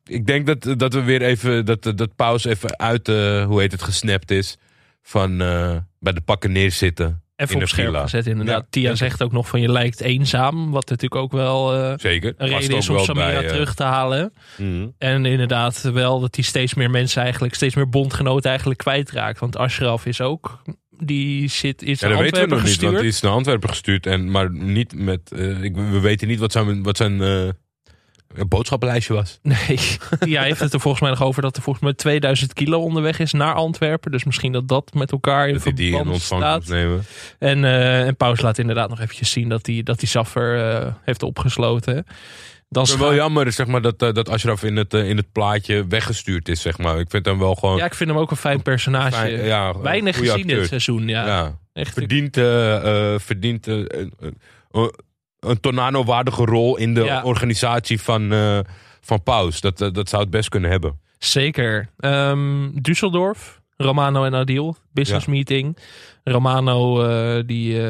ik 0.05 0.25
denk 0.25 0.45
dat, 0.45 0.79
dat 0.79 0.93
we 0.93 1.01
weer 1.01 1.21
even, 1.21 1.65
dat, 1.65 1.83
dat 1.95 2.15
pauze 2.15 2.49
even 2.49 2.79
uit, 2.79 3.07
uh, 3.09 3.45
hoe 3.45 3.59
heet 3.61 3.71
het, 3.71 3.81
gesnapt 3.81 4.31
is. 4.31 4.57
Van 5.01 5.37
bij 5.99 6.13
de 6.13 6.21
pakken 6.25 6.51
neerzitten. 6.51 7.21
Even 7.35 7.61
op 7.61 7.67
scherp 7.67 7.95
gezet 7.95 8.27
inderdaad. 8.27 8.65
Tia 8.69 8.95
zegt 8.95 9.23
ook 9.23 9.31
nog 9.31 9.47
van 9.47 9.61
je 9.61 9.71
lijkt 9.71 10.01
eenzaam. 10.01 10.71
Wat 10.71 10.89
natuurlijk 10.89 11.21
ook 11.21 11.31
wel 11.31 11.67
Zeker. 11.99 12.33
een 12.37 12.47
reden 12.47 12.77
is 12.77 12.89
om 12.89 12.99
Samira 12.99 13.41
terug 13.41 13.73
te 13.73 13.83
halen. 13.83 14.33
Mhm. 14.57 14.87
En 14.97 15.25
inderdaad 15.25 15.81
wel 15.81 16.19
dat 16.19 16.35
hij 16.35 16.43
steeds 16.43 16.73
meer 16.73 16.89
mensen 16.89 17.21
eigenlijk, 17.21 17.55
steeds 17.55 17.75
meer 17.75 17.89
bondgenoten 17.89 18.49
eigenlijk 18.49 18.79
kwijtraakt. 18.79 19.39
Want 19.39 19.57
Ashraf 19.57 20.05
is 20.05 20.21
ook 20.21 20.61
die 20.99 21.49
zit 21.49 21.81
is 21.81 21.99
ja, 21.99 22.07
dat 22.07 22.19
weten 22.19 22.41
we 22.41 22.47
nog 22.47 22.61
gestuurd. 22.61 22.81
niet, 22.81 22.89
want 22.89 23.01
die 23.01 23.11
is 23.11 23.21
naar 23.21 23.31
Antwerpen 23.31 23.69
gestuurd. 23.69 24.05
En, 24.05 24.31
maar 24.31 24.51
niet 24.51 24.95
met. 24.95 25.31
Uh, 25.35 25.63
ik, 25.63 25.75
we 25.75 25.99
weten 25.99 26.27
niet 26.27 26.39
wat 26.39 26.51
zijn, 26.51 26.83
wat 26.83 26.97
zijn 26.97 27.21
uh, 27.21 27.49
boodschappenlijstje 28.47 29.13
was. 29.13 29.39
Nee, 29.41 29.79
ja, 30.25 30.41
heeft 30.41 30.59
het 30.59 30.73
er 30.73 30.79
volgens 30.79 31.01
mij 31.01 31.11
nog 31.11 31.23
over 31.23 31.41
dat 31.41 31.55
er 31.55 31.61
volgens 31.61 31.85
mij 31.85 31.93
2000 31.93 32.53
kilo 32.53 32.79
onderweg 32.79 33.19
is 33.19 33.31
naar 33.31 33.53
Antwerpen. 33.53 34.11
Dus 34.11 34.23
misschien 34.23 34.51
dat 34.51 34.67
dat 34.67 34.93
met 34.93 35.11
elkaar 35.11 35.47
in 35.47 35.53
dat 35.53 35.61
verband 35.61 35.89
die 35.89 35.99
in 35.99 36.09
ontvangst 36.09 36.69
nemen. 36.69 37.03
En, 37.39 37.57
uh, 37.57 38.07
en 38.07 38.15
Paus 38.15 38.41
laat 38.41 38.57
inderdaad 38.57 38.89
nog 38.89 38.99
eventjes 38.99 39.31
zien 39.31 39.49
dat 39.49 39.65
hij 39.65 39.83
dat 39.83 39.99
die 39.99 40.09
Saffer 40.09 40.95
heeft 41.03 41.23
opgesloten. 41.23 42.05
Dan 42.73 42.83
is 42.83 42.95
wel 42.95 43.13
jammer 43.13 43.51
zeg 43.51 43.67
maar, 43.67 43.81
dat, 43.81 44.01
uh, 44.03 44.11
dat 44.11 44.29
Ashraf 44.29 44.63
in 44.63 44.75
het, 44.75 44.93
uh, 44.93 45.09
in 45.09 45.17
het 45.17 45.31
plaatje 45.31 45.87
weggestuurd 45.87 46.49
is. 46.49 46.61
Zeg 46.61 46.77
maar. 46.77 46.99
Ik 46.99 47.09
vind 47.09 47.25
hem 47.25 47.39
wel 47.39 47.55
gewoon. 47.55 47.77
Ja, 47.77 47.85
ik 47.85 47.93
vind 47.93 48.09
hem 48.09 48.19
ook 48.19 48.31
een 48.31 48.37
fijn 48.37 48.61
personage. 48.61 49.11
Fijn, 49.11 49.45
ja, 49.45 49.79
Weinig 49.79 50.17
gezien 50.17 50.33
acteur. 50.33 50.59
dit 50.59 50.67
seizoen. 50.67 51.07
Ja. 51.07 51.25
ja. 51.25 51.57
Echt. 51.73 51.93
Verdient, 51.93 52.37
uh, 52.37 53.15
verdient 53.17 53.67
een 53.67 55.59
Tornado-waardige 55.59 56.45
rol 56.45 56.77
in 56.77 56.93
de 56.93 57.21
organisatie 57.23 58.01
van, 58.01 58.33
van 59.01 59.23
Paus. 59.23 59.61
Dat, 59.61 59.77
dat 59.77 60.09
zou 60.09 60.21
het 60.21 60.31
best 60.31 60.49
kunnen 60.49 60.71
hebben. 60.71 60.99
Zeker. 61.17 61.89
Um, 61.99 62.73
Düsseldorf, 62.81 63.61
Romano 63.77 64.23
en 64.25 64.33
Adil, 64.33 64.75
business 64.91 65.25
meeting. 65.25 65.77
Romano 66.23 67.03
die 67.43 67.81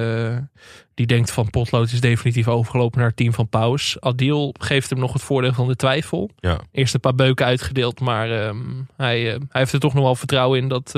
die 0.93 1.05
denkt 1.05 1.31
van 1.31 1.49
potlood 1.49 1.91
is 1.91 2.01
definitief 2.01 2.47
overgelopen 2.47 2.99
naar 2.99 3.07
het 3.07 3.17
team 3.17 3.33
van 3.33 3.49
Paus. 3.49 3.97
Adil 3.99 4.53
geeft 4.59 4.89
hem 4.89 4.99
nog 4.99 5.13
het 5.13 5.21
voordeel 5.21 5.53
van 5.53 5.67
de 5.67 5.75
twijfel. 5.75 6.29
Ja. 6.39 6.59
Eerst 6.71 6.93
een 6.93 6.99
paar 6.99 7.15
beuken 7.15 7.45
uitgedeeld, 7.45 7.99
maar 7.99 8.31
ehm, 8.31 8.57
hij, 8.97 9.21
uh, 9.21 9.29
hij 9.29 9.61
heeft 9.61 9.73
er 9.73 9.79
toch 9.79 9.93
nog 9.93 10.03
wel 10.03 10.15
vertrouwen 10.15 10.59
in 10.59 10.67
dat, 10.67 10.91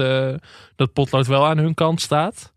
dat 0.76 0.94
potlood 0.94 1.28
wel 1.28 1.46
aan 1.46 1.58
hun 1.58 1.74
kant 1.74 2.02
staat. 2.02 2.54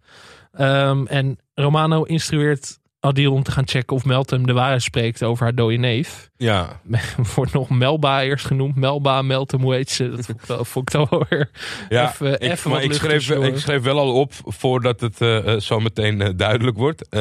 Um, 0.61 1.07
en 1.07 1.39
Romano 1.55 2.03
instrueert 2.03 2.78
Adil 3.01 3.33
om 3.33 3.43
te 3.43 3.51
gaan 3.51 3.69
checken 3.69 3.97
of 3.97 4.05
Meltem 4.05 4.47
de 4.47 4.53
waarheid 4.53 4.83
spreekt 4.83 5.23
over 5.23 5.45
haar 5.45 5.55
dode 5.55 5.77
neef. 5.77 6.31
Ja. 6.37 6.81
Wordt 7.35 7.53
nog 7.53 7.71
Melba 7.71 8.23
eerst 8.23 8.47
genoemd. 8.47 8.77
Melba, 8.77 9.23
Meltem, 9.23 9.61
hoe 9.61 9.75
heet 9.75 9.91
ze? 9.91 10.11
Dat 10.11 10.25
vond 10.25 10.41
ik, 10.41 10.47
wel, 10.47 10.65
vond 10.65 10.95
ik 10.95 11.09
wel 11.09 11.27
weer 11.29 11.51
ja, 11.89 12.09
even, 12.09 12.33
ik, 12.33 12.53
even 12.53 12.83
ik, 12.83 12.93
schreef, 12.93 13.31
ik 13.31 13.59
schreef 13.59 13.83
wel 13.83 13.99
al 13.99 14.15
op 14.15 14.33
voordat 14.45 15.01
het 15.01 15.21
uh, 15.21 15.57
zo 15.57 15.81
meteen 15.81 16.21
uh, 16.21 16.29
duidelijk 16.37 16.77
wordt. 16.77 17.07
Uh, 17.11 17.21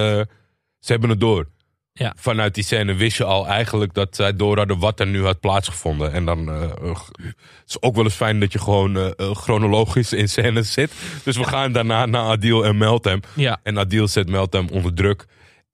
ze 0.80 0.92
hebben 0.92 1.10
het 1.10 1.20
door. 1.20 1.48
Ja. 1.92 2.14
Vanuit 2.18 2.56
die 2.56 2.64
scène 2.64 2.94
wist 2.94 3.18
je 3.18 3.24
al 3.24 3.48
eigenlijk 3.48 3.94
dat 3.94 4.16
zij 4.16 4.36
door 4.36 4.58
hadden 4.58 4.80
wat 4.80 5.00
er 5.00 5.08
nu 5.08 5.24
had 5.24 5.40
plaatsgevonden. 5.40 6.14
En 6.14 6.26
dan 6.26 6.48
het 6.48 7.64
is 7.68 7.82
ook 7.82 7.96
wel 7.96 8.04
eens 8.04 8.14
fijn 8.14 8.40
dat 8.40 8.54
je 8.54 8.60
gewoon 8.60 9.14
chronologisch 9.18 10.14
in 10.14 10.30
scène 10.30 10.64
zit. 10.64 10.92
Dus 11.24 11.38
we 11.38 11.44
gaan 11.44 11.72
daarna 11.72 12.06
naar 12.06 12.24
Adil 12.24 12.66
en 12.66 12.78
Meltem. 12.78 13.20
Ja. 13.34 13.60
En 13.64 13.78
Adil 13.78 14.08
zet 14.08 14.30
Meltem 14.30 14.68
onder 14.70 14.94
druk. 14.94 15.26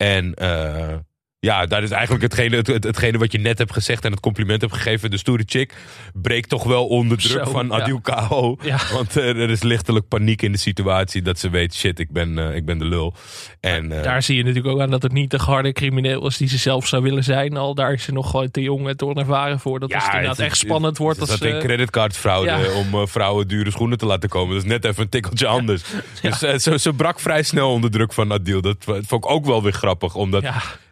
En 0.03 0.33
uh, 0.41 0.99
ja, 1.43 1.65
dat 1.65 1.83
is 1.83 1.91
eigenlijk 1.91 2.23
hetgene, 2.23 2.55
het, 2.55 2.83
hetgene 2.83 3.17
wat 3.17 3.31
je 3.31 3.37
net 3.37 3.57
hebt 3.57 3.73
gezegd 3.73 4.05
en 4.05 4.11
het 4.11 4.19
compliment 4.19 4.61
hebt 4.61 4.73
gegeven. 4.73 5.11
De 5.11 5.17
stoere 5.17 5.43
chick 5.45 5.73
breekt 6.13 6.49
toch 6.49 6.63
wel 6.63 6.87
onder 6.87 7.17
druk 7.17 7.47
van 7.47 7.73
Adil 7.73 8.01
KO. 8.01 8.57
Want 8.93 9.17
uh, 9.17 9.29
er 9.29 9.49
is 9.49 9.63
lichtelijk 9.63 10.07
paniek 10.07 10.41
in 10.41 10.51
de 10.51 10.57
situatie 10.57 11.21
dat 11.21 11.39
ze 11.39 11.49
weet, 11.49 11.75
shit, 11.75 11.99
ik 11.99 12.11
ben, 12.11 12.37
uh, 12.37 12.55
ik 12.55 12.65
ben 12.65 12.77
de 12.77 12.85
lul. 12.85 13.13
En, 13.59 13.91
uh, 13.91 14.03
daar 14.03 14.23
zie 14.23 14.35
je 14.37 14.43
natuurlijk 14.43 14.75
ook 14.75 14.81
aan 14.81 14.89
dat 14.89 15.01
het 15.03 15.11
niet 15.11 15.31
de 15.31 15.37
harde 15.37 15.71
crimineel 15.71 16.27
is 16.27 16.37
die 16.37 16.47
ze 16.47 16.57
zelf 16.57 16.87
zou 16.87 17.03
willen 17.03 17.23
zijn. 17.23 17.57
Al 17.57 17.75
daar 17.75 17.93
is 17.93 18.03
ze 18.03 18.11
nog 18.11 18.29
gewoon 18.29 18.51
te 18.51 18.61
jong 18.61 18.87
en 18.87 18.97
te 18.97 19.05
onervaren 19.05 19.59
voor. 19.59 19.79
Dat 19.79 19.89
ja, 19.89 19.97
het 19.97 20.05
inderdaad 20.05 20.39
echt 20.39 20.57
spannend 20.57 20.97
wordt. 20.97 21.19
Het 21.19 21.29
is 21.29 21.39
dat 21.39 21.57
creditcardfraude 21.57 22.71
om 22.75 23.07
vrouwen 23.07 23.47
dure 23.47 23.71
schoenen 23.71 23.97
te 23.97 24.05
laten 24.05 24.29
komen. 24.29 24.55
Dat 24.55 24.63
is 24.63 24.69
net 24.69 24.85
even 24.85 25.03
een 25.03 25.09
tikkeltje 25.09 25.47
anders. 25.47 25.83
Dus 26.21 26.63
ze, 26.63 26.79
ze 26.79 26.93
brak 26.93 27.19
vrij 27.19 27.43
snel 27.43 27.71
onder 27.71 27.91
druk 27.91 28.13
van 28.13 28.31
Adil. 28.31 28.61
Dat 28.61 28.77
vond 28.79 29.23
ik 29.23 29.29
ook 29.29 29.45
wel 29.45 29.63
weer 29.63 29.73
grappig. 29.73 30.15
Omdat 30.15 30.43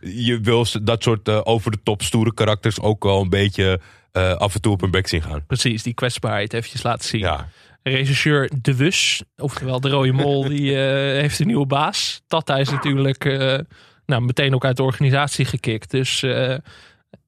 je 0.02 0.40
wil 0.40 0.66
dat 0.82 1.04
soort 1.04 1.28
uh, 1.28 1.42
over 1.44 1.72
de 1.72 1.80
top 1.84 2.02
stoere 2.02 2.34
karakters 2.34 2.80
ook 2.80 3.04
wel 3.04 3.22
een 3.22 3.30
beetje 3.30 3.80
uh, 4.14 4.34
af 4.34 4.56
en 4.56 4.62
toe 4.62 4.72
op 4.72 4.82
hun 4.82 4.92
bek 4.92 5.08
zien 5.08 5.22
gaan. 5.22 5.46
Precies, 5.46 5.84
die 5.84 5.94
kwetsbaarheid 5.94 6.54
eventjes 6.54 6.84
laten 6.84 7.08
zien. 7.08 7.20
Ja. 7.20 7.48
Regisseur 7.84 8.50
De 8.62 8.76
Wus, 8.76 9.24
oftewel 9.38 9.80
de 9.80 9.90
rode 9.90 10.12
mol, 10.12 10.48
die 10.50 10.72
uh, 10.72 10.78
heeft 11.22 11.40
een 11.40 11.48
nieuwe 11.48 11.66
baas. 11.66 12.22
Tata 12.28 12.58
is 12.58 12.70
natuurlijk 12.70 13.24
nou, 14.06 14.22
meteen 14.22 14.56
ook 14.56 14.66
uit 14.66 14.78
de 14.78 14.84
organisatie 14.84 15.46
gekikt. 15.46 15.92
Dus 15.92 16.26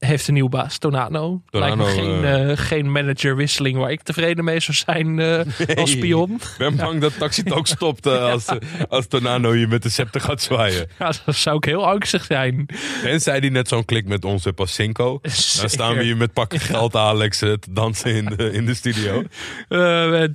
heeft 0.06 0.28
een 0.28 0.34
nieuwe 0.34 0.50
baas, 0.50 0.78
Tonano. 0.78 1.42
Tonano, 1.50 1.86
Lijkt 1.86 1.98
me 1.98 2.02
geen, 2.02 2.24
eh, 2.24 2.58
geen 2.58 2.92
managerwisseling 2.92 3.78
waar 3.78 3.92
ik 3.92 4.02
tevreden 4.02 4.44
mee 4.44 4.60
zou 4.60 4.78
zijn 4.78 5.20
eh, 5.20 5.78
als 5.82 5.92
spion. 5.92 6.32
Ik 6.34 6.56
ben 6.58 6.76
bang 6.76 7.02
dat 7.02 7.18
Taxi 7.18 7.44
ook 7.50 7.68
stopt 7.68 8.08
als, 8.32 8.46
als 8.90 9.08
Tornado 9.08 9.56
je 9.56 9.68
met 9.68 9.84
de 9.84 9.90
scepter 9.90 10.22
gaat 10.22 10.42
zwaaien. 10.42 10.88
Ja, 11.00 11.12
dan 11.26 11.34
zou 11.34 11.58
ik 11.58 11.66
heel 11.66 11.88
angstig 11.88 12.24
zijn. 12.24 12.66
Tenzij 13.02 13.40
die 13.40 13.52
net 13.52 13.68
zo'n 13.68 13.86
klik 13.86 14.08
met 14.08 14.26
als 14.26 14.74
Cinco. 14.74 15.20
Dan 15.60 15.70
staan 15.70 15.96
we 15.96 16.04
hier 16.04 16.18
met 16.18 16.34
pakken 16.34 16.60
geld, 16.60 16.96
Alex, 16.96 17.38
te 17.38 17.60
dansen 17.70 18.16
in 18.16 18.26
de, 18.26 18.52
in 18.52 18.66
de 18.66 18.74
studio. 18.74 19.24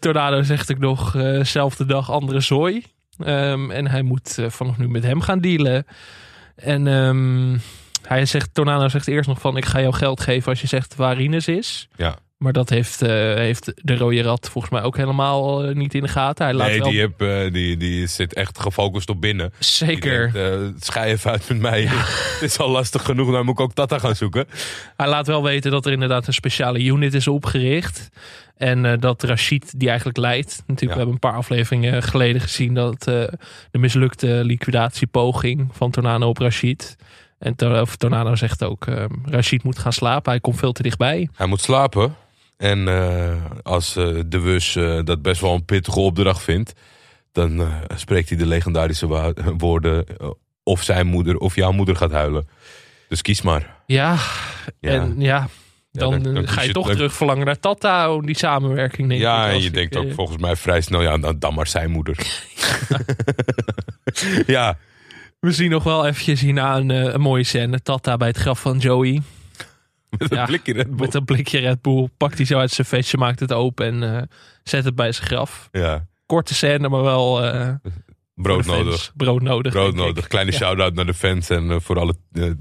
Tornado 0.01 0.43
zegt 0.43 0.71
ook 0.73 0.79
nog, 0.79 1.17
zelfde 1.43 1.85
dag 1.85 2.11
andere 2.11 2.41
zooi. 2.41 2.85
Ehm, 3.19 3.71
en 3.71 3.87
hij 3.87 4.03
moet 4.03 4.39
vanaf 4.49 4.79
nu 4.79 4.89
met 4.89 5.03
hem 5.03 5.21
gaan 5.21 5.41
dealen. 5.41 5.87
En 6.57 6.87
ehm, 6.87 7.57
hij 8.09 8.27
zegt, 8.27 8.55
Tornado 8.55 8.89
zegt 8.89 9.09
eerst 9.09 9.29
nog 9.29 9.41
van, 9.41 9.57
ik 9.57 9.65
ga 9.65 9.81
jou 9.81 9.95
geld 9.95 10.21
geven 10.21 10.49
als 10.51 10.61
je 10.61 10.67
zegt 10.67 10.97
waar 10.97 11.21
Ines 11.21 11.49
is. 11.49 11.89
Ja. 11.97 12.19
Maar 12.39 12.53
dat 12.53 12.69
heeft, 12.69 13.03
eh, 13.03 13.09
heeft 13.35 13.73
de 13.77 13.97
rode 13.97 14.23
rat 14.23 14.49
volgens 14.51 14.73
mij 14.73 14.83
ook 14.83 14.97
helemaal 14.97 15.65
eh, 15.65 15.75
niet 15.75 15.95
in 15.95 16.03
de 16.03 16.09
gaten. 16.09 16.45
Hij 16.45 16.55
laat 16.55 16.69
Nee, 16.69 16.79
wel... 16.79 16.91
die, 16.91 17.01
heb, 17.01 17.21
eh, 17.21 17.53
die, 17.53 17.77
die 17.77 18.07
zit 18.07 18.35
echt 18.35 18.59
gefocust 18.61 19.11
op 19.11 19.21
binnen. 19.21 19.53
Zeker. 19.59 20.33
denkt, 20.33 20.97
even 20.97 21.31
uit 21.31 21.49
met 21.49 21.59
mij. 21.59 21.83
Het 22.41 22.43
is 22.43 22.59
al 22.59 22.71
lastig 22.71 23.03
genoeg, 23.05 23.31
dan 23.33 23.45
moet 23.45 23.55
ik 23.55 23.61
ook 23.61 23.73
Tata 23.73 23.99
gaan 23.99 24.17
zoeken. 24.17 24.47
Hij 24.97 25.09
laat 25.09 25.27
wel 25.27 25.43
weten 25.43 25.71
dat 25.71 25.87
er 25.87 25.93
inderdaad 25.93 26.27
een 26.27 26.33
speciale 26.33 26.85
unit 26.85 27.15
is 27.15 27.29
opgericht. 27.29 28.09
En 28.57 29.01
dat 29.01 29.23
Rashid 29.23 29.79
die 29.79 29.89
eigenlijk 29.89 30.19
leidt. 30.19 30.63
Natuurlijk, 30.67 30.81
Ja. 30.81 30.87
we 30.87 30.97
hebben 30.97 31.15
een 31.15 31.19
paar 31.31 31.33
afleveringen 31.39 32.03
geleden 32.03 32.41
gezien 32.41 32.75
dat 32.75 33.03
de 33.03 33.39
mislukte 33.71 34.41
liquidatiepoging 34.45 35.69
van 35.73 35.91
Tornado 35.91 36.29
op 36.29 36.39
Rashid. 36.39 36.97
En 37.39 37.55
to 37.55 37.81
of 37.81 37.97
Tornado 37.97 38.35
zegt 38.37 38.63
ook, 38.65 38.87
eh, 38.87 39.05
Rashid 39.25 39.63
moet 39.63 39.79
gaan 39.79 39.93
slapen. 39.93 40.31
Hij 40.31 40.41
komt 40.41 40.59
veel 40.59 40.73
te 40.73 40.83
dichtbij. 40.83 41.29
Hij 41.35 41.47
moet 41.47 41.61
slapen. 41.61 42.15
En 42.57 42.89
eh, 42.89 43.35
als 43.63 43.97
eh, 43.97 44.19
de 44.27 44.41
Wus 44.41 44.77
eh, 44.77 45.01
dat 45.05 45.23
best 45.23 45.41
wel 45.41 45.55
een 45.55 45.65
pittige 45.65 46.01
opdracht 46.01 46.43
vindt, 46.43 46.73
dan 47.33 47.69
spreekt 47.97 48.29
hij 48.29 48.39
de 48.39 48.47
legendarische 48.47 49.07
woorden: 49.59 50.05
of 50.63 50.83
zijn 50.83 51.07
moeder 51.07 51.37
of 51.37 51.55
jouw 51.55 51.73
moeder 51.73 51.97
gaat 51.97 52.13
huilen. 52.13 52.49
Dus 53.09 53.23
kies 53.23 53.43
maar. 53.43 53.75
Ja, 53.87 54.17
Ja. 54.81 54.91
en 54.91 55.15
ja, 55.19 55.49
dan, 55.93 56.11
dan- 56.23 56.35
dan 56.35 56.45
kies 56.45 56.53
ga 56.53 56.61
je 56.61 56.67
je- 56.67 56.73
toch 56.73 56.91
terug 56.91 57.13
verlangen 57.13 57.47
naar 57.47 57.59
Tata, 57.61 58.13
om 58.15 58.27
die 58.27 58.37
samenwerking 58.37 59.09
denk 59.09 59.21
ik. 59.21 59.27
ja, 59.27 59.47
en 59.49 59.53
als 59.55 59.63
je 59.63 59.69
ik, 59.69 59.75
denkt 59.75 59.97
ook 59.97 60.13
volgens 60.13 60.39
mij 60.43 60.57
vrij 60.57 60.81
snel: 60.81 61.03
ja, 61.03 61.19
dan, 61.19 61.39
dan 61.39 61.55
maar 61.55 61.67
zijn 61.67 61.91
moeder. 61.91 62.17
ja, 64.47 64.77
We 65.41 65.53
zien 65.53 65.71
nog 65.71 65.83
wel 65.85 66.07
eventjes 66.07 66.41
hierna 66.41 66.77
een, 66.77 66.91
eh, 66.91 67.13
een 67.13 67.21
mooie 67.21 67.45
scène. 67.45 67.83
Tata 67.83 68.17
bij 68.17 68.29
het 68.29 68.37
graf 68.37 68.61
van 68.61 68.79
Joey. 68.79 69.13
met 70.19 70.31
een 70.31 70.37
Ja, 70.37 70.45
blikje 70.45 70.73
Red 70.73 70.87
Bull. 70.97 70.97
Met 71.07 71.15
een 71.15 71.25
blikje 71.25 71.59
Red 71.59 71.83
Bull 71.83 72.09
pakt 72.17 72.37
hij 72.37 72.47
zo 72.47 72.59
uit 72.59 72.71
zijn 72.71 72.87
vestje, 72.87 73.17
maakt 73.19 73.41
het 73.41 73.53
open 73.53 73.87
en 73.87 74.17
eh, 74.17 74.23
zet 74.63 74.85
het 74.85 74.95
bij 74.95 75.13
zijn 75.13 75.27
graf. 75.27 75.69
Ja, 75.73 76.07
Korte 76.27 76.55
scène, 76.55 76.89
maar 76.89 77.03
wel 77.03 77.45
eh, 77.45 77.69
brood 78.35 78.67
nodig. 78.67 79.13
Brood 79.17 79.43
nodig. 79.43 79.73
Brood 79.73 79.95
nodig. 79.95 80.27
Kleine 80.27 80.51
Ja. 80.53 80.57
shout-out 80.57 80.95
naar 80.95 81.07
de 81.07 81.15
fans 81.15 81.51
en 81.51 81.83
voor 81.83 81.99
alle 81.99 82.15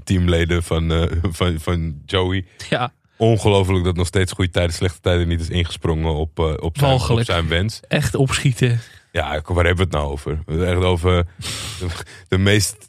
teamleden 0.04 0.62
van, 0.62 1.08
van, 1.30 1.60
van 1.60 2.02
Joey. 2.06 2.46
Ja, 2.68 2.92
Ongelooflijk 3.16 3.84
dat 3.84 3.96
nog 3.96 4.06
steeds 4.06 4.32
goede 4.32 4.50
tijden, 4.50 4.74
slechte 4.74 5.00
tijden 5.00 5.28
niet 5.28 5.40
is 5.40 5.48
ingesprongen 5.48 6.14
op, 6.14 6.38
op, 6.38 6.78
zijn, 6.78 6.92
op 7.00 7.22
zijn 7.22 7.48
wens. 7.48 7.80
echt 7.88 8.14
opschieten. 8.14 8.80
Ja, 9.12 9.42
waar 9.44 9.64
hebben 9.64 9.76
we 9.76 9.82
het 9.82 9.92
nou 9.92 10.10
over? 10.10 10.30
We 10.30 10.52
hebben 10.52 10.66
het 10.66 10.76
echt 10.76 10.84
over 10.84 11.26
de, 11.78 11.86
de 12.28 12.38
meest... 12.38 12.88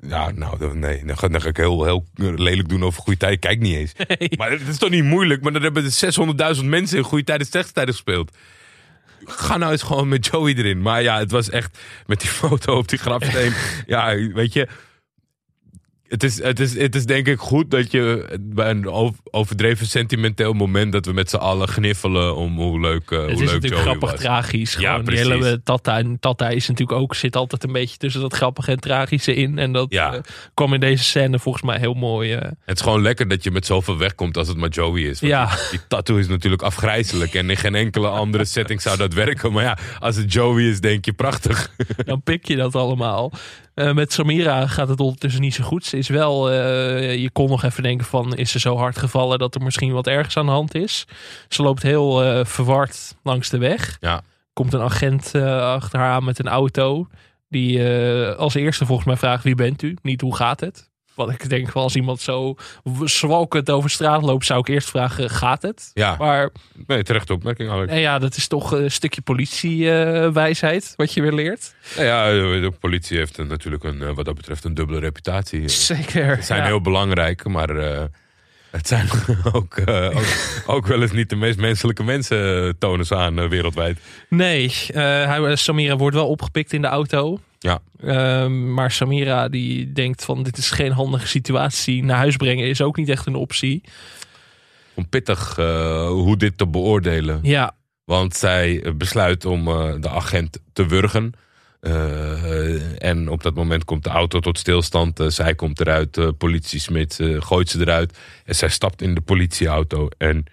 Ja, 0.00 0.30
nou, 0.30 0.76
nee, 0.76 1.04
dan 1.04 1.18
ga, 1.18 1.28
dan 1.28 1.40
ga 1.40 1.48
ik 1.48 1.56
heel, 1.56 1.84
heel 1.84 2.04
lelijk 2.14 2.68
doen 2.68 2.84
over 2.84 3.02
goede 3.02 3.18
tijden. 3.18 3.38
Kijk 3.38 3.60
niet 3.60 3.76
eens. 3.76 3.92
Maar 4.38 4.50
het 4.50 4.68
is 4.68 4.78
toch 4.78 4.90
niet 4.90 5.04
moeilijk? 5.04 5.42
Maar 5.42 5.52
dan 5.52 5.62
hebben 5.62 5.84
er 5.84 6.56
600.000 6.56 6.64
mensen 6.64 6.98
in 6.98 7.04
goede 7.04 7.24
tijden, 7.24 7.46
slechte 7.46 7.72
tijden 7.72 7.94
gespeeld. 7.94 8.36
Ga 9.24 9.56
nou 9.56 9.72
eens 9.72 9.82
gewoon 9.82 10.08
met 10.08 10.26
Joey 10.26 10.54
erin. 10.54 10.82
Maar 10.82 11.02
ja, 11.02 11.18
het 11.18 11.30
was 11.30 11.50
echt 11.50 11.78
met 12.06 12.20
die 12.20 12.30
foto 12.30 12.76
op 12.76 12.88
die 12.88 12.98
grafsteen. 12.98 13.52
ja, 13.86 14.16
weet 14.32 14.52
je... 14.52 14.68
Het 16.14 16.22
is, 16.22 16.42
het, 16.42 16.60
is, 16.60 16.78
het 16.78 16.94
is 16.94 17.04
denk 17.06 17.26
ik 17.26 17.38
goed 17.38 17.70
dat 17.70 17.90
je 17.90 18.36
bij 18.40 18.70
een 18.70 18.88
ov- 18.88 19.16
overdreven 19.30 19.86
sentimenteel 19.86 20.52
moment... 20.52 20.92
dat 20.92 21.06
we 21.06 21.12
met 21.12 21.30
z'n 21.30 21.36
allen 21.36 21.68
gniffelen 21.68 22.36
om 22.36 22.56
hoe 22.56 22.80
leuk, 22.80 23.10
eh, 23.10 23.18
Het 23.18 23.20
hoe 23.20 23.32
is 23.32 23.38
leuk 23.38 23.46
natuurlijk 23.52 23.70
Joey 23.72 23.82
grappig 23.82 24.10
was. 24.10 24.20
tragisch. 24.20 24.72
Ja, 24.72 24.78
Gewoon 24.90 25.04
die 25.04 25.14
precies. 25.14 25.28
hele 25.44 25.62
Tata. 25.62 25.98
En 25.98 26.16
Tata 26.20 26.48
is 26.48 26.68
natuurlijk 26.68 26.98
ook, 27.00 27.14
zit 27.14 27.36
altijd 27.36 27.64
een 27.64 27.72
beetje 27.72 27.96
tussen 27.96 28.20
dat 28.20 28.34
grappige 28.34 28.70
en 28.70 28.80
tragische 28.80 29.34
in. 29.34 29.58
En 29.58 29.72
dat 29.72 29.86
Ja. 29.92 30.14
eh, 30.14 30.20
kwam 30.54 30.74
in 30.74 30.80
deze 30.80 31.04
scène 31.04 31.38
volgens 31.38 31.64
mij 31.64 31.78
heel 31.78 31.94
mooi. 31.94 32.32
eh, 32.32 32.50
Het 32.64 32.76
is 32.76 32.82
gewoon 32.82 33.02
lekker 33.02 33.28
dat 33.28 33.44
je 33.44 33.50
met 33.50 33.66
zoveel 33.66 33.98
wegkomt 33.98 34.36
als 34.36 34.48
het 34.48 34.56
maar 34.56 34.68
Joey 34.68 35.02
is. 35.02 35.20
Want 35.20 35.32
Ja. 35.32 35.46
Die, 35.46 35.56
die 35.70 35.80
tattoo 35.88 36.16
is 36.16 36.28
natuurlijk 36.28 36.62
afgrijzelijk. 36.62 37.34
En 37.34 37.50
in 37.50 37.56
geen 37.56 37.74
enkele 37.74 38.08
andere 38.08 38.44
setting 38.44 38.82
zou 38.82 38.96
dat 38.96 39.12
werken. 39.14 39.52
Maar 39.52 39.64
ja, 39.64 39.78
als 39.98 40.16
het 40.16 40.32
Joey 40.32 40.62
is, 40.68 40.80
denk 40.80 41.04
je 41.04 41.12
prachtig. 41.12 41.70
dan 42.04 42.22
pik 42.22 42.46
je 42.46 42.56
dat 42.56 42.74
allemaal. 42.74 43.32
Eh, 43.74 43.92
met 43.92 44.12
Samira 44.12 44.66
gaat 44.66 44.88
het 44.88 45.00
ondertussen 45.00 45.40
niet 45.40 45.54
zo 45.54 45.64
goed. 45.64 45.84
Ze 45.84 45.96
is 45.96 46.08
wel, 46.08 46.50
eh, 46.50 47.16
je 47.16 47.30
kon 47.30 47.48
nog 47.48 47.62
even 47.62 47.82
denken 47.82 48.06
van, 48.06 48.36
is 48.36 48.50
ze 48.50 48.58
zo 48.58 48.76
hard 48.76 48.98
gevallen 48.98 49.38
dat 49.38 49.54
er 49.54 49.62
misschien 49.62 49.92
wat 49.92 50.06
ergens 50.06 50.36
aan 50.36 50.46
de 50.46 50.52
hand 50.52 50.74
is. 50.74 51.06
Ze 51.48 51.62
loopt 51.62 51.82
heel 51.82 52.24
eh, 52.24 52.44
verward 52.44 53.16
langs 53.22 53.48
de 53.48 53.58
weg. 53.58 53.96
Ja. 54.00 54.22
Komt 54.52 54.72
een 54.72 54.80
agent 54.80 55.34
achter 55.34 55.98
haar 55.98 56.12
aan 56.12 56.24
met 56.24 56.38
een 56.38 56.48
auto. 56.48 57.06
Die 57.48 57.84
als 58.36 58.54
eerste 58.54 58.86
volgens 58.86 59.06
mij 59.06 59.16
vraagt, 59.16 59.44
wie 59.44 59.54
bent 59.54 59.82
u? 59.82 59.96
Niet, 60.02 60.20
hoe 60.20 60.36
gaat 60.36 60.60
het? 60.60 60.90
Want 61.14 61.30
ik 61.30 61.48
denk 61.48 61.70
als 61.72 61.94
iemand 61.96 62.20
zo 62.20 62.54
zwalkend 63.04 63.70
over 63.70 63.90
straat 63.90 64.22
loopt, 64.22 64.46
zou 64.46 64.60
ik 64.60 64.68
eerst 64.68 64.90
vragen, 64.90 65.30
gaat 65.30 65.62
het? 65.62 65.90
Ja, 65.94 66.16
Maar 66.18 66.50
nee, 66.86 67.02
terechte 67.02 67.32
opmerking, 67.32 67.70
Alex. 67.70 67.92
eh, 67.92 68.00
ja, 68.00 68.18
dat 68.18 68.36
is 68.36 68.46
toch 68.48 68.72
een 68.72 68.90
stukje 68.90 69.20
politiewijsheid 69.22 70.92
wat 70.96 71.12
je 71.12 71.20
weer 71.22 71.32
leert. 71.32 71.74
Nou 71.96 72.06
ja, 72.06 72.24
de 72.60 72.72
politie 72.80 73.18
heeft 73.18 73.38
een- 73.38 73.46
natuurlijk 73.46 73.84
een, 73.84 74.02
eh, 74.02 74.14
wat 74.14 74.24
dat 74.24 74.34
betreft 74.34 74.64
een 74.64 74.74
dubbele 74.74 74.98
reputatie. 74.98 75.68
Ze 75.68 75.94
Zeker. 75.94 76.42
zijn 76.42 76.60
ja. 76.60 76.66
heel 76.66 76.80
belangrijk, 76.80 77.44
maar 77.48 77.70
eh, 77.76 78.02
het 78.70 78.88
zijn 78.88 79.08
ook, 79.52 79.76
eh, 79.76 80.16
ook, 80.16 80.24
ook 80.66 80.86
wel 80.86 81.02
eens 81.02 81.12
niet 81.12 81.30
de 81.30 81.36
meest 81.36 81.58
menselijke 81.58 82.02
mensen, 82.04 82.64
eh, 82.66 82.72
tonen 82.78 83.06
ze 83.06 83.16
aan 83.16 83.38
eh, 83.38 83.48
wereldwijd. 83.48 83.98
Nee, 84.28 84.72
eh, 84.88 85.02
hij, 85.02 85.56
Samira 85.56 85.96
wordt 85.96 86.16
wel 86.16 86.28
opgepikt 86.28 86.72
in 86.72 86.80
de 86.82 86.88
auto. 86.88 87.38
Ja. 87.64 87.78
Ehm, 88.00 88.74
maar 88.74 88.90
Samira 88.90 89.48
die 89.48 89.92
denkt 89.92 90.24
van 90.24 90.42
dit 90.42 90.56
is 90.56 90.70
geen 90.70 90.92
handige 90.92 91.26
situatie. 91.26 92.04
Naar 92.04 92.16
huis 92.16 92.36
brengen 92.36 92.68
is 92.68 92.80
ook 92.80 92.96
niet 92.96 93.08
echt 93.08 93.26
een 93.26 93.34
optie. 93.34 93.82
Om 94.94 95.08
pittig 95.08 95.58
eh, 95.58 96.08
hoe 96.08 96.36
dit 96.36 96.58
te 96.58 96.66
beoordelen. 96.66 97.38
Ja, 97.42 97.74
Want 98.04 98.36
zij 98.36 98.92
besluit 98.96 99.44
om 99.44 99.68
eh, 99.68 99.94
de 100.00 100.08
agent 100.08 100.58
te 100.72 100.86
wurgen. 100.86 101.32
Eh, 101.80 103.02
en 103.02 103.28
op 103.28 103.42
dat 103.42 103.54
moment 103.54 103.84
komt 103.84 104.04
de 104.04 104.10
auto 104.10 104.40
tot 104.40 104.58
stilstand. 104.58 105.20
Zij 105.26 105.54
komt 105.54 105.80
eruit, 105.80 106.38
politiesmid 106.38 107.20
eh, 107.20 107.40
gooit 107.40 107.68
ze 107.68 107.80
eruit. 107.80 108.18
En 108.44 108.54
zij 108.54 108.68
stapt 108.68 109.02
in 109.02 109.14
de 109.14 109.20
politieauto. 109.20 110.08
En 110.18 110.44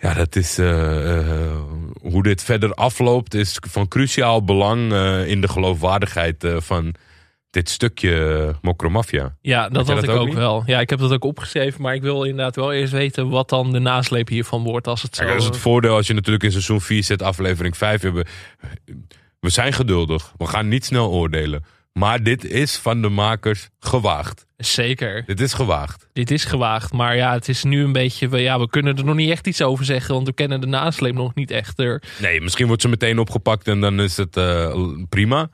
ja, 0.00 0.14
dat 0.14 0.36
is. 0.36 0.58
eh, 0.58 1.18
eh, 1.18 1.56
hoe 2.00 2.22
dit 2.22 2.42
verder 2.42 2.74
afloopt, 2.74 3.34
is 3.34 3.58
van 3.60 3.88
cruciaal 3.88 4.44
belang 4.44 4.92
eh, 4.92 5.26
in 5.26 5.40
de 5.40 5.48
geloofwaardigheid 5.48 6.46
van 6.56 6.94
dit 7.50 7.68
stukje 7.68 8.54
Mokromafia. 8.60 9.36
ja 9.40 9.68
dat 9.68 9.88
Had 9.88 10.02
ik 10.02 10.10
ook 10.10 10.32
wel. 10.32 10.62
Ja, 10.66 10.80
ik 10.80 10.90
heb 10.90 10.98
dat 10.98 11.12
ook 11.12 11.24
opgeschreven. 11.24 11.82
Maar 11.82 11.94
ik 11.94 12.02
wil 12.02 12.24
inderdaad 12.24 12.56
wel 12.56 12.72
eerst 12.72 12.92
weten 12.92 13.28
wat 13.28 13.48
dan 13.48 13.72
de 13.72 13.78
nasleep 13.78 14.28
hiervan 14.28 14.62
wordt. 14.62 14.86
Als 14.86 15.02
het 15.02 15.16
zo... 15.16 15.22
Kijk, 15.22 15.34
dat 15.34 15.42
is 15.42 15.48
het 15.48 15.62
voordeel 15.62 15.94
als 15.94 16.06
je 16.06 16.14
natuurlijk 16.14 16.44
in 16.44 16.50
seizoen 16.50 16.80
4 16.80 17.04
zit, 17.04 17.22
aflevering 17.22 17.76
5 17.76 18.02
hebben. 18.02 18.26
We 19.40 19.50
zijn 19.50 19.72
geduldig. 19.72 20.32
We 20.36 20.46
gaan 20.46 20.68
niet 20.68 20.84
snel 20.84 21.10
oordelen. 21.10 21.64
Maar 21.92 22.22
dit 22.22 22.44
is 22.44 22.76
van 22.76 23.02
de 23.02 23.08
makers 23.08 23.68
gewaagd. 23.80 24.46
Zeker. 24.56 25.22
Dit 25.26 25.40
is 25.40 25.52
gewaagd. 25.52 26.08
Dit 26.12 26.30
is 26.30 26.44
gewaagd. 26.44 26.92
Maar 26.92 27.16
ja, 27.16 27.32
het 27.32 27.48
is 27.48 27.62
nu 27.64 27.84
een 27.84 27.92
beetje... 27.92 28.28
we- 28.28 28.38
Ja, 28.38 28.58
we 28.58 28.68
kunnen 28.68 28.96
er 28.96 29.04
nog 29.04 29.14
niet 29.14 29.30
echt 29.30 29.46
iets 29.46 29.62
over 29.62 29.84
zeggen. 29.84 30.14
Want 30.14 30.26
we 30.26 30.32
kennen 30.32 30.60
de 30.60 30.66
nasleep 30.66 31.14
nog 31.14 31.34
niet 31.34 31.50
echt. 31.50 31.78
Er, 31.78 32.02
Nee, 32.20 32.40
misschien 32.40 32.66
wordt 32.66 32.82
ze 32.82 32.88
meteen 32.88 33.18
opgepakt 33.18 33.68
en 33.68 33.80
dan 33.80 34.00
is 34.00 34.16
het 34.16 34.36
eh, 34.36 34.76
prima. 35.08 35.50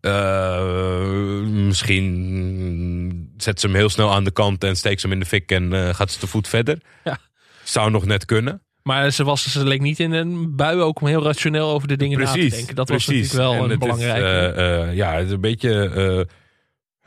Eh, 0.00 1.40
misschien 1.40 3.32
zet 3.36 3.60
ze 3.60 3.66
hem 3.66 3.76
heel 3.76 3.88
snel 3.88 4.12
aan 4.14 4.24
de 4.24 4.30
kant 4.30 4.64
en 4.64 4.76
steekt 4.76 5.00
ze 5.00 5.06
hem 5.06 5.14
in 5.16 5.22
de 5.22 5.28
fik 5.28 5.50
en 5.52 5.72
eh, 5.72 5.94
gaat 5.94 6.10
ze 6.10 6.18
te 6.18 6.26
voet 6.26 6.48
verder. 6.48 6.78
Ja. 7.04 7.18
Zou 7.64 7.90
nog 7.90 8.04
net 8.04 8.24
kunnen. 8.24 8.62
Maar 8.82 9.10
ze, 9.10 9.24
was, 9.24 9.52
ze 9.52 9.64
leek 9.66 9.80
niet 9.80 10.00
in 10.00 10.12
een 10.12 10.56
bui 10.56 10.80
ook 10.80 11.00
om 11.00 11.06
heel 11.06 11.22
rationeel 11.22 11.70
over 11.70 11.88
de 11.88 11.96
dingen 11.96 12.18
na 12.18 12.32
te 12.32 12.48
denken. 12.48 12.74
Dat 12.74 12.86
precies. 12.86 13.06
was 13.06 13.16
natuurlijk 13.16 13.32
wel 13.32 13.52
En 13.54 13.64
een 13.64 13.70
is, 13.70 13.78
belangrijke. 13.78 14.26
eh, 14.60 14.82
eh, 14.88 14.94
ja, 14.94 15.12
het 15.12 15.26
is 15.26 15.32
een 15.32 15.40
beetje 15.40 15.88
eh, 15.88 16.34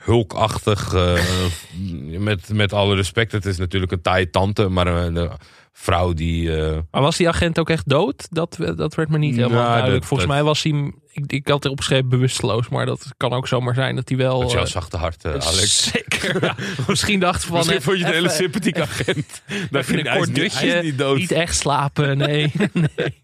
hulkachtig. 0.05 0.93
met, 2.19 2.49
met 2.53 2.73
alle 2.73 2.95
respect. 2.95 3.31
Het 3.31 3.45
is 3.45 3.57
natuurlijk 3.57 3.91
een 3.91 4.01
taaie 4.01 4.29
tante, 4.29 4.67
maar 4.69 4.87
een 4.87 5.29
vrouw 5.71 6.13
die. 6.13 6.49
Maar 6.91 7.01
was 7.01 7.17
die 7.17 7.27
agent 7.27 7.59
ook 7.59 7.69
echt 7.69 7.89
dood? 7.89 8.27
Dat, 8.29 8.57
dat 8.75 8.95
werd 8.95 9.09
me 9.09 9.17
niet 9.17 9.35
helemaal 9.35 9.57
Nou, 9.57 9.67
duidelijk. 9.67 9.99
dat- 9.99 10.07
Volgens 10.07 10.29
dat- 10.29 10.37
mij 10.37 10.45
was 10.45 10.63
hij 10.63 10.93
ik, 11.13 11.31
ik 11.31 11.47
had 11.47 11.65
erop 11.65 11.77
geschreven 11.77 12.09
bewusteloos, 12.09 12.69
maar 12.69 12.85
dat 12.85 13.07
kan 13.17 13.33
ook 13.33 13.47
zomaar 13.47 13.73
zijn 13.73 13.95
dat 13.95 14.09
hij 14.09 14.17
wel... 14.17 14.39
Dat 14.39 14.51
jouw 14.51 14.61
eh, 14.63 14.67
zachte 14.67 14.97
hart, 14.97 15.25
eh, 15.25 15.31
Alex. 15.31 15.83
Zeker. 15.91 16.43
ja. 16.43 16.55
Misschien 16.87 17.19
dacht 17.19 17.45
van... 17.45 17.55
Misschien 17.57 17.77
eh, 17.77 17.83
vond 17.83 17.99
je 17.99 18.05
een 18.07 18.11
hele 18.11 18.29
sympathieke 18.29 18.81
agent. 18.81 19.41
Dat 19.71 19.81
Even 19.81 19.99
een 20.07 20.15
kort 20.15 20.27
niet- 20.27 20.35
dutje, 20.35 20.81
niet 20.81 20.97
dood. 20.97 21.17
niet 21.17 21.31
echt 21.31 21.55
slapen, 21.55 22.17
nee. 22.17 22.51
nee. 22.73 23.17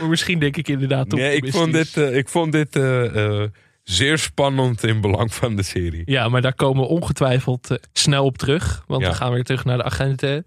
Maar 0.00 0.08
misschien 0.08 0.38
denk 0.38 0.56
ik 0.56 0.68
inderdaad 0.68 1.08
Nee, 1.08 1.36
ik 1.36 1.52
vond 1.52 1.72
dit, 1.72 1.96
ik 1.96 2.28
vond 2.28 2.52
dit 2.52 2.80
zeer 3.82 4.18
spannend 4.18 4.84
in 4.84 5.00
belang 5.00 5.34
van 5.34 5.56
de 5.56 5.62
serie. 5.62 6.02
Ja, 6.04 6.28
maar 6.28 6.42
daar 6.42 6.54
komen 6.54 6.82
we 6.82 6.88
ongetwijfeld 6.88 7.68
snel 7.92 8.24
op 8.24 8.38
terug. 8.38 8.84
Want 8.86 9.02
Ja. 9.02 9.08
we 9.08 9.14
gaan 9.14 9.32
weer 9.32 9.44
terug 9.44 9.64
naar 9.64 9.76
de 9.76 9.84
agenten. 9.84 10.44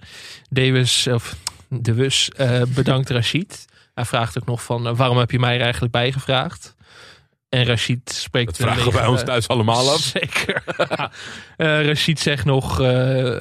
Dewes, 0.49 1.07
of 1.07 1.35
De 1.69 1.93
Wus, 1.93 2.29
bedankt 2.67 3.09
Rashid. 3.09 3.65
Hij 3.95 4.05
vraagt 4.05 4.37
ook 4.37 4.45
nog 4.45 4.63
van, 4.63 4.87
eh, 4.87 4.95
waarom 4.97 5.17
heb 5.17 5.31
je 5.31 5.39
mij 5.39 5.55
er 5.55 5.61
eigenlijk 5.61 5.91
bijgevraagd? 5.91 6.75
En 7.49 7.65
Rashid 7.65 8.11
spreekt... 8.11 8.47
Dat 8.57 8.67
vragen 8.67 8.85
negen- 8.93 9.09
ons 9.09 9.23
thuis 9.23 9.47
allemaal 9.47 9.89
af. 9.91 9.99
Zeker. 9.99 10.63
Eh 11.57 11.85
Rashid 11.85 12.19
zegt 12.19 12.45
nog 12.45 12.81
eh, 12.81 12.87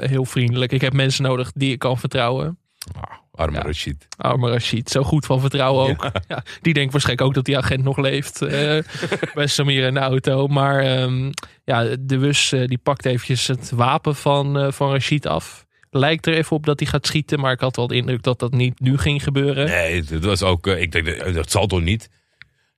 heel 0.00 0.24
vriendelijk, 0.24 0.72
ik 0.72 0.80
heb 0.80 0.92
mensen 0.92 1.22
nodig 1.24 1.52
die 1.54 1.72
ik 1.72 1.78
kan 1.78 1.98
vertrouwen. 1.98 2.58
Ah, 3.00 3.02
arme 3.32 3.56
Ja. 3.56 3.62
Rashid. 3.62 4.06
Arme 4.16 4.50
Rashid, 4.50 4.90
zo 4.90 5.02
goed 5.02 5.26
van 5.26 5.40
vertrouwen 5.40 5.90
ook. 5.90 6.10
Ja. 6.28 6.42
die 6.62 6.74
denkt 6.74 6.92
waarschijnlijk 6.92 7.28
ook 7.28 7.34
dat 7.34 7.44
die 7.44 7.56
agent 7.58 7.82
nog 7.84 7.96
leeft. 7.96 8.42
eh, 8.42 8.78
bij 9.34 9.46
Samir 9.46 9.86
in 9.86 9.94
de 9.94 10.00
auto. 10.00 10.46
Maar 10.46 10.78
ehm, 10.80 11.30
ja, 11.64 11.96
de 12.00 12.18
Wus 12.18 12.52
eh, 12.52 12.66
die 12.66 12.78
pakt 12.78 13.04
eventjes 13.06 13.46
het 13.46 13.70
wapen 13.70 14.14
van, 14.16 14.58
eh, 14.58 14.72
van 14.72 14.90
Rashid 14.90 15.26
af. 15.26 15.66
Lijkt 15.96 16.26
er 16.26 16.34
even 16.34 16.56
op 16.56 16.66
dat 16.66 16.80
hij 16.80 16.88
gaat 16.88 17.06
schieten. 17.06 17.40
Maar 17.40 17.52
ik 17.52 17.60
had 17.60 17.76
wel 17.76 17.86
de 17.86 17.94
indruk 17.96 18.22
dat 18.22 18.38
dat 18.38 18.52
niet 18.52 18.80
nu 18.80 18.98
ging 18.98 19.22
gebeuren. 19.22 19.66
Nee, 19.66 20.02
dat 20.02 20.24
was 20.24 20.42
ook. 20.42 20.66
eh, 20.66 20.80
ik 20.80 20.92
denk, 20.92 21.34
dat 21.34 21.50
zal 21.50 21.66
toch 21.66 21.80
niet? 21.82 22.08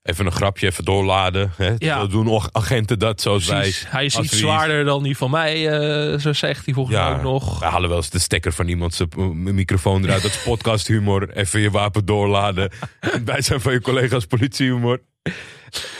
Even 0.02 0.26
een 0.26 0.32
grapje, 0.32 0.66
even 0.66 0.84
doorladen. 0.84 1.52
Hè? 1.56 1.72
Ja. 1.78 2.00
Zo 2.00 2.06
doen 2.06 2.40
agenten 2.52 2.98
dat 2.98 3.20
zoals 3.20 3.44
Precies. 3.46 3.82
wij. 3.82 3.90
Hij 3.92 4.04
is 4.04 4.18
iets 4.18 4.38
zwaarder 4.38 4.84
dan 4.84 5.02
die 5.02 5.16
van 5.16 5.30
mij. 5.30 5.68
eh, 6.12 6.18
zo 6.18 6.32
zegt 6.32 6.64
hij 6.64 6.74
volgens 6.74 6.96
mij 6.96 7.04
Ja, 7.06 7.16
ook 7.16 7.22
nog. 7.22 7.58
we 7.58 7.64
halen 7.64 7.88
wel 7.88 7.98
eens 7.98 8.10
de 8.10 8.18
stekker 8.18 8.52
van 8.52 8.68
iemand 8.68 8.94
zijn 8.94 9.08
eh, 9.16 9.24
microfoon 9.32 10.04
eruit. 10.04 10.22
Dat 10.22 10.30
is 10.30 10.42
podcasthumor. 10.50 11.30
Even 11.30 11.60
je 11.60 11.70
wapen 11.70 12.04
doorladen. 12.04 12.70
Bij 13.24 13.42
zijn 13.42 13.60
van 13.60 13.72
je 13.72 13.80
collega's 13.80 14.26
politiehumor. 14.26 15.00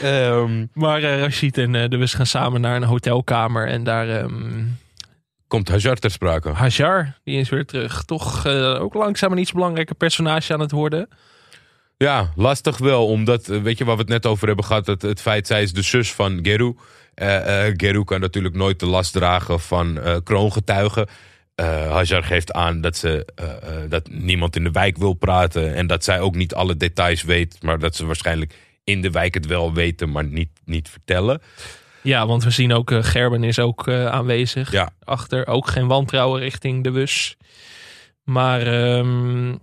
Ehm, 0.01 0.65
Maar 0.73 1.03
eh, 1.03 1.19
Rashid 1.19 1.57
en 1.57 1.71
de 1.71 1.97
Wus 1.97 2.13
gaan 2.13 2.25
samen 2.25 2.61
naar 2.61 2.75
een 2.75 2.83
hotelkamer. 2.83 3.67
En 3.67 3.83
daar... 3.83 4.09
ehm 4.09 4.63
komt 5.47 5.69
Hajar 5.69 5.95
ter 5.95 6.11
sprake? 6.11 6.49
Hajar, 6.49 7.17
die 7.23 7.39
is 7.39 7.49
weer 7.49 7.65
terug. 7.65 8.03
Toch 8.03 8.45
eh, 8.45 8.81
ook 8.81 8.93
langzaam 8.93 9.31
een 9.31 9.37
iets 9.37 9.51
belangrijker 9.51 9.95
personage 9.95 10.53
aan 10.53 10.59
het 10.59 10.71
worden. 10.71 11.09
Ja, 11.97 12.31
lastig 12.35 12.77
wel. 12.77 13.07
Omdat, 13.07 13.49
eh, 13.49 13.61
weet 13.61 13.77
je 13.77 13.85
waar 13.85 13.95
we 13.95 14.01
het 14.01 14.09
net 14.09 14.25
over 14.25 14.47
hebben 14.47 14.65
gehad? 14.65 14.87
Het, 14.87 15.01
het 15.01 15.21
feit, 15.21 15.47
zij 15.47 15.61
is 15.61 15.73
de 15.73 15.81
zus 15.81 16.13
van 16.13 16.39
Geru. 16.41 16.75
Eh, 17.13 17.65
Geru 17.77 18.03
kan 18.03 18.19
natuurlijk 18.19 18.55
nooit 18.55 18.79
de 18.79 18.85
last 18.85 19.13
dragen 19.13 19.59
van 19.59 19.99
eh, 19.99 20.15
kroongetuigen. 20.23 21.07
Hajar 21.89 22.23
geeft 22.23 22.53
aan 22.53 22.81
dat, 22.81 22.97
ze, 22.97 23.27
dat 23.89 24.09
niemand 24.09 24.55
in 24.55 24.63
de 24.63 24.71
wijk 24.71 24.97
wil 24.97 25.13
praten. 25.13 25.75
En 25.75 25.87
dat 25.87 26.03
zij 26.03 26.19
ook 26.19 26.35
niet 26.35 26.53
alle 26.53 26.77
details 26.77 27.23
weet. 27.23 27.57
Maar 27.61 27.79
dat 27.79 27.95
ze 27.95 28.05
waarschijnlijk 28.05 28.53
in 28.83 29.01
de 29.01 29.11
wijk 29.11 29.33
het 29.33 29.45
wel 29.45 29.73
weten, 29.73 30.11
maar 30.11 30.23
niet, 30.23 30.49
niet 30.65 30.89
vertellen. 30.89 31.41
Ja, 32.07 32.27
want 32.27 32.43
we 32.43 32.49
zien 32.49 32.73
ook 32.73 32.91
eh, 32.91 33.03
Gerben 33.03 33.43
is 33.43 33.59
ook 33.59 33.87
eh, 33.87 34.05
aanwezig. 34.05 34.71
Ja. 34.71 34.89
Achter 35.03 35.47
ook 35.47 35.67
geen 35.67 35.87
wantrouwen 35.87 36.39
richting 36.39 36.83
de 36.83 36.91
bus. 36.91 37.37
Maar 38.23 38.61
ehm, 38.61 39.55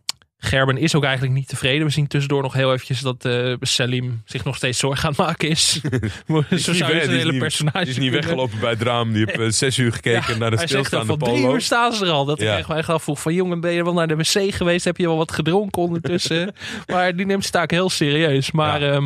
Gerben 0.44 0.76
is 0.78 0.94
ook 0.94 1.04
eigenlijk 1.04 1.34
niet 1.34 1.48
tevreden. 1.48 1.86
We 1.86 1.92
zien 1.92 2.06
tussendoor 2.06 2.42
nog 2.42 2.52
heel 2.52 2.72
eventjes 2.72 3.00
dat 3.00 3.24
eh 3.24 3.54
Selim 3.60 4.22
zich 4.24 4.44
nog 4.44 4.56
steeds 4.56 4.78
zorgen 4.78 5.04
aan 5.04 5.10
het 5.10 5.18
maken 5.18 5.48
is. 5.48 5.80
Zo 6.64 6.72
zou 6.72 6.94
je 6.94 7.00
is 7.00 7.06
hele 7.06 7.30
niet- 7.30 7.40
personage 7.40 7.78
Die 7.78 7.88
is 7.88 7.98
niet 7.98 8.10
kunnen. 8.10 8.20
weggelopen 8.20 8.60
bij 8.60 8.70
het 8.70 8.82
raam. 8.82 9.12
Die 9.12 9.24
heeft 9.26 9.38
eh, 9.40 9.48
zes 9.66 9.78
uur 9.78 9.92
gekeken 9.92 10.38
naar 10.38 10.50
de 10.50 10.56
Hij 10.56 10.66
zegt 10.66 10.78
ook 10.80 10.86
stilstaande 10.86 11.24
van 11.26 11.34
drie 11.34 11.52
uur 11.52 11.60
staan 11.60 11.92
ze 11.92 12.04
er 12.04 12.10
al. 12.10 12.24
Dat 12.24 12.40
ik 12.40 12.46
Ja. 12.46 12.56
echt 12.58 12.68
mij 12.68 12.82
afvroeg 12.82 13.20
van 13.20 13.34
jongen 13.34 13.60
ben 13.60 13.72
je 13.72 13.84
wel 13.84 13.92
naar 13.94 14.08
de 14.08 14.16
wc 14.16 14.54
geweest? 14.54 14.84
Heb 14.84 14.96
je 14.96 15.06
wel 15.06 15.16
wat 15.16 15.32
gedronken 15.32 15.82
ondertussen? 15.82 16.54
maar 16.92 17.16
die 17.16 17.26
neemt 17.26 17.40
zijn 17.40 17.52
taak 17.52 17.70
heel 17.70 17.90
serieus. 17.90 18.50
Maar 18.50 18.80
Ja. 18.82 18.92
ja, 18.92 19.00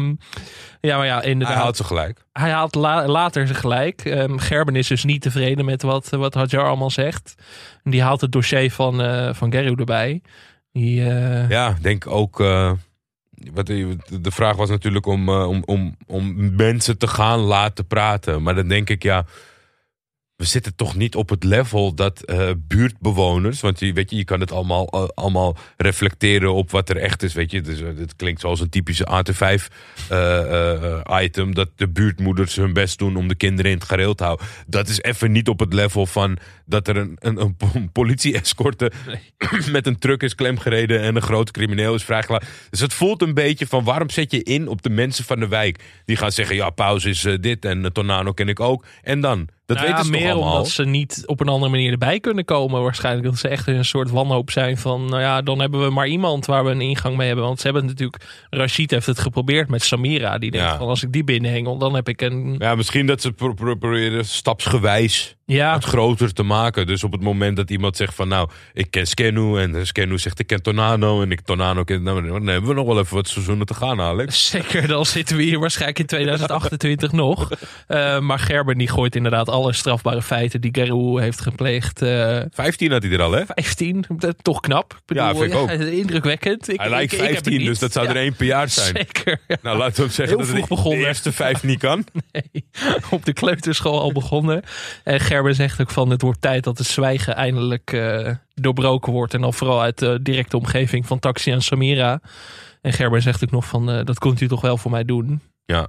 ja, 0.81 0.97
maar 0.97 1.07
ja 1.07 1.23
inderdaad. 1.23 1.53
Hij 1.55 1.63
houdt 1.63 1.77
ze 1.77 1.85
gelijk. 1.85 2.25
hij 2.33 2.51
haalt 2.51 2.75
la- 2.75 3.07
later 3.07 3.47
zijn 3.47 3.59
gelijk. 3.59 4.01
Ehm, 4.05 4.39
Gerben 4.39 4.77
is 4.77 4.87
dus 4.87 5.05
niet 5.05 5.23
tevreden 5.23 5.65
met 5.65 5.83
wat, 5.83 6.09
wat 6.11 6.35
Hadjar 6.35 6.67
allemaal 6.67 6.91
zegt. 6.91 7.35
En 7.85 7.91
die 7.91 8.03
haalt 8.03 8.21
het 8.21 8.33
dossier 8.33 8.71
van, 8.71 9.03
eh 9.03 9.35
van 9.35 9.53
Geru 9.53 9.75
erbij. 9.75 10.23
Die, 10.73 11.05
eh, 11.11 11.49
Ja, 11.49 11.77
denk 11.81 12.07
ook. 12.07 12.41
eh, 12.41 12.73
wat, 13.53 13.67
de 13.67 14.31
vraag 14.31 14.57
was 14.57 14.69
natuurlijk 14.69 15.07
om, 15.07 15.29
eh, 15.29 15.49
om, 15.49 15.63
om, 15.65 15.97
om 16.07 16.55
mensen 16.57 16.99
te 16.99 17.07
gaan 17.07 17.39
laten 17.39 17.87
praten. 17.87 18.43
Maar 18.43 18.55
dan 18.55 18.69
denk 18.69 18.91
ik, 18.91 19.03
ja. 19.03 19.25
We 20.39 20.45
zitten 20.45 20.75
toch 20.77 20.95
niet 20.95 21.15
op 21.15 21.29
het 21.29 21.45
level 21.45 21.95
dat 21.95 22.23
eh, 22.23 22.51
buurtbewoners. 22.57 23.61
Want 23.61 23.81
je, 23.81 23.93
weet 23.93 24.11
je, 24.11 24.17
je 24.17 24.25
kan 24.25 24.41
het 24.41 24.53
allemaal, 24.53 24.89
eh, 24.89 25.05
allemaal 25.15 25.57
reflecteren 25.77 26.55
op 26.55 26.71
wat 26.71 26.89
er 26.89 26.97
echt 26.97 27.23
is. 27.23 27.35
Weet 27.35 27.51
je, 27.51 27.61
dus, 27.61 27.81
eh, 27.81 27.87
het 27.97 28.17
klinkt 28.17 28.41
zoals 28.41 28.61
een 28.61 28.69
typische 28.69 29.07
AT5-item. 29.07 31.55
dat 31.55 31.69
de 31.77 31.89
buurtmoeders 31.89 32.57
hun 32.57 32.73
best 32.73 32.99
doen 32.99 33.17
om 33.17 33.29
de 33.29 33.35
kinderen 33.35 33.71
in 33.71 33.77
het 33.77 33.87
gareel 33.87 34.15
te 34.15 34.25
houden. 34.25 34.47
Dat 34.67 34.89
is 34.89 35.03
even 35.03 35.33
niet 35.33 35.49
op 35.49 35.61
het 35.61 35.73
level 35.73 36.07
van 36.07 36.39
dat 36.67 36.89
er 36.89 36.97
een, 36.97 37.17
een, 37.19 37.41
een 37.41 37.57
po- 37.57 37.89
politie-escorte 37.93 38.93
met 39.73 39.87
een 39.87 39.99
truck 39.99 40.23
is 40.23 40.35
klemgereden 40.35 41.01
en 41.01 41.17
een 41.17 41.23
grote 41.23 41.53
crimineel 41.53 41.95
is 41.95 42.05
vrijgelaten. 42.05 42.49
Dus 42.71 42.81
het 42.81 42.95
voelt 42.95 43.23
een 43.23 43.35
beetje 43.35 43.67
van 43.67 43.85
waarom 43.85 44.11
zet 44.11 44.33
je 44.33 44.43
in 44.43 44.69
op 44.69 44.83
de 44.83 44.91
mensen 44.91 45.25
van 45.25 45.41
de 45.41 45.49
wijk? 45.49 45.83
Die 46.05 46.17
gaan 46.17 46.33
zeggen, 46.33 46.57
ja, 46.57 46.71
pauze 46.71 47.09
is 47.09 47.25
eh, 47.25 47.35
dit 47.41 47.65
en 47.65 47.93
Tornado 47.93 48.33
ken 48.33 48.49
ik 48.49 48.61
ook. 48.61 48.85
En 49.03 49.21
dan? 49.21 49.49
Dat 49.69 49.77
nou 49.77 49.89
weten 49.89 50.05
ze 50.05 50.11
meer 50.11 50.33
allemaal? 50.33 50.53
omdat 50.53 50.69
ze 50.69 50.85
niet 50.85 51.23
op 51.27 51.41
een 51.41 51.49
andere 51.49 51.71
manier 51.71 51.93
erbij 51.93 52.21
kunnen 52.21 52.45
komen. 52.45 52.83
Waarschijnlijk 52.83 53.27
dat 53.27 53.39
ze 53.39 53.49
echt 53.49 53.67
in 53.69 53.75
een 53.75 53.85
soort 53.85 54.11
wanhoop 54.11 54.51
zijn 54.51 54.79
van... 54.79 55.05
nou 55.05 55.21
ja, 55.21 55.43
dan 55.43 55.61
hebben 55.61 55.83
we 55.85 55.91
maar 55.91 56.07
iemand 56.07 56.47
waar 56.47 56.65
we 56.65 56.71
een 56.71 56.81
ingang 56.81 57.17
mee 57.17 57.27
hebben. 57.27 57.45
Want 57.45 57.59
ze 57.61 57.65
hebben 57.65 57.87
natuurlijk... 57.87 58.25
Rashid 58.51 58.91
heeft 58.91 59.07
het 59.07 59.19
geprobeerd 59.19 59.69
met 59.69 59.83
Samira. 59.83 60.39
Die 60.39 60.51
denkt 60.51 60.67
Ja. 60.71 60.77
van 60.79 60.89
als 60.89 61.03
ik 61.03 61.13
die 61.13 61.25
binnenhengel, 61.25 61.79
dan 61.79 61.95
heb 61.95 62.09
ik 62.09 62.21
een... 62.21 62.55
Ja, 62.59 62.75
misschien 62.75 63.07
dat 63.07 63.21
ze 63.21 63.33
pro- 63.33 63.55
pro- 63.55 63.75
proberen 63.77 64.25
stapsgewijs 64.25 65.37
Ja, 65.51 65.75
het 65.75 65.85
groter 65.85 66.33
te 66.33 66.43
maken. 66.43 66.87
Dus 66.87 67.05
op 67.05 67.13
het 67.13 67.21
moment 67.21 67.57
dat 67.57 67.71
iemand 67.71 67.97
zegt 67.97 68.15
van 68.15 68.29
nou, 68.29 68.49
ik 68.73 68.91
ken 68.91 69.07
Skenu 69.07 69.59
en 69.59 69.87
Skenu 69.87 70.19
zegt 70.19 70.39
ik 70.39 70.47
ken 70.47 70.63
Tornado 70.63 71.23
en 71.23 71.31
ik 71.33 71.41
Tornado 71.41 71.85
ken... 71.85 72.03
Nou, 72.03 72.23
dan 72.29 72.47
hebben 72.47 72.69
we 72.71 72.75
nog 72.77 72.87
wel 72.87 72.99
even 72.99 73.15
wat 73.15 73.29
seizoenen 73.29 73.67
te 73.67 73.75
gaan, 73.75 74.01
Alex. 74.01 74.47
Zeker, 74.51 74.87
dan 74.89 75.07
zitten 75.07 75.37
we 75.37 75.43
hier 75.43 75.59
waarschijnlijk 75.59 75.99
in 75.99 76.07
2028 76.07 77.13
nog. 77.25 77.51
Eh, 77.87 78.19
maar 78.21 78.39
Gerben 78.39 78.79
die 78.79 78.89
gooit 78.89 79.17
inderdaad 79.17 79.49
alle 79.49 79.73
strafbare 79.73 80.23
feiten 80.23 80.61
die 80.61 80.71
Geru 80.75 81.21
heeft 81.21 81.41
gepleegd. 81.41 82.03
eh 82.03 82.41
15 82.51 82.93
had 82.93 83.03
hij 83.03 83.13
er 83.13 83.23
al, 83.23 83.33
hè? 83.33 83.43
15, 83.47 84.05
dat- 84.09 84.37
toch 84.43 84.61
knap. 84.61 84.93
Ik 84.93 84.99
bedoel, 85.07 85.23
Ja, 85.25 85.35
vind 85.35 85.53
ik 85.53 85.59
ook. 85.59 85.71
Indrukwekkend. 85.71 86.69
Ik, 86.69 86.79
Hij 86.81 86.89
lijkt 86.91 87.13
ik- 87.13 87.19
ik 87.19 87.25
heb 87.25 87.35
het 87.35 87.35
15, 87.45 87.59
niet. 87.59 87.67
dus 87.69 87.79
dat 87.79 87.93
zou 87.93 88.07
er 88.07 88.15
Ja, 88.15 88.21
één 88.21 88.35
per 88.37 88.47
jaar 88.47 88.69
zijn. 88.69 88.95
Zeker. 88.97 89.41
ja. 89.49 89.57
Nou, 89.63 89.79
laten 89.79 89.95
we 89.97 90.03
hem 90.03 90.11
zeggen 90.11 90.37
Heel 90.37 90.47
dat 90.69 90.85
hij 90.85 90.91
de 90.99 91.07
eerste 91.07 91.33
vijf 91.33 91.63
niet 91.63 91.79
kan. 91.79 92.05
Nee, 92.33 92.65
op 93.11 93.25
de 93.25 93.33
kleuterschool 93.33 94.01
al 94.01 94.13
begonnen. 94.13 94.63
En 95.05 95.21
Gerben 95.39 95.57
zegt 95.57 95.81
ook 95.81 95.91
van 95.91 96.11
het 96.11 96.23
wordt 96.23 96.41
tijd 96.41 96.65
dat 96.65 96.79
het 96.79 96.87
zwijgen 96.87 97.35
eindelijk 97.35 97.93
eh, 97.93 98.35
doorbroken 98.55 99.13
wordt. 99.13 99.35
En 99.35 99.41
dan 99.41 99.55
vooral 99.55 99.83
uit 99.83 99.99
de 99.99 100.19
directe 100.23 100.57
omgeving 100.57 101.07
van 101.07 101.19
Taxi 101.19 101.51
en 101.51 101.63
Samira. 101.63 102.21
En 102.81 102.93
Gerben 102.93 103.23
zegt 103.23 103.45
ook 103.45 103.51
nog 103.51 103.67
van 103.67 103.91
eh, 103.91 104.05
dat 104.05 104.19
kunt 104.19 104.41
u 104.41 104.49
toch 104.49 104.61
wel 104.61 104.77
voor 104.77 104.91
mij 104.91 105.05
doen. 105.05 105.41
Ja. 105.65 105.89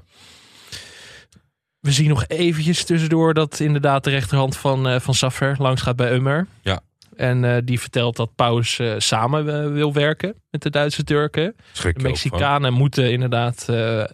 We 1.80 1.92
zien 1.92 2.10
nog 2.10 2.28
eventjes 2.28 2.84
tussendoor 2.84 3.34
dat 3.34 3.60
inderdaad 3.60 4.04
de 4.04 4.10
rechterhand 4.10 4.58
van, 4.58 4.88
eh 4.88 5.00
van 5.00 5.14
Saffer 5.14 5.56
langs 5.60 5.82
gaat 5.82 5.96
bij 5.96 6.14
Ummer. 6.14 6.48
Ja. 6.62 6.80
En 7.16 7.66
die 7.66 7.80
vertelt 7.80 8.16
dat 8.16 8.36
Paus 8.36 8.82
samen 8.98 9.74
wil 9.74 9.94
werken 9.94 10.36
met 10.50 10.62
de 10.62 10.70
Duitse 10.70 11.04
Turken. 11.04 11.56
Schrik 11.72 11.98
De. 11.98 12.04
Mexicanen 12.04 12.74
moeten 12.74 13.12
inderdaad 13.12 13.66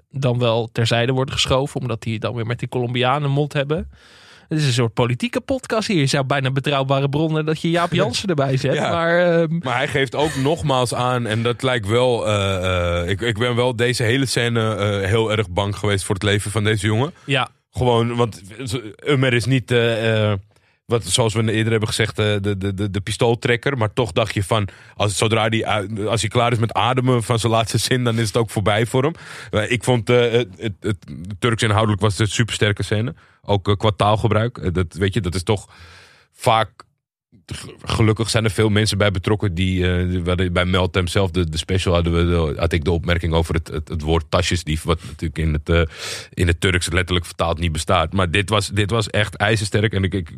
dan 0.09 0.39
wel 0.39 0.69
terzijde 0.71 1.11
worden 1.11 1.33
geschoven. 1.33 1.81
Omdat 1.81 2.01
die 2.01 2.19
dan 2.19 2.35
weer 2.35 2.45
met 2.45 2.59
die 2.59 2.69
Colombianen 2.69 3.31
mond 3.31 3.53
hebben. 3.53 3.89
Het 4.49 4.57
is 4.59 4.65
een 4.65 4.73
soort 4.73 4.93
politieke 4.93 5.41
podcast 5.41 5.87
hier. 5.87 5.97
Je 5.99 6.05
zou 6.05 6.23
bijna 6.25 6.51
betrouwbare 6.51 7.09
bronnen 7.09 7.45
dat 7.45 7.61
je 7.61 7.69
Jaap 7.69 7.93
Jansen 7.93 8.29
erbij 8.29 8.57
zet. 8.57 8.73
Ja. 8.85 8.89
Maar 8.91 9.41
ehm, 9.41 9.57
Maar 9.63 9.75
hij 9.77 9.87
geeft 9.87 10.15
ook 10.15 10.35
nogmaals 10.35 10.93
aan, 10.93 11.27
en 11.27 11.43
dat 11.43 11.63
lijkt 11.63 11.87
wel. 11.87 12.27
eh, 12.27 13.01
eh, 13.01 13.09
ik, 13.09 13.21
ik 13.21 13.37
ben 13.37 13.55
wel 13.55 13.75
deze 13.75 14.03
hele 14.03 14.25
scène 14.25 14.75
eh, 14.75 15.09
heel 15.09 15.31
erg 15.31 15.49
bang 15.49 15.75
geweest 15.77 16.03
voor 16.05 16.15
het 16.15 16.23
leven 16.23 16.51
van 16.51 16.63
deze 16.63 16.85
jongen. 16.85 17.13
ja, 17.25 17.47
Gewoon, 17.71 18.15
want 18.15 18.41
Ummer 19.07 19.33
is 19.33 19.45
niet. 19.45 19.73
Wat, 20.85 21.05
zoals 21.05 21.33
we 21.33 21.51
eerder 21.51 21.71
hebben 21.71 21.89
gezegd, 21.89 22.19
eh, 22.19 22.35
de, 22.41 22.57
de, 22.57 22.73
de, 22.73 22.89
de 22.91 23.01
pistooltrekker. 23.01 23.77
Maar 23.77 23.93
toch 23.93 24.11
dacht 24.11 24.33
je 24.33 24.43
van. 24.43 24.67
Als, 24.95 25.17
zodra 25.17 25.49
die, 25.49 25.67
als 26.07 26.21
hij 26.21 26.29
klaar 26.29 26.51
is 26.51 26.57
met 26.57 26.73
ademen 26.73 27.23
van 27.23 27.39
zijn 27.39 27.51
laatste 27.51 27.77
zin, 27.77 28.03
dan 28.03 28.19
is 28.19 28.27
het 28.27 28.37
ook 28.37 28.49
voorbij 28.49 28.85
voor 28.85 29.03
hem. 29.03 29.13
Eh, 29.51 29.71
ik 29.71 29.83
vond. 29.83 30.09
eh, 30.09 30.43
het, 30.57 30.97
Turks 31.39 31.63
inhoudelijk 31.63 32.01
was 32.01 32.11
het 32.11 32.21
een 32.21 32.33
supersterke 32.33 32.83
scène. 32.83 33.15
Ook 33.41 33.75
qua 33.77 33.91
taalgebruik. 33.95 34.73
Dat, 34.73 34.93
weet 34.93 35.13
je, 35.13 35.21
dat 35.21 35.35
is 35.35 35.43
toch 35.43 35.69
vaak 36.31 36.85
gelukkig 37.83 38.29
zijn 38.29 38.43
er 38.43 38.51
veel 38.51 38.69
mensen 38.69 38.97
bij 38.97 39.11
betrokken 39.11 39.53
die, 39.53 40.03
uh, 40.03 40.51
bij 40.51 40.65
Meltem 40.65 41.07
zelf, 41.07 41.31
de, 41.31 41.49
de 41.49 41.57
special, 41.57 41.93
hadden 41.93 42.13
we, 42.13 42.53
had 42.59 42.71
ik 42.71 42.83
de 42.83 42.91
opmerking 42.91 43.33
over 43.33 43.53
het, 43.55 43.67
het, 43.67 43.87
het 43.87 44.01
woord 44.01 44.25
tasjesdief, 44.29 44.83
wat 44.83 45.03
natuurlijk 45.03 45.37
in 45.37 45.53
het, 45.53 45.69
uh, 45.69 45.81
in 46.33 46.47
het 46.47 46.61
Turks 46.61 46.89
letterlijk 46.89 47.25
vertaald 47.25 47.59
niet 47.59 47.71
bestaat. 47.71 48.13
Maar 48.13 48.31
dit 48.31 48.49
was, 48.49 48.69
dit 48.69 48.89
was 48.89 49.09
echt 49.09 49.35
ijzersterk 49.35 49.93
en 49.93 50.03
ik, 50.03 50.13
ik, 50.13 50.29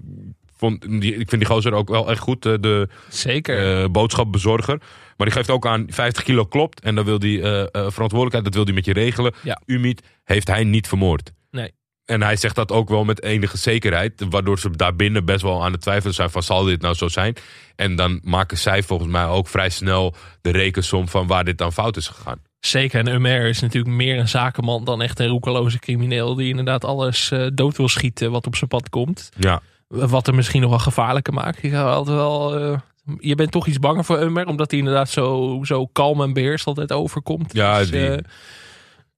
vond, 0.58 1.02
die, 1.02 1.16
ik 1.16 1.30
vind 1.30 1.42
die 1.42 1.46
gozer 1.46 1.74
ook 1.74 1.90
wel 1.90 2.10
echt 2.10 2.20
goed, 2.20 2.42
de 2.42 2.88
Zeker. 3.10 3.92
boodschapbezorger. 3.92 4.78
Maar 5.18 5.28
die 5.28 5.36
geeft 5.36 5.50
ook 5.50 5.68
aan 5.68 5.86
50 5.90 6.24
kilo 6.24 6.46
klopt 6.46 6.82
en 6.82 6.96
dan 6.96 7.06
wil 7.06 7.20
die 7.20 7.40
verantwoordelijkheid, 7.72 8.44
dat 8.44 8.54
wil 8.54 8.64
hij 8.64 8.74
met 8.74 8.86
je 8.86 8.94
regelen. 8.94 9.34
Ja. 9.44 9.62
Umit 9.66 10.02
heeft 10.24 10.48
hij 10.48 10.64
niet 10.64 10.88
vermoord. 10.88 11.32
Nee. 11.52 11.72
En 12.08 12.22
hij 12.22 12.36
zegt 12.36 12.56
dat 12.56 12.72
ook 12.72 12.90
wel 12.90 13.04
met 13.04 13.24
enige 13.24 13.58
zekerheid. 13.58 14.26
Waardoor 14.30 14.60
ze 14.60 14.70
daarbinnen 14.70 15.26
best 15.26 15.42
wel 15.42 15.64
aan 15.64 15.72
het 15.72 15.82
twijfelen 15.82 16.14
zijn 16.14 16.30
van 16.30 16.44
zal 16.44 16.64
dit 16.64 16.82
nou 16.82 16.96
zo 16.96 17.08
zijn. 17.08 17.36
En 17.76 17.96
dan 17.96 18.20
maken 18.24 18.58
zij 18.58 18.84
volgens 18.84 19.10
mij 19.10 19.26
ook 19.26 19.48
vrij 19.48 19.70
snel 19.70 20.16
de 20.42 20.52
rekensom 20.52 21.08
van 21.08 21.28
waar 21.28 21.44
dit 21.44 21.58
dan 21.58 21.74
fout 21.74 21.98
is 21.98 22.08
gegaan. 22.08 22.42
Zeker, 22.60 23.00
en 23.00 23.14
Umer 23.14 23.46
is 23.46 23.60
natuurlijk 23.60 23.96
meer 23.96 24.20
een 24.20 24.28
zakenman 24.28 24.84
dan 24.84 25.02
echt 25.02 25.20
een 25.20 25.28
roekeloze 25.28 25.80
crimineel. 25.80 26.36
Die 26.36 26.50
inderdaad 26.50 26.86
alles 26.86 27.32
uh, 27.32 27.48
dood 27.54 27.78
wil 27.78 27.88
schieten 27.88 28.32
wat 28.32 28.48
op 28.48 28.56
zijn 28.56 28.70
pad 28.70 28.90
komt. 28.90 29.30
Ja. 29.38 29.62
Wat 29.88 30.28
er 30.28 30.36
misschien 30.36 30.62
nog 30.62 30.70
wel 30.70 30.80
gevaarlijker 30.80 31.34
maakt. 31.34 31.62
Je, 31.62 31.78
altijd 31.78 32.16
wel, 32.16 32.62
uh, 32.62 32.78
je 33.20 33.36
bent 33.36 33.52
toch 33.52 33.68
iets 33.68 33.80
banger 33.80 34.04
voor 34.06 34.22
Umer, 34.22 34.48
omdat 34.48 34.72
hij 34.72 34.80
inderdaad 34.80 35.10
zo, 35.10 35.60
zo 35.64 35.86
kalm 35.86 36.22
en 36.22 36.34
beheerst 36.34 36.68
altijd 36.68 36.92
overkomt. 36.92 37.54
Ja, 37.54 37.78
dus, 37.78 37.92
die... 37.92 38.20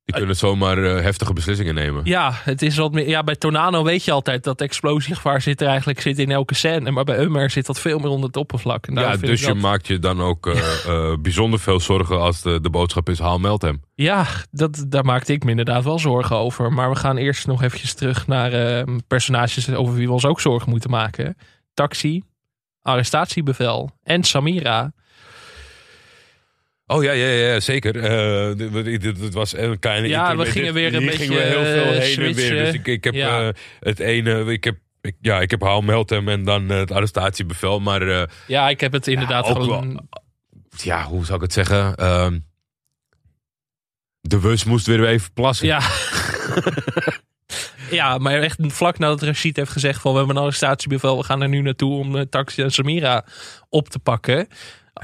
Die 0.10 0.18
kunnen 0.18 0.36
zomaar 0.36 0.78
uh, 0.78 1.02
heftige 1.02 1.34
beslissingen 1.34 1.76
nemen. 1.76 2.02
Ja, 2.06 2.32
het 2.44 2.62
is 2.62 2.78
wat 2.78 2.92
meer, 2.92 3.08
ja, 3.08 3.24
bij 3.24 3.36
Tornado 3.36 3.84
weet 3.84 4.04
je 4.04 4.12
altijd 4.12 4.44
dat 4.44 4.62
explosiegevaar 4.62 5.42
zit 5.42 5.62
er 5.62 5.68
eigenlijk 5.68 6.02
zit 6.02 6.20
in 6.20 6.32
elke 6.32 6.56
scène. 6.56 6.92
Maar 6.92 7.04
bij 7.04 7.20
Ummer 7.20 7.50
zit 7.50 7.66
dat 7.66 7.80
veel 7.80 8.00
meer 8.00 8.10
onder 8.10 8.28
het 8.28 8.38
oppervlak. 8.38 8.88
En 8.88 8.94
ja, 8.94 9.16
dus 9.16 9.40
je 9.40 9.46
dat... 9.46 9.56
maakt 9.56 9.88
je 9.88 10.00
dan 10.00 10.22
ook 10.22 10.48
uh, 10.48 10.56
uh, 10.88 11.18
bijzonder 11.22 11.60
veel 11.60 11.80
zorgen 11.80 12.20
als 12.20 12.42
de, 12.42 12.62
de 12.62 12.70
boodschap 12.70 13.10
is 13.10 13.20
haal 13.20 13.40
meld 13.40 13.62
hem. 13.62 13.82
Ja, 13.96 14.26
dat, 14.52 14.86
daar 14.88 15.06
maakte 15.06 15.34
ik 15.34 15.44
me 15.44 15.50
inderdaad 15.50 15.84
wel 15.84 16.00
zorgen 16.00 16.36
over. 16.36 16.74
Maar 16.74 16.90
we 16.90 16.96
gaan 16.96 17.18
eerst 17.18 17.48
nog 17.48 17.64
eventjes 17.64 17.94
terug 17.94 18.28
naar 18.28 18.84
personages 19.08 19.74
over 19.74 19.94
wie 19.94 20.08
we 20.08 20.14
ons 20.14 20.26
ook 20.26 20.42
zorgen 20.42 20.70
moeten 20.70 20.90
maken. 20.90 21.38
Taxi, 21.74 22.24
arrestatiebevel 22.82 23.90
en 24.04 24.24
Samira. 24.24 24.92
Oh 26.92 27.04
ja, 27.04 27.12
ja, 27.12 27.28
ja 27.28 27.60
zeker. 27.60 27.96
Uh, 27.96 29.14
het 29.16 29.34
was 29.34 29.58
een 29.58 29.80
kleine. 29.80 30.08
Ja, 30.08 30.36
we 30.36 30.46
gingen 30.46 30.74
weer 30.74 30.96
een 30.96 31.06
beetje 31.06 31.28
we 31.28 31.40
heel 31.40 31.64
veel 31.64 31.92
heen 31.92 32.20
en 32.20 32.34
weer. 32.34 32.52
Dus 32.52 32.74
ik, 32.74 32.88
ik 32.88 33.04
heb 33.04 33.16
uh, 33.16 33.48
het 33.80 34.00
ene. 34.00 34.52
Ik 34.52 34.64
heb, 34.64 34.78
ik, 35.02 35.16
ja, 35.22 35.42
ik 35.42 35.52
heb 35.52 35.62
Haal 35.62 35.82
Meltem 35.82 36.30
en 36.30 36.44
dan 36.44 36.72
uh, 36.72 36.78
het 36.78 36.92
arrestatiebevel. 36.92 37.80
Maar. 37.80 38.02
Uh, 38.02 38.24
ja, 38.48 38.70
ik 38.70 38.80
heb 38.80 38.92
het 38.92 39.08
inderdaad 39.08 39.48
ja, 39.48 39.54
gewoon. 39.54 40.08
ja, 40.70 41.04
hoe 41.04 41.26
zou 41.26 41.36
ik 41.36 41.44
het 41.44 41.54
zeggen? 41.54 41.96
Ehm, 41.96 42.40
de 44.22 44.38
bus 44.38 44.64
moest 44.64 44.86
weer 44.86 45.08
even 45.08 45.34
plassen. 45.34 45.68
Ja. 45.68 45.82
ja, 48.00 48.18
maar 48.18 48.42
echt 48.42 48.58
vlak 48.62 48.98
nadat 48.98 49.22
Rashid 49.22 49.56
heeft 49.56 49.72
gezegd: 49.72 50.02
van 50.02 50.12
we 50.12 50.18
hebben 50.18 50.36
een 50.36 50.42
arrestatiebevel, 50.42 51.18
we 51.18 51.24
gaan 51.24 51.42
er 51.42 51.50
nu 51.50 51.62
naartoe 51.62 52.00
om 52.00 52.30
Taxi 52.30 52.62
en 52.62 52.72
Samira 52.72 53.26
op 53.70 53.90
te 53.90 54.00
pakken. 54.00 54.48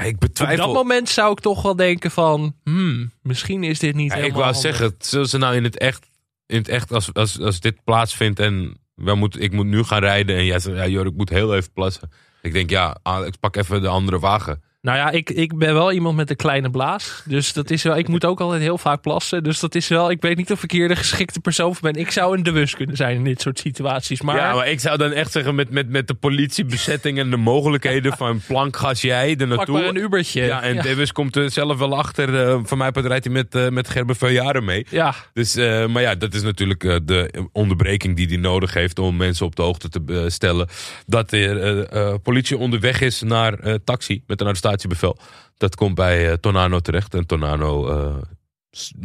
Ik 0.04 0.20
betwijfel... 0.20 0.68
Op 0.68 0.74
dat 0.74 0.84
moment 0.84 1.10
zou 1.10 1.32
ik 1.32 1.40
toch 1.40 1.62
wel 1.62 1.76
denken 1.76 2.12
van, 2.12 2.56
hmm, 2.64 3.12
misschien 3.22 3.64
is 3.64 3.80
dit 3.80 3.96
niet 3.96 4.12
ja, 4.12 4.18
Ik 4.18 4.34
wou 4.34 4.54
zeggen, 4.54 4.96
zullen 4.98 5.30
ze 5.30 5.38
nou 5.38 5.56
in 5.56 5.64
het 5.64 5.78
echt, 5.78 6.10
in 6.46 6.58
het 6.58 6.68
echt 6.68 6.92
als, 6.92 7.14
als, 7.14 7.40
als 7.40 7.60
dit 7.60 7.84
plaatsvindt 7.84 8.40
en 8.40 8.78
wij 8.96 9.14
moet, 9.14 9.42
ik 9.42 9.52
moet 9.52 9.66
nu 9.66 9.84
gaan 9.84 10.00
rijden 10.00 10.36
en 10.36 10.46
jij 10.46 10.60
zegt, 10.60 10.78
ja 10.78 10.88
Jor, 10.88 11.06
ik 11.06 11.16
moet 11.16 11.30
heel 11.30 11.56
even 11.56 11.72
plassen. 11.72 12.10
Ik 12.42 12.54
denk, 12.54 12.70
ja, 12.70 12.98
ik 13.26 13.40
pak 13.40 13.56
even 13.56 13.82
de 13.82 13.88
andere 13.88 14.20
wagen. 14.20 14.64
Nou 14.86 14.98
ja, 14.98 15.12
ik, 15.12 15.30
ik 15.30 15.58
ben 15.58 15.74
wel 15.74 15.92
iemand 15.92 16.16
met 16.16 16.30
een 16.30 16.36
kleine 16.36 16.70
blaas. 16.70 17.22
Dus 17.26 17.54
dat 17.54 17.70
is 17.70 17.84
wel, 17.84 17.98
ik 17.98 18.08
moet 18.08 18.26
ook 18.26 18.40
altijd 18.40 18.62
heel 18.62 18.78
vaak 18.78 19.02
plassen. 19.02 19.44
Dus 19.44 19.60
dat 19.60 19.76
is 19.76 19.88
wel, 19.88 20.12
ik 20.12 20.22
weet 20.22 20.38
niet 20.38 20.52
of 20.52 20.64
ik 20.64 20.72
hier 20.72 20.88
de 20.88 20.96
geschikte 20.96 21.40
persoon 21.40 21.76
voor 21.76 21.92
ben. 21.92 22.02
Ik 22.02 22.12
zou 22.12 22.38
een 22.38 22.44
de 22.44 22.52
bus 22.52 22.76
kunnen 22.76 22.96
zijn 22.96 23.16
in 23.16 23.24
dit 23.24 23.42
soort 23.42 23.60
situaties. 23.60 24.22
Maar... 24.22 24.36
Ja, 24.36 24.54
maar 24.54 24.68
ik 24.68 24.80
zou 24.80 24.98
dan 24.98 25.12
echt 25.12 25.32
zeggen 25.32 25.56
met, 25.56 25.70
met, 25.70 25.90
met 25.90 26.08
de 26.08 26.14
politiebezetting 26.14 27.20
en 27.20 27.30
de 27.30 27.38
mogelijkheden 27.38 28.18
van 28.24 28.42
plankgas 28.48 29.02
jij 29.02 29.36
er 29.38 29.48
naartoe. 29.48 29.66
Pak 29.66 29.68
maar 29.68 29.84
een 29.84 29.96
Ubertje. 29.96 30.44
Ja, 30.44 30.62
en 30.62 30.96
ja. 30.98 31.06
komt 31.12 31.36
er 31.36 31.52
zelf 31.52 31.78
wel 31.78 31.98
achter. 31.98 32.30
Uh, 32.30 32.60
van 32.64 32.78
mij 32.78 32.92
rijdt 32.94 33.26
hij 33.26 33.34
met, 33.34 33.56
uh, 33.56 33.70
met 33.70 33.90
Gerben 33.90 34.16
Veljaren 34.16 34.66
mee. 34.66 34.86
Ja. 34.90 35.16
Dus, 35.34 35.58
uh, 35.58 35.86
maar 35.86 36.02
ja, 36.02 36.16
dat 36.16 36.34
is 36.34 36.42
natuurlijk 36.42 36.82
de 37.06 37.48
onderbreking 37.52 38.16
die 38.16 38.28
hij 38.28 38.38
nodig 38.38 38.74
heeft 38.74 39.00
om 39.00 39.16
mensen 39.16 39.46
op 39.46 39.56
de 39.56 39.62
hoogte 39.62 39.90
te 39.90 40.26
stellen. 40.28 40.68
Dat 41.06 41.30
de 41.30 42.20
politie 42.24 42.58
onderweg 42.58 43.02
is 43.02 43.22
naar 43.22 43.80
taxi 43.84 44.24
met 44.28 44.42
een 44.42 44.48
arrestatiebevel. 44.76 45.18
Dat 45.58 45.76
komt 45.76 45.96
bij 45.96 46.28
uh, 46.28 46.34
Tornano 46.34 46.80
terecht. 46.80 47.14
En 47.14 47.26
Tornano 47.26 47.90
uh, 47.90 48.16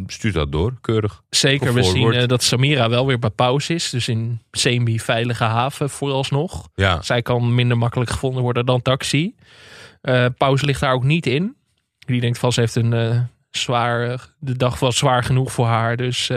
stuurt 0.07 0.33
dat 0.33 0.51
door, 0.51 0.73
keurig. 0.81 1.23
Zeker, 1.29 1.73
we 1.73 1.83
zien 1.83 2.13
uh, 2.13 2.27
dat 2.27 2.43
Samira 2.43 2.89
wel 2.89 3.05
weer 3.05 3.19
bij 3.19 3.29
pauze 3.29 3.73
is. 3.73 3.89
Dus 3.89 4.07
in 4.07 4.41
semi-veilige 4.51 5.43
haven 5.43 5.89
vooralsnog. 5.89 6.69
Ja. 6.75 7.01
Zij 7.01 7.21
kan 7.21 7.55
minder 7.55 7.77
makkelijk 7.77 8.09
gevonden 8.09 8.43
worden 8.43 8.65
dan 8.65 8.81
taxi. 8.81 9.35
pauze 10.37 10.65
ligt 10.65 10.81
daar 10.81 10.93
ook 10.93 11.03
niet 11.03 11.25
in. 11.25 11.55
Die 11.99 12.21
denkt 12.21 12.37
van, 12.37 12.51
ze 12.51 12.59
heeft 12.59 12.75
een 12.75 13.27
zwaar... 13.51 14.29
De 14.39 14.57
dag 14.57 14.79
was 14.79 14.97
zwaar 14.97 15.23
genoeg 15.23 15.51
voor 15.51 15.65
haar. 15.65 15.97
Dus 15.97 16.27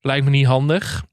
lijkt 0.00 0.24
me 0.24 0.30
niet 0.30 0.46
handig. 0.46 1.04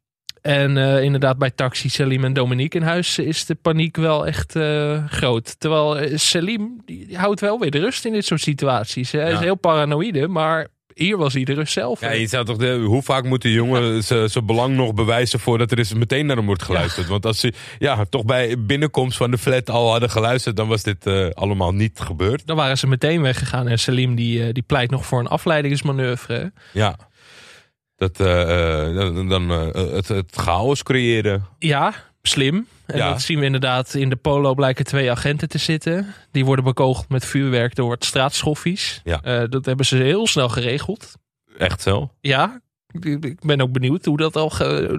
En 0.41 0.75
uh, 0.75 1.03
inderdaad, 1.03 1.37
bij 1.37 1.51
Taxi, 1.51 1.89
Selim 1.89 2.23
en 2.23 2.33
Dominique 2.33 2.79
in 2.79 2.85
huis 2.85 3.19
is 3.19 3.45
de 3.45 3.55
paniek 3.55 3.97
wel 3.97 4.27
echt 4.27 4.55
uh, 4.55 5.05
groot. 5.07 5.59
Terwijl 5.59 6.01
uh, 6.01 6.17
Selim 6.17 6.81
die 6.85 7.17
houdt 7.17 7.39
wel 7.39 7.59
weer 7.59 7.71
de 7.71 7.79
rust 7.79 8.05
in 8.05 8.13
dit 8.13 8.25
soort 8.25 8.41
situaties. 8.41 9.11
Hij 9.11 9.21
ja. 9.29 9.33
is 9.33 9.39
heel 9.39 9.55
paranoïde, 9.55 10.27
maar 10.27 10.67
hier 10.93 11.17
was 11.17 11.33
hij 11.33 11.43
de 11.43 11.53
rust 11.53 11.73
zelf. 11.73 12.01
Ja, 12.01 12.11
je 12.11 12.27
zou 12.27 12.45
toch 12.45 12.57
de, 12.57 12.73
hoe 12.85 13.01
vaak 13.01 13.23
moet 13.23 13.41
de 13.41 13.51
jongen 13.51 14.03
zijn 14.03 14.45
belang 14.45 14.75
nog 14.75 14.93
bewijzen 14.93 15.39
voordat 15.39 15.71
er 15.71 15.77
eens 15.77 15.93
meteen 15.93 16.25
naar 16.25 16.35
hem 16.35 16.45
wordt 16.45 16.63
geluisterd? 16.63 17.05
Ja. 17.05 17.11
Want 17.11 17.25
als 17.25 17.39
ze 17.39 17.53
ja, 17.79 18.05
toch 18.09 18.25
bij 18.25 18.55
binnenkomst 18.59 19.17
van 19.17 19.31
de 19.31 19.37
flat 19.37 19.69
al 19.69 19.91
hadden 19.91 20.09
geluisterd, 20.09 20.55
dan 20.55 20.67
was 20.67 20.83
dit 20.83 21.33
allemaal 21.33 21.73
niet 21.73 21.99
gebeurd. 21.99 22.47
Dan 22.47 22.55
waren 22.55 22.77
ze 22.77 22.87
meteen 22.87 23.21
weggegaan 23.21 23.67
en 23.67 23.79
Selim 23.79 24.15
die, 24.15 24.53
die 24.53 24.63
pleit 24.63 24.91
nog 24.91 25.05
voor 25.05 25.19
een 25.19 25.27
afleidingsmanoeuvre. 25.27 26.51
Ja. 26.73 26.97
Dat, 27.99 28.19
uh, 28.19 29.29
dan 29.29 29.51
uh, 29.51 29.73
het, 29.73 30.07
het 30.07 30.35
chaos 30.35 30.83
creëren. 30.83 31.45
Ja, 31.57 31.93
slim. 32.21 32.67
En 32.85 32.97
ja. 32.97 33.09
dat 33.09 33.21
zien 33.21 33.39
we 33.39 33.45
inderdaad. 33.45 33.93
In 33.93 34.09
de 34.09 34.15
polo 34.15 34.53
blijken 34.53 34.85
twee 34.85 35.11
agenten 35.11 35.49
te 35.49 35.57
zitten. 35.57 36.13
Die 36.31 36.45
worden 36.45 36.65
bekogeld 36.65 37.09
met 37.09 37.25
vuurwerk 37.25 37.75
door 37.75 37.91
het 37.91 38.05
straatschoffies. 38.05 39.01
Ja. 39.03 39.21
Uh, 39.25 39.49
dat 39.49 39.65
hebben 39.65 39.85
ze 39.85 39.95
heel 39.95 40.27
snel 40.27 40.49
geregeld. 40.49 41.13
Echt 41.57 41.81
zo? 41.81 42.11
Ja. 42.21 42.61
Ik 43.01 43.39
ben 43.39 43.61
ook 43.61 43.71
benieuwd 43.71 44.05
hoe 44.05 44.17
dat 44.17 44.35
al 44.35 44.51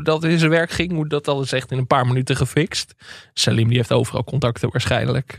dat 0.02 0.24
in 0.24 0.38
zijn 0.38 0.50
werk 0.50 0.70
ging. 0.70 0.92
Hoe 0.92 1.08
dat 1.08 1.28
al 1.28 1.42
is 1.42 1.52
echt 1.52 1.70
in 1.70 1.78
een 1.78 1.86
paar 1.86 2.06
minuten 2.06 2.36
gefixt. 2.36 2.94
Salim 3.32 3.68
die 3.68 3.76
heeft 3.76 3.92
overal 3.92 4.24
contacten 4.24 4.70
waarschijnlijk. 4.70 5.34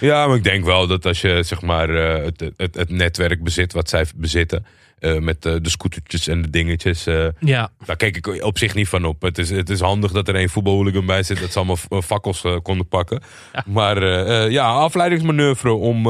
Ja, 0.00 0.26
maar 0.26 0.36
ik 0.36 0.44
denk 0.44 0.64
wel 0.64 0.86
dat 0.86 1.06
als 1.06 1.20
je 1.20 1.42
zeg 1.42 1.62
maar 1.62 1.88
het, 1.88 2.50
het, 2.56 2.74
het 2.74 2.90
netwerk 2.90 3.42
bezit 3.42 3.72
wat 3.72 3.88
zij 3.88 4.06
bezitten 4.16 4.66
uh, 5.00 5.18
met 5.18 5.46
uh, 5.46 5.54
de 5.62 5.68
scootertjes 5.68 6.28
en 6.28 6.42
de 6.42 6.50
dingetjes. 6.50 7.06
Uh, 7.06 7.26
ja. 7.40 7.70
Daar 7.84 7.96
kijk 7.96 8.16
ik 8.16 8.44
op 8.44 8.58
zich 8.58 8.74
niet 8.74 8.88
van 8.88 9.04
op. 9.04 9.22
Het 9.22 9.38
is, 9.38 9.50
het 9.50 9.70
is 9.70 9.80
handig 9.80 10.12
dat 10.12 10.28
er 10.28 10.36
een 10.36 10.48
voetbalhooligan 10.48 11.06
bij 11.06 11.22
zit. 11.22 11.40
Dat 11.40 11.52
ze 11.52 11.58
allemaal 11.58 12.02
fakkels 12.02 12.44
konden 12.62 12.88
pakken. 12.88 13.22
Ja. 13.52 13.64
Maar 13.66 14.02
ja, 14.50 14.68
afleidingsmanoeuvre 14.68 15.72
om, 15.72 16.06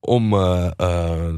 om 0.00 0.30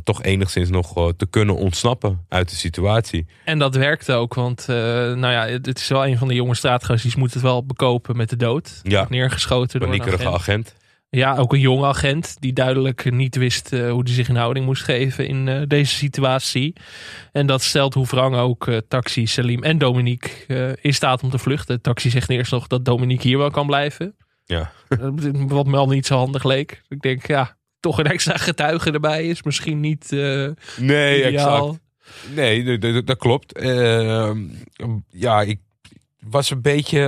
toch 0.05 0.23
enigszins 0.23 0.71
nog 0.71 1.13
te 1.17 1.27
kunnen 1.31 1.57
ontsnappen 1.57 2.25
uit 2.29 2.49
de 2.49 2.57
situatie. 2.57 3.27
En 3.45 3.59
dat 3.59 3.75
werkte 3.75 4.13
ook, 4.13 4.35
want 4.35 4.65
nou 4.67 5.29
ja, 5.29 5.47
het, 5.47 5.79
is 5.79 5.89
wel 5.89 6.07
een 6.07 6.19
van 6.19 6.29
de 6.29 6.35
jonge 6.35 6.55
straatgangers. 6.55 7.03
Die 7.03 7.19
moet 7.19 7.35
het 7.35 7.43
wel 7.43 7.67
bekopen 7.67 8.17
met 8.17 8.31
de 8.31 8.37
dood. 8.37 8.81
Ja. 8.83 9.07
Neergeschoten 9.09 9.81
door 9.81 9.93
een 9.93 10.03
agent. 10.03 10.25
agent. 10.25 10.75
Ja, 11.11 11.37
ook 11.37 11.53
een 11.53 11.61
jonge 11.61 11.87
agent 11.87 12.37
die 12.41 12.53
duidelijk 12.53 13.11
niet 13.11 13.37
wist 13.37 13.73
uh, 13.73 13.91
hoe 13.91 14.03
hij 14.03 14.13
zich 14.13 14.29
in 14.29 14.37
houding 14.37 14.67
moest 14.67 14.83
geven 14.83 15.27
in 15.29 15.47
uh, 15.47 15.63
deze 15.67 15.95
situatie. 15.95 16.73
En 17.33 17.47
dat 17.47 17.63
stelt 17.63 17.95
hoe 17.95 18.07
Frank 18.07 18.35
ook 18.35 18.67
uh, 18.67 18.77
Taxi, 18.89 19.27
Salim 19.27 19.63
en 19.63 19.79
Dominique 19.79 20.77
in 20.81 20.95
staat 20.95 21.23
om 21.23 21.31
te 21.31 21.39
vluchten. 21.39 21.81
Taxi 21.81 22.11
zegt 22.11 22.31
eerst 22.31 22.53
nog 22.53 22.67
dat 22.67 22.85
Dominique 22.85 23.29
hier 23.29 23.39
wel 23.39 23.51
kan 23.51 23.67
blijven. 23.67 24.17
Ja. 24.45 24.73
Wat 25.49 25.67
me 25.67 25.77
al 25.77 25.89
niet 25.89 26.07
zo 26.07 26.17
handig 26.17 26.45
leek. 26.45 26.83
Ik 26.89 27.01
denk, 27.01 27.27
ja, 27.27 27.57
toch 27.81 27.99
een 27.99 28.07
extra 28.07 28.37
getuige 28.37 28.91
erbij 28.91 29.27
is 29.29 29.43
misschien 29.43 29.81
niet 29.81 30.11
Nee, 30.77 31.27
ideaal. 31.27 31.67
exact. 31.69 32.35
Nee, 32.35 32.79
dat, 32.79 33.07
dat 33.07 33.19
klopt. 33.19 33.53
Ehm, 33.53 34.39
ja, 35.11 35.43
ik 35.43 35.61
was 36.21 36.51
een 36.51 36.63
beetje... 36.63 36.99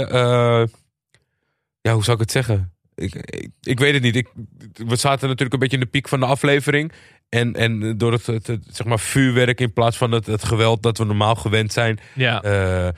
ja, 1.80 1.92
hoe 1.92 2.04
zou 2.04 2.16
ik 2.16 2.22
het 2.22 2.30
zeggen? 2.30 2.72
Ik, 3.00 3.50
ik, 3.62 3.78
weet 3.78 3.92
het 3.94 4.02
niet. 4.02 4.16
Ik, 4.16 4.28
we 4.72 4.96
zaten 4.96 5.28
natuurlijk 5.28 5.52
een 5.52 5.58
beetje 5.58 5.76
in 5.76 5.82
de 5.82 5.90
piek 5.90 6.08
van 6.08 6.20
de 6.20 6.26
aflevering. 6.26 6.92
En, 7.28 7.54
en 7.54 7.98
door 7.98 8.12
het, 8.12 8.26
het, 8.26 8.58
zeg 8.70 8.86
maar 8.86 8.98
vuurwerk 8.98 9.60
in 9.60 9.72
plaats 9.72 9.96
van 9.96 10.12
het, 10.12 10.26
het 10.26 10.44
geweld 10.44 10.82
dat 10.82 10.98
we 10.98 11.04
normaal 11.04 11.34
gewend 11.34 11.72
zijn. 11.72 11.98
Ja. 12.14 12.44
Uh, 12.44 12.88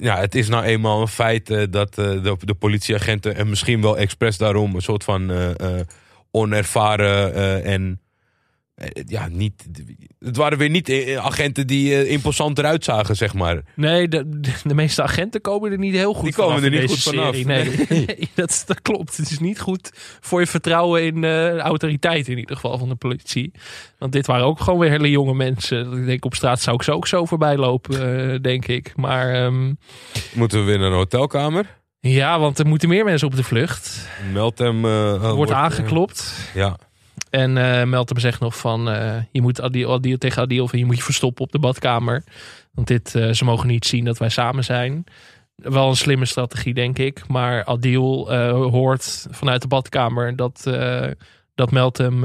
ja, 0.00 0.18
het 0.18 0.34
is 0.34 0.48
nou 0.48 0.64
eenmaal 0.64 1.00
een 1.00 1.08
feit 1.08 1.46
dat 1.72 1.94
de, 1.94 2.36
de, 2.44 2.54
politieagenten 2.54 3.36
en 3.36 3.48
misschien 3.48 3.82
wel 3.82 3.98
expres 3.98 4.38
daarom 4.38 4.74
een 4.74 4.82
soort 4.82 5.04
van 5.04 5.32
onervaren 6.30 7.64
en 7.64 7.82
eh, 7.82 8.09
ja, 9.06 9.28
niet, 9.28 9.66
het 10.18 10.36
waren 10.36 10.58
weer 10.58 10.70
niet 10.70 10.88
eh, 10.88 11.16
agenten 11.16 11.66
die 11.66 11.90
uh, 11.90 12.10
imposant 12.10 12.58
eruit 12.58 12.84
zagen, 12.84 13.16
zeg 13.16 13.34
maar. 13.34 13.62
Nee, 13.74 14.08
de, 14.08 14.40
de, 14.64 14.74
meeste 14.74 15.02
agenten 15.02 15.40
komen 15.40 15.72
er 15.72 15.78
niet 15.78 15.94
heel 15.94 16.14
goed 16.14 16.24
die 16.24 16.32
komen 16.32 16.64
er 16.64 16.70
niet 16.70 16.90
goed 16.90 17.02
vanaf. 17.02 17.44
Nee, 17.44 17.44
nee. 17.88 18.30
dat, 18.34 18.62
dat, 18.66 18.82
klopt. 18.82 19.16
Het 19.16 19.30
is 19.30 19.38
niet 19.38 19.60
goed 19.60 19.90
voor 20.20 20.40
je 20.40 20.46
vertrouwen 20.46 21.04
in 21.04 21.22
uh, 21.22 21.56
autoriteit 21.56 22.28
in 22.28 22.38
ieder 22.38 22.56
geval 22.56 22.78
van 22.78 22.88
de 22.88 22.94
politie. 22.94 23.52
Want 23.98 24.12
dit 24.12 24.26
waren 24.26 24.46
ook 24.46 24.60
gewoon 24.60 24.78
weer 24.78 24.90
hele 24.90 25.10
jonge 25.10 25.34
mensen. 25.34 25.92
Ik 25.92 26.06
denk 26.06 26.24
op 26.24 26.34
straat 26.34 26.60
zou 26.60 26.76
ik 26.76 26.82
ze 26.82 26.92
ook 26.92 27.06
zo 27.06 27.24
voorbij 27.24 27.56
lopen, 27.56 28.42
denk 28.42 28.66
ik. 28.66 28.92
Maar... 28.96 29.44
Um, 29.44 29.78
Moeten 30.32 30.58
we 30.58 30.64
weer 30.64 30.78
naar 30.78 30.90
een 30.90 30.96
hotelkamer? 30.96 31.78
Ja, 32.00 32.38
want 32.38 32.58
er 32.58 32.66
moeten 32.66 32.88
meer 32.88 33.04
mensen 33.04 33.26
op 33.26 33.36
de 33.36 33.44
vlucht. 33.44 34.08
Meld 34.32 34.58
hem. 34.58 34.80
wordt, 34.80 35.34
wordt 35.34 35.52
aangeklopt. 35.52 36.50
ja. 36.54 36.76
En 37.30 37.56
uh, 37.56 37.84
Meltem 37.84 38.18
zegt 38.18 38.40
nog 38.40 38.56
van, 38.56 38.88
uh, 38.88 39.16
je 39.30 39.42
moet 39.42 39.60
Adil, 39.60 39.92
Adil 39.92 40.18
tegen 40.18 40.42
Adil 40.42 40.68
van 40.68 40.78
je 40.78 40.84
moet 40.84 40.96
je 40.96 41.02
verstoppen 41.02 41.44
op 41.44 41.52
de 41.52 41.58
badkamer. 41.58 42.24
Want 42.72 42.86
dit, 42.86 43.14
uh, 43.14 43.32
ze 43.32 43.44
mogen 43.44 43.66
niet 43.66 43.86
zien 43.86 44.04
dat 44.04 44.18
wij 44.18 44.28
samen 44.28 44.64
zijn. 44.64 45.04
Wel 45.54 45.88
een 45.88 45.96
slimme 45.96 46.24
strategie, 46.24 46.74
denk 46.74 46.98
ik. 46.98 47.28
Maar 47.28 47.64
Adil 47.64 48.34
hoort 48.70 49.26
vanuit 49.30 49.62
de 49.62 49.68
badkamer 49.68 50.36
dat, 50.36 50.62
dat 51.54 51.70
Meltem 51.70 52.20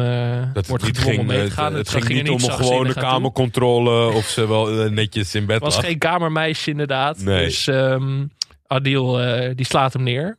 dat 0.53 0.67
wordt 0.67 0.83
niet 0.83 0.97
gedwongen 0.97 1.19
ging, 1.19 1.27
mee 1.27 1.47
te 1.47 1.51
gaan. 1.51 1.73
Het, 1.73 1.87
het, 1.87 1.95
het 1.95 2.05
ging, 2.05 2.21
niet 2.21 2.43
om 2.43 2.49
een 2.49 2.55
gewone 2.55 2.93
kamercontrole 2.93 4.13
of 4.13 4.25
ze 4.25 4.47
wel 4.47 4.89
netjes 4.89 5.35
in 5.35 5.45
bed 5.45 5.59
was. 5.59 5.73
Het 5.73 5.81
was 5.83 5.91
geen 5.91 5.99
kamermeisje 5.99 6.71
inderdaad. 6.71 7.17
Nee. 7.17 7.45
Dus 7.45 7.67
um, 7.67 8.31
Adil 8.67 9.19
die 9.55 9.65
slaat 9.65 9.93
hem 9.93 10.03
neer. 10.03 10.37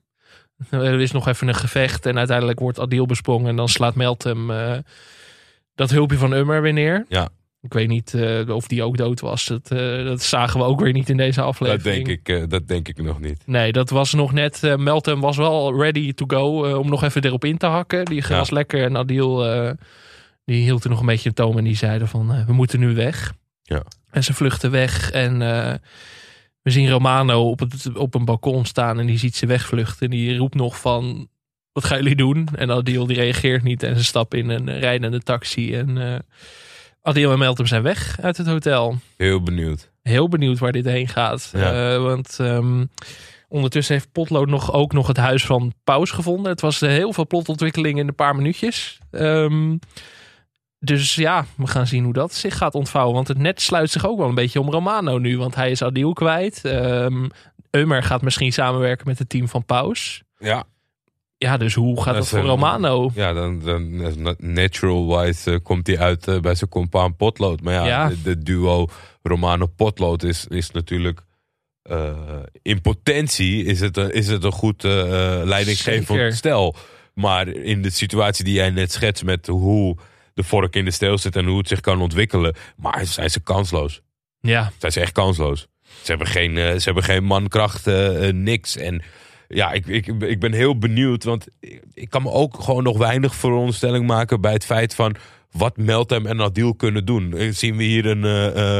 Er 0.71 1.01
is 1.01 1.11
nog 1.11 1.29
even 1.29 1.49
een 1.49 1.55
gevecht 1.55 2.07
en 2.07 2.19
uiteindelijk 2.19 2.59
wordt 2.59 2.81
Adil 2.81 3.07
besprongen. 3.07 3.49
En 3.49 3.57
dan 3.57 3.69
slaat 3.69 3.95
Meltem 3.95 4.51
uh, 4.51 4.73
dat 5.75 5.91
hulpje 5.91 6.17
van 6.17 6.33
Ummer 6.33 6.63
weer 6.63 6.73
neer. 6.73 7.05
Ja. 7.09 7.29
Ik 7.63 7.73
weet 7.73 7.89
niet 7.89 8.13
uh, 8.13 8.49
of 8.49 8.67
die 8.67 8.83
ook 8.83 8.97
dood 8.97 9.21
was. 9.21 9.45
Dat, 9.45 9.71
uh, 9.73 10.05
dat 10.05 10.23
zagen 10.23 10.61
we 10.61 10.67
ook 10.67 10.81
weer 10.81 10.93
niet 10.93 11.09
in 11.09 11.17
deze 11.17 11.41
aflevering. 11.41 12.07
Dat 12.07 12.25
denk 12.25 12.43
ik, 12.43 12.51
dat 12.51 12.69
denk 12.69 12.89
ik 12.89 13.03
nog 13.03 13.21
niet. 13.21 13.43
Nee, 13.47 13.73
dat 13.73 13.91
was 13.91 14.13
nog 14.13 14.33
net. 14.33 14.77
Meltem 14.77 15.21
was 15.21 15.37
wel 15.37 15.81
ready 15.81 16.13
to 16.13 16.25
go 16.27 16.77
om 16.79 16.89
nog 16.89 17.03
even 17.03 17.25
erop 17.25 17.45
in 17.45 17.57
te 17.57 17.67
hakken. 17.67 18.05
Die 18.05 18.25
ja. 18.29 18.37
was 18.37 18.51
lekker 18.51 18.85
en 18.85 18.97
Adil 18.97 19.39
die 20.45 20.63
hield 20.63 20.85
er 20.85 20.91
nog 20.91 21.01
een 21.01 21.07
beetje 21.07 21.29
een 21.29 21.35
toom 21.35 21.59
en 21.59 21.65
die 21.65 21.77
zeiden 21.77 22.09
van 22.09 22.45
we 22.47 22.53
moeten 22.53 22.81
nu 22.81 22.95
weg. 22.95 23.33
Ja. 23.63 23.83
En 24.11 24.25
ze 24.25 24.35
vluchten 24.35 24.71
weg 24.71 25.11
en 25.11 25.43
we 26.67 26.73
zien 26.73 26.91
Romano 26.91 27.51
op, 27.51 27.61
het, 27.61 27.97
op 27.97 28.15
een 28.15 28.25
balkon 28.25 28.65
staan 28.65 29.01
en 29.01 29.07
die 29.07 29.19
ziet 29.19 29.37
ze 29.37 29.47
wegvluchten. 29.47 30.07
En 30.07 30.11
die 30.11 30.37
roept 30.37 30.55
nog 30.55 30.81
van, 30.81 31.29
wat 31.73 31.85
gaan 31.85 31.99
jullie 31.99 32.17
doen? 32.17 32.49
En 32.55 32.71
Adil 32.71 33.07
die 33.07 33.17
reageert 33.17 33.63
niet 33.63 33.83
en 33.83 33.97
ze 33.97 34.05
stappen 34.05 34.39
in 34.39 34.49
een 34.49 34.79
rijdende 34.79 35.21
taxi. 35.21 35.75
En 35.75 35.97
uh, 35.97 36.17
Adil 37.03 37.33
en 37.33 37.39
Meltem 37.39 37.67
zijn 37.67 37.83
weg 37.83 38.19
uit 38.21 38.37
het 38.37 38.47
hotel. 38.47 38.99
Heel 39.17 39.43
benieuwd. 39.43 39.91
Heel 40.03 40.29
benieuwd 40.29 40.59
waar 40.59 40.73
dit 40.73 40.85
heen 40.85 41.09
gaat. 41.09 41.51
Ja. 41.53 41.95
Uh, 41.95 42.03
want 42.03 42.39
um, 42.41 42.91
ondertussen 43.49 43.95
heeft 43.95 44.13
Potlood 44.13 44.49
nog, 44.49 44.73
ook 44.73 44.93
nog 44.93 45.07
het 45.07 45.17
huis 45.17 45.45
van 45.45 45.73
Paus 45.85 46.11
gevonden. 46.11 46.51
Het 46.51 46.61
was 46.61 46.81
heel 46.81 47.13
veel 47.13 47.27
plotontwikkeling 47.27 47.99
in 47.99 48.09
een 48.09 48.15
paar 48.15 48.37
minuutjes. 48.37 48.99
Um, 49.11 49.79
dus 50.79 51.15
ja, 51.15 51.47
we 51.57 51.67
gaan 51.67 51.87
zien 51.87 52.05
hoe 52.05 52.13
dat 52.13 52.35
zich 52.35 52.57
gaat 52.57 52.75
ontvouwen. 52.75 53.15
Want 53.15 53.29
het 53.29 53.39
net 53.39 53.61
sluit 53.61 53.91
zich 53.91 54.07
ook 54.07 54.19
wel 54.19 54.29
een 54.29 54.35
beetje 54.35 54.61
om 54.61 54.71
Romano 54.71 55.19
nu. 55.19 55.39
Want 55.39 55.55
hij 55.55 55.71
is 55.71 55.83
Adil 55.83 56.13
kwijt. 56.13 56.61
Um, 56.65 57.31
Eumer 57.71 58.03
gaat 58.03 58.23
misschien 58.23 58.53
samenwerken 58.53 59.07
met 59.07 59.19
het 59.19 59.29
team 59.29 59.49
van 59.49 59.65
Paus. 59.65 60.23
Ja. 60.39 60.65
Ja, 61.39 61.57
dus 61.57 61.75
hoe 61.75 61.97
gaat 61.97 62.05
dat, 62.05 62.15
dat 62.15 62.29
voor 62.29 62.39
een, 62.39 62.45
Romano? 62.45 63.11
Ja, 63.15 63.33
dan, 63.33 63.61
dan 63.61 64.37
natural-wise 64.39 65.51
uh, 65.51 65.59
komt 65.63 65.87
hij 65.87 65.99
uit 65.99 66.29
uh, 66.29 66.41
bij 66.41 66.55
zijn 66.55 66.71
compaan 66.71 67.17
Potlood. 67.17 67.61
Maar 67.61 67.75
ja, 67.75 67.87
ja. 67.87 68.09
De, 68.09 68.23
de, 68.23 68.39
duo 68.39 68.87
Romano-Potlood 69.23 70.23
is, 70.23 70.47
is 70.47 70.71
natuurlijk... 70.71 71.21
Uh, 71.91 72.17
in 72.63 72.81
potentie 72.81 73.65
is 73.65 73.81
het, 73.81 73.97
is 73.97 74.27
het 74.29 74.45
een 74.45 74.53
goed 74.53 74.83
leidinggevend 74.83 76.35
stel. 76.35 76.77
Maar 77.15 77.49
in 77.49 77.83
de 77.83 77.91
situatie 77.91 78.45
die 78.45 78.55
jij 78.55 78.71
net 78.71 78.93
schetst 78.93 79.25
met 79.25 79.47
hoe 79.47 79.97
de 80.37 80.45
vork 80.45 80.77
in 80.77 80.85
de 80.85 80.91
steel 80.91 81.19
zit 81.19 81.37
en 81.37 81.45
hoe 81.45 81.59
het 81.59 81.69
zich 81.69 81.81
kan 81.81 82.01
ontwikkelen. 82.01 82.55
Maar 82.77 83.07
zijn 83.07 83.31
ze 83.31 83.41
kansloos. 83.41 84.01
Ja. 84.41 84.73
Zijn 84.79 84.93
ze 84.93 85.01
echt 85.01 85.13
kansloos. 85.13 85.67
Ze 85.83 86.11
hebben 86.11 86.27
geen, 86.27 86.57
uh, 86.57 86.71
ze 86.71 86.83
hebben 86.85 87.03
geen 87.03 87.25
mankracht, 87.25 87.87
uh, 87.87 88.31
niks. 88.33 88.77
En 88.77 89.03
ja, 89.49 89.73
ik, 89.73 89.87
ik, 89.87 90.07
ik 90.07 90.41
ben 90.41 90.53
heel 90.53 90.79
benieuwd. 90.79 91.25
Want 91.25 91.47
ik 91.95 92.11
kan 92.11 92.23
me 92.23 92.31
ook 92.31 92.61
gewoon 92.61 92.83
nog 92.83 92.99
weinig 92.99 93.35
veronderstelling 93.35 94.07
maken 94.07 94.41
bij 94.41 94.53
het 94.53 94.65
feit 94.65 94.95
van 94.95 95.17
wat 95.51 95.77
Meltem 95.77 96.27
en 96.27 96.41
Adil 96.41 96.75
kunnen 96.75 97.05
doen. 97.05 97.53
Zien 97.53 97.77
we 97.77 97.83
hier 97.83 98.07
een, 98.07 98.25
uh, 98.25 98.79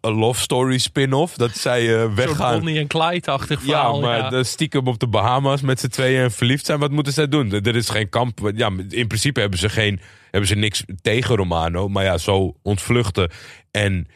een 0.00 0.12
love 0.12 0.40
story 0.40 0.78
spin-off. 0.78 1.36
Dat 1.36 1.50
zij 1.50 2.04
uh, 2.04 2.14
weggaan. 2.14 2.58
Bonnie 2.58 2.78
en 2.78 2.86
Clyde-achtig 2.86 3.62
verhaal. 3.62 3.94
Ja, 3.94 4.00
maar 4.00 4.18
ja. 4.18 4.28
De 4.28 4.44
stiekem 4.44 4.86
op 4.86 4.98
de 4.98 5.06
Bahama's 5.06 5.60
met 5.60 5.80
z'n 5.80 5.88
tweeën 5.88 6.22
en 6.22 6.32
verliefd 6.32 6.66
zijn. 6.66 6.78
Wat 6.78 6.90
moeten 6.90 7.12
zij 7.12 7.28
doen? 7.28 7.52
Er 7.52 7.76
is 7.76 7.88
geen 7.88 8.08
kamp. 8.08 8.50
Ja, 8.54 8.70
in 8.88 9.06
principe 9.06 9.40
hebben 9.40 9.58
ze, 9.58 9.68
geen, 9.68 10.00
hebben 10.30 10.48
ze 10.48 10.54
niks 10.54 10.84
tegen 11.02 11.36
Romano. 11.36 11.88
Maar 11.88 12.04
ja, 12.04 12.18
zo 12.18 12.56
ontvluchten. 12.62 13.30
En 13.70 14.06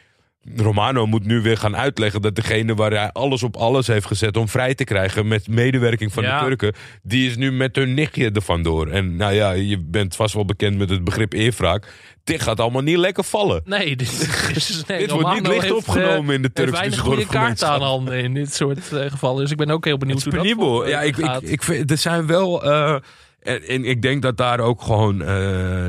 Romano 0.55 1.05
moet 1.05 1.25
nu 1.25 1.41
weer 1.41 1.57
gaan 1.57 1.75
uitleggen 1.75 2.21
dat 2.21 2.35
degene 2.35 2.75
waar 2.75 2.91
hij 2.91 3.11
alles 3.11 3.43
op 3.43 3.55
alles 3.55 3.87
heeft 3.87 4.05
gezet 4.05 4.37
om 4.37 4.47
vrij 4.47 4.75
te 4.75 4.83
krijgen 4.83 5.27
met 5.27 5.47
medewerking 5.47 6.13
van 6.13 6.23
ja. 6.23 6.39
de 6.39 6.45
Turken, 6.45 6.73
die 7.03 7.29
is 7.29 7.35
nu 7.35 7.51
met 7.51 7.75
hun 7.75 7.93
nichtje 7.93 8.31
er 8.31 8.41
vandoor. 8.41 8.87
En 8.87 9.15
nou 9.15 9.33
ja, 9.33 9.51
je 9.51 9.79
bent 9.79 10.15
vast 10.15 10.33
wel 10.33 10.45
bekend 10.45 10.77
met 10.77 10.89
het 10.89 11.03
begrip 11.03 11.33
eerwraak. 11.33 11.93
Dit 12.23 12.41
gaat 12.41 12.59
allemaal 12.59 12.81
niet 12.81 12.97
lekker 12.97 13.23
vallen. 13.23 13.61
Nee, 13.65 13.95
dit, 13.95 14.27
nee, 14.87 14.99
dit 14.99 15.11
wordt 15.11 15.33
niet 15.33 15.47
licht 15.47 15.61
heeft, 15.61 15.73
opgenomen 15.73 16.35
in 16.35 16.41
de 16.41 16.53
Turkse 16.53 16.73
weinig 16.73 16.99
goede 16.99 17.25
kaart 17.25 17.63
aan 17.63 17.81
handen 17.81 18.23
in 18.23 18.33
dit 18.33 18.53
soort 18.53 18.91
uh, 18.93 19.01
gevallen. 19.09 19.41
Dus 19.41 19.51
ik 19.51 19.57
ben 19.57 19.69
ook 19.69 19.85
heel 19.85 19.97
benieuwd 19.97 20.23
hoe 20.23 20.33
dat 20.33 20.47
voor, 20.47 20.89
ja, 20.89 21.01
ik, 21.01 21.17
ik, 21.17 21.41
ik 21.41 21.63
vind, 21.63 21.91
er 21.91 21.97
zijn 21.97 22.27
wel... 22.27 22.65
Uh, 22.65 22.95
en, 23.39 23.63
en, 23.63 23.85
ik 23.85 24.01
denk 24.01 24.21
dat 24.21 24.37
daar 24.37 24.59
ook 24.59 24.81
gewoon 24.81 25.21
uh, 25.21 25.27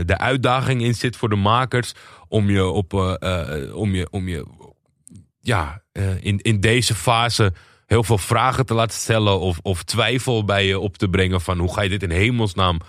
de 0.05 0.19
uitdaging 0.19 0.83
in 0.83 0.95
zit 0.95 1.17
voor 1.17 1.29
de 1.29 1.37
makers 1.37 1.93
om 2.29 2.51
je 2.51 2.65
op, 2.65 2.93
uh, 2.93 3.77
om 3.77 3.95
je, 3.95 4.07
om 4.11 4.29
je, 4.29 4.47
ja, 5.41 5.83
in, 6.21 6.39
in 6.39 6.61
deze 6.61 6.95
fase 6.95 7.53
heel 7.87 8.05
veel 8.05 8.19
vragen 8.19 8.67
te 8.67 8.75
laten 8.75 8.99
stellen 8.99 9.41
of, 9.41 9.59
of 9.63 9.83
twijfel 9.83 10.45
bij 10.45 10.67
je 10.67 10.79
op 10.79 10.97
te 10.97 11.09
brengen 11.09 11.41
van 11.41 11.59
hoe 11.59 11.75
ga 11.75 11.83
je 11.83 11.89
dit 11.89 12.03
in 12.03 12.11
hemelsnaam 12.11 12.81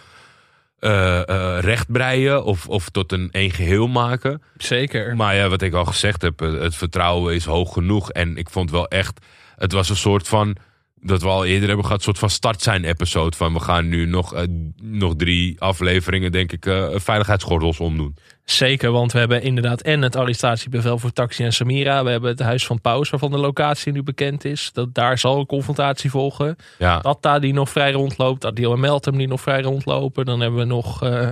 uh, 0.80 1.22
uh, 1.26 1.58
rechtbreien 1.60 2.44
of, 2.44 2.68
of 2.68 2.90
tot 2.90 3.12
een 3.12 3.30
één 3.32 3.52
geheel 3.52 3.88
maken. 3.88 4.42
Zeker. 4.58 5.16
Maar 5.16 5.36
ja, 5.36 5.50
wat 5.50 5.62
ik 5.62 5.74
al 5.74 5.86
gezegd 5.86 6.22
heb, 6.22 6.40
het 6.40 6.76
vertrouwen 6.76 7.34
is 7.36 7.46
hoog 7.46 7.74
genoeg. 7.74 8.12
En 8.12 8.38
ik 8.38 8.50
vond 8.50 8.72
wel 8.72 8.88
echt, 8.88 9.26
het 9.56 9.72
was 9.72 9.90
een 9.90 9.96
soort 9.96 10.28
van, 10.28 10.56
dat 11.02 11.22
we 11.22 11.28
al 11.28 11.46
eerder 11.46 11.68
hebben 11.68 11.86
gehad, 11.86 12.00
een 12.00 12.06
soort 12.06 12.20
van 12.20 12.30
start 12.30 12.62
zijn 12.62 12.84
episode. 12.84 13.38
Van 13.38 13.54
we 13.54 13.60
gaan 13.60 13.90
nu 13.90 14.06
nog, 14.06 14.34
uh, 14.34 14.42
nog 14.84 15.16
drie 15.16 15.62
afleveringen, 15.62 16.32
denk 16.32 16.52
ik, 16.52 16.64
veiligheidsgordels 16.94 17.80
omdoen. 17.80 18.16
Zeker, 18.44 18.92
want 18.92 19.12
we 19.12 19.20
hebben 19.20 19.42
inderdaad 19.42 19.82
en 19.82 20.02
het 20.02 20.16
arrestatiebevel 20.16 20.98
voor 20.98 21.12
Taxi 21.12 21.44
en 21.44 21.54
Samira. 21.54 22.04
We 22.04 22.10
hebben 22.10 22.30
het 22.30 22.40
huis 22.40 22.66
van 22.66 22.82
Paus, 22.82 23.10
waarvan 23.10 23.32
de 23.32 23.38
locatie 23.38 23.92
nu 23.92 24.04
bekend 24.04 24.46
is. 24.46 24.70
Dat, 24.74 24.94
daar 24.94 25.18
zal 25.18 25.40
een 25.40 25.46
confrontatie 25.46 26.10
volgen. 26.10 26.56
Ja. 26.78 27.00
Tatta 27.00 27.40
die 27.40 27.54
nog 27.54 27.70
vrij 27.70 27.92
rondloopt. 27.92 28.46
Adil 28.46 28.74
en 28.74 28.80
Meltem 28.80 29.18
die 29.18 29.28
nog 29.28 29.42
vrij 29.42 29.62
rondlopen. 29.62 30.26
Dan 30.26 30.40
hebben 30.40 30.60
we 30.60 30.66
nog 30.66 31.04
uh, 31.04 31.32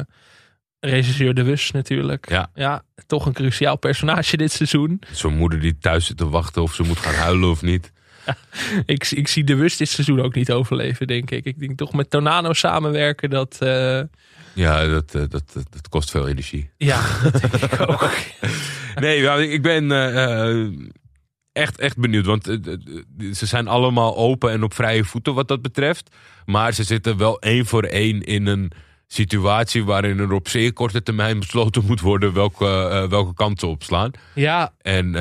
regisseur 0.80 1.34
De 1.34 1.43
Wus 1.43 1.72
natuurlijk. 1.72 2.30
Ja. 2.30 2.49
ja, 2.53 2.84
toch 3.07 3.26
een 3.26 3.34
cruciaal 3.34 3.78
personage 3.78 4.38
dit 4.38 4.51
seizoen. 4.51 5.01
Zo'n 5.11 5.38
moeder 5.38 5.59
die 5.59 5.78
thuis 5.78 6.05
zit 6.05 6.18
te 6.18 6.30
wachten 6.30 6.61
of 6.61 6.74
ze 6.74 6.84
moet 6.84 6.99
gaan 6.99 7.15
huilen 7.15 7.49
of 7.49 7.61
niet. 7.61 7.91
Ik, 8.86 9.11
ik 9.11 9.28
zie 9.28 9.43
De 9.43 9.55
Wus 9.55 9.78
dit 9.78 9.89
seizoen 9.89 10.21
ook 10.21 10.36
niet 10.36 10.51
overleven, 10.51 11.07
denk 11.07 11.32
ik. 11.32 11.45
Ik 11.45 11.59
denk 11.59 11.78
toch 11.78 11.93
met 11.93 12.09
Tornado 12.09 12.53
samenwerken 12.53 13.30
dat... 13.30 13.57
Uh, 13.63 14.01
ja, 14.53 14.88
dat, 14.88 15.11
dat, 15.11 15.32
dat, 15.32 15.53
dat, 15.53 15.89
kost 15.89 16.11
veel 16.11 16.28
energie. 16.28 16.69
Ja, 16.78 17.01
dat 17.23 17.41
denk 17.41 17.53
ik 17.53 17.82
ook. 17.89 18.09
nee, 18.95 19.21
nou, 19.21 19.43
ik 19.43 19.61
ben 19.61 19.84
uh, 19.84 20.88
echt, 21.51 21.80
echt 21.80 21.97
benieuwd. 21.97 22.25
Want 22.25 22.47
uh, 22.47 22.57
ze 23.34 23.45
zijn 23.45 23.67
allemaal 23.67 24.17
open 24.17 24.51
en 24.51 24.63
op 24.63 24.73
vrije 24.73 25.03
voeten 25.03 25.34
wat 25.34 25.47
dat 25.47 25.61
betreft. 25.61 26.15
Maar 26.45 26.73
ze 26.73 26.84
zitten 26.84 27.17
wel 27.17 27.39
één 27.39 27.65
voor 27.65 27.84
één 27.84 28.21
in 28.21 28.45
een 28.45 28.71
situatie 29.08 29.86
waarin 29.86 30.20
er 30.20 30.32
op 30.32 30.47
zeer 30.47 30.74
korte 30.74 31.03
termijn 31.03 31.39
besloten 31.39 31.86
moet 31.86 32.01
worden 32.01 32.34
welke, 32.34 32.66
uh, 32.66 33.10
welke 33.10 33.34
kant 33.34 33.60
ze 33.60 33.68
opslaan. 33.68 34.12
Ja. 34.34 34.74
En 34.82 35.12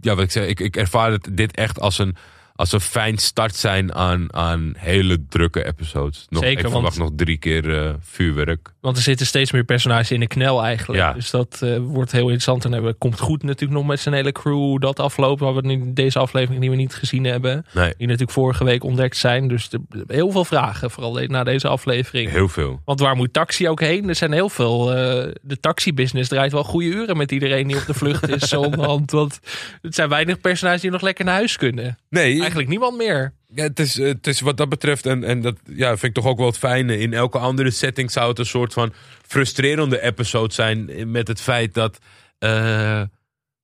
ja, 0.00 0.14
wat 0.14 0.20
ik 0.24 0.30
zeg, 0.30 0.46
ik, 0.46 0.60
ik 0.60 0.76
ervaar 0.76 1.18
dit 1.32 1.56
echt 1.56 1.80
als 1.80 1.98
een, 1.98 2.16
als 2.62 2.72
een 2.72 2.80
fijn 2.80 3.18
start 3.18 3.56
zijn 3.56 3.94
aan, 3.94 4.34
aan 4.34 4.72
hele 4.76 5.24
drukke 5.28 5.66
episodes. 5.66 6.26
Nog, 6.28 6.42
Zeker, 6.42 6.64
ik 6.64 6.70
verwacht 6.70 6.98
nog 6.98 7.10
drie 7.16 7.36
keer 7.36 7.64
uh, 7.64 7.90
vuurwerk. 8.00 8.72
Want 8.80 8.96
er 8.96 9.02
zitten 9.02 9.26
steeds 9.26 9.52
meer 9.52 9.64
personages 9.64 10.10
in 10.10 10.20
de 10.20 10.26
knel 10.26 10.64
eigenlijk. 10.64 11.02
Ja. 11.02 11.12
Dus 11.12 11.30
dat 11.30 11.60
uh, 11.64 11.76
wordt 11.78 12.12
heel 12.12 12.22
interessant. 12.22 12.64
En 12.64 12.72
hebben 12.72 12.98
komt 12.98 13.20
goed 13.20 13.42
natuurlijk 13.42 13.80
nog 13.80 13.88
met 13.88 14.00
zijn 14.00 14.14
hele 14.14 14.32
crew 14.32 14.80
dat 14.80 15.00
afloopt. 15.00 15.40
Waar 15.40 15.54
we 15.54 15.62
in 15.62 15.94
deze 15.94 16.18
aflevering 16.18 16.60
die 16.60 16.70
we 16.70 16.76
niet 16.76 16.94
gezien 16.94 17.24
hebben. 17.24 17.66
Nee. 17.72 17.94
Die 17.96 18.06
natuurlijk 18.06 18.32
vorige 18.32 18.64
week 18.64 18.84
ontdekt 18.84 19.16
zijn. 19.16 19.48
Dus 19.48 19.68
de, 19.68 19.80
heel 20.06 20.30
veel 20.30 20.44
vragen, 20.44 20.90
vooral 20.90 21.18
na 21.26 21.44
deze 21.44 21.68
aflevering. 21.68 22.30
Heel 22.30 22.48
veel. 22.48 22.80
Want 22.84 23.00
waar 23.00 23.16
moet 23.16 23.32
taxi 23.32 23.68
ook 23.68 23.80
heen? 23.80 24.08
Er 24.08 24.14
zijn 24.14 24.32
heel 24.32 24.48
veel. 24.48 24.90
Uh, 24.90 24.96
de 25.42 25.60
taxi-business 25.60 26.28
draait 26.28 26.52
wel 26.52 26.64
goede 26.64 26.86
uren 26.86 27.16
met 27.16 27.32
iedereen 27.32 27.66
die 27.66 27.76
op 27.76 27.86
de 27.86 27.94
vlucht 27.94 28.28
is. 28.28 28.52
onderhand, 28.62 29.10
want 29.10 29.40
het 29.82 29.94
zijn 29.94 30.08
weinig 30.08 30.40
personages 30.40 30.80
die 30.80 30.90
nog 30.90 31.00
lekker 31.00 31.24
naar 31.24 31.34
huis 31.34 31.56
kunnen. 31.56 31.98
Nee. 32.08 32.50
Eigenlijk 32.52 32.68
niemand 32.68 32.96
meer. 32.96 33.32
Ja, 33.54 33.62
het, 33.62 33.78
is, 33.78 33.96
het 33.96 34.26
is 34.26 34.40
wat 34.40 34.56
dat 34.56 34.68
betreft, 34.68 35.06
en, 35.06 35.24
en 35.24 35.40
dat 35.40 35.56
ja, 35.64 35.88
vind 35.88 36.02
ik 36.02 36.14
toch 36.14 36.26
ook 36.26 36.38
wel 36.38 36.46
het 36.46 36.58
fijne. 36.58 36.98
In 36.98 37.12
elke 37.12 37.38
andere 37.38 37.70
setting 37.70 38.10
zou 38.10 38.28
het 38.28 38.38
een 38.38 38.46
soort 38.46 38.72
van 38.72 38.92
frustrerende 39.26 40.02
episode 40.02 40.54
zijn. 40.54 41.10
Met 41.10 41.28
het 41.28 41.40
feit 41.40 41.74
dat 41.74 41.98
uh, 42.38 43.02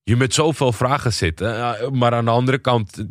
je 0.03 0.16
met 0.16 0.34
zoveel 0.34 0.72
vragen 0.72 1.12
zit. 1.12 1.41
Maar 1.93 2.12
aan 2.12 2.24
de 2.24 2.30
andere 2.30 2.59
kant, 2.59 3.05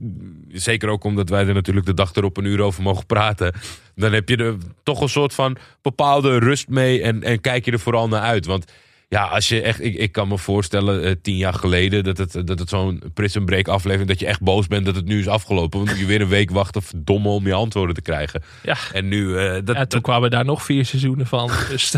zeker 0.47 0.89
ook 0.89 1.03
omdat 1.03 1.29
wij 1.29 1.47
er 1.47 1.53
natuurlijk 1.53 1.85
de 1.85 1.93
dag 1.93 2.15
erop 2.15 2.37
een 2.37 2.45
uur 2.45 2.61
over 2.61 2.83
mogen 2.83 3.05
praten. 3.05 3.53
Dan 3.95 4.13
heb 4.13 4.29
je 4.29 4.37
er 4.37 4.55
toch 4.83 5.01
een 5.01 5.09
soort 5.09 5.33
van 5.33 5.57
bepaalde 5.81 6.37
rust 6.37 6.69
mee 6.69 7.01
en, 7.01 7.23
en 7.23 7.41
kijk 7.41 7.65
je 7.65 7.71
er 7.71 7.79
vooral 7.79 8.07
naar 8.07 8.21
uit. 8.21 8.45
Want 8.45 8.71
ja, 9.09 9.23
als 9.23 9.49
je 9.49 9.61
echt, 9.61 9.83
ik, 9.83 9.95
ik 9.95 10.11
kan 10.11 10.27
me 10.27 10.37
voorstellen, 10.37 11.05
uh, 11.05 11.11
tien 11.21 11.37
jaar 11.37 11.53
geleden, 11.53 12.03
dat 12.03 12.17
het, 12.17 12.47
dat 12.47 12.59
het 12.59 12.69
zo'n 12.69 13.01
Prison 13.13 13.45
Break 13.45 13.67
aflevering, 13.67 14.09
dat 14.09 14.19
je 14.19 14.25
echt 14.25 14.41
boos 14.41 14.67
bent 14.67 14.85
dat 14.85 14.95
het 14.95 15.05
nu 15.05 15.19
is 15.19 15.27
afgelopen. 15.27 15.85
Want 15.85 15.99
je 15.99 16.05
weer 16.05 16.21
een 16.21 16.27
week 16.27 16.51
wacht 16.51 16.75
of 16.75 16.91
domme 16.95 17.29
om 17.29 17.47
je 17.47 17.53
antwoorden 17.53 17.95
te 17.95 18.01
krijgen. 18.01 18.43
Ja. 18.63 18.77
En 18.91 19.07
nu. 19.07 19.27
Uh, 19.27 19.35
dat, 19.35 19.53
ja, 19.53 19.63
toen 19.63 19.85
dat... 19.87 20.01
kwamen 20.01 20.31
daar 20.31 20.45
nog 20.45 20.63
vier 20.63 20.85
seizoenen 20.85 21.27
van. 21.27 21.51
Dus... 21.69 21.95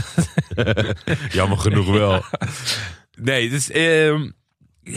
Jammer 1.32 1.58
genoeg 1.58 1.92
wel. 1.92 2.24
Nee, 3.22 3.50
dus. 3.50 3.70
Uh, 3.70 4.32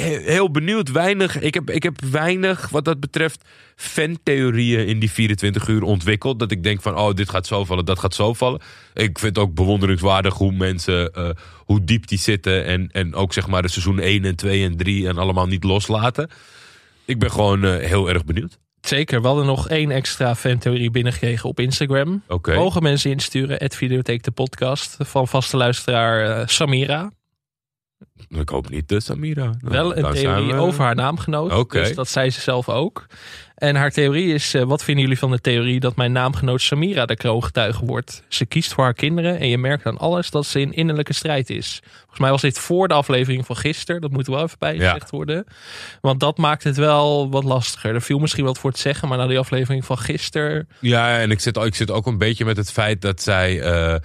heel 0.01 0.51
benieuwd. 0.51 0.91
Weinig, 0.91 1.41
ik, 1.41 1.55
heb, 1.55 1.71
ik 1.71 1.83
heb 1.83 2.01
weinig 2.01 2.69
wat 2.69 2.85
dat 2.85 3.01
betreft 3.01 3.45
fantheorieën 3.77 4.87
in 4.87 4.99
die 4.99 5.11
24 5.11 5.69
uur 5.69 5.83
ontwikkeld. 5.83 6.39
Dat 6.39 6.51
ik 6.51 6.63
denk 6.63 6.83
van, 6.83 6.99
oh, 6.99 7.15
dit 7.15 7.31
gaat 7.31 7.47
zo 7.47 7.65
vallen, 7.65 7.85
dat 7.85 7.99
gaat 7.99 8.15
zo 8.15 8.35
vallen. 8.35 8.61
Ik 8.95 9.19
vind 9.19 9.37
het 9.37 9.45
ook 9.45 9.55
bewonderingswaardig 9.55 10.35
hoe 10.35 10.53
mensen, 10.53 11.11
uh, 11.19 11.31
hoe 11.57 11.85
diep 11.85 12.07
die 12.07 12.19
zitten. 12.19 12.65
En, 12.65 12.89
en 12.93 13.15
ook 13.15 13.33
zeg 13.33 13.47
maar 13.47 13.63
de 13.63 13.69
seizoen 13.69 13.99
1 13.99 14.25
en 14.25 14.37
2 14.37 14.65
en 14.65 14.77
3 14.77 15.09
en 15.09 15.19
allemaal 15.19 15.47
niet 15.47 15.65
loslaten. 15.65 16.31
Ik 17.05 17.19
ben 17.19 17.31
gewoon 17.31 17.65
uh, 17.65 17.77
heel 17.77 18.09
erg 18.09 18.25
benieuwd. 18.25 18.59
Zeker, 18.81 19.21
we 19.21 19.27
hadden 19.27 19.47
nog 19.47 19.69
één 19.69 19.91
extra 19.91 20.35
fantheorie 20.35 20.91
binnengekregen 20.91 21.49
op 21.49 21.61
Instagram. 21.61 22.23
Okay. 22.29 22.57
Mogen 22.57 22.83
mensen 22.83 23.11
insturen, 23.11 23.57
het 23.57 23.77
Videotheek 23.77 24.23
de 24.23 24.31
podcast 24.31 24.97
van 24.99 25.29
vaste 25.29 25.57
luisteraar 25.57 26.39
uh, 26.39 26.47
Samira. 26.47 27.11
Ik 28.29 28.49
hoop 28.49 28.71
niet 28.71 28.89
de 28.89 29.01
Samira. 29.01 29.45
Nou, 29.45 29.57
Wel 29.61 29.97
een 29.97 30.13
theorie 30.13 30.53
we... 30.53 30.61
over 30.61 30.85
haar 30.85 30.95
naamgenoot. 30.95 31.53
Okay. 31.53 31.83
Dus 31.83 31.95
dat 31.95 32.09
zei 32.09 32.31
ze 32.31 32.41
zelf 32.41 32.69
ook. 32.69 33.07
En 33.55 33.77
haar 33.77 33.91
theorie 33.91 34.35
is, 34.35 34.55
uh, 34.55 34.63
wat 34.63 34.85
vinden 34.85 35.03
jullie 35.03 35.19
van 35.19 35.31
de 35.31 35.41
theorie 35.41 35.81
dat 35.81 35.97
mijn 35.97 36.13
naamgenoot 36.13 36.61
Samira 36.61 37.07
de 37.07 37.17
kroongetuige 37.17 37.85
wordt? 37.85 38.23
Ze 38.29 38.47
kiest 38.47 38.73
voor 38.73 38.85
haar 38.85 38.95
kinderen 38.95 39.39
en 39.39 39.49
je 39.49 39.59
merkt 39.59 39.87
aan 39.87 39.99
alles 39.99 40.31
dat 40.31 40.47
ze 40.47 40.61
in 40.61 40.73
innerlijke 40.73 41.13
strijd 41.13 41.51
is. 41.51 41.81
Volgens 41.97 42.19
mij 42.19 42.31
was 42.31 42.41
dit 42.41 42.59
voor 42.59 42.89
de 42.89 42.95
aflevering 42.95 43.47
van 43.47 43.57
gisteren. 43.57 44.01
Dat 44.01 44.11
moet 44.11 44.27
wel 44.27 44.43
even 44.43 44.59
bijgezegd 44.59 45.11
ja. 45.11 45.17
worden. 45.17 45.45
Want 46.01 46.21
dat 46.21 46.39
maakt 46.39 46.65
het 46.65 46.77
wel 46.77 47.31
wat 47.31 47.45
lastiger. 47.45 47.95
Er 47.95 48.03
viel 48.03 48.19
misschien 48.19 48.45
wat 48.45 48.59
voor 48.59 48.71
het 48.71 48.79
zeggen, 48.79 49.09
maar 49.09 49.19
na 49.19 49.27
die 49.27 49.39
aflevering 49.39 49.85
van 49.85 49.99
gisteren... 49.99 50.69
Ja, 50.81 51.19
en 51.19 51.31
ik 51.31 51.41
zit, 51.41 51.57
ik 51.57 51.75
zit 51.75 51.91
ook 51.91 52.07
een 52.07 52.19
beetje 52.19 52.45
met 52.45 52.57
het 52.57 52.73
feit 52.73 53.01
dat 53.01 53.23
zij... 53.23 53.57
Uh, 53.57 53.97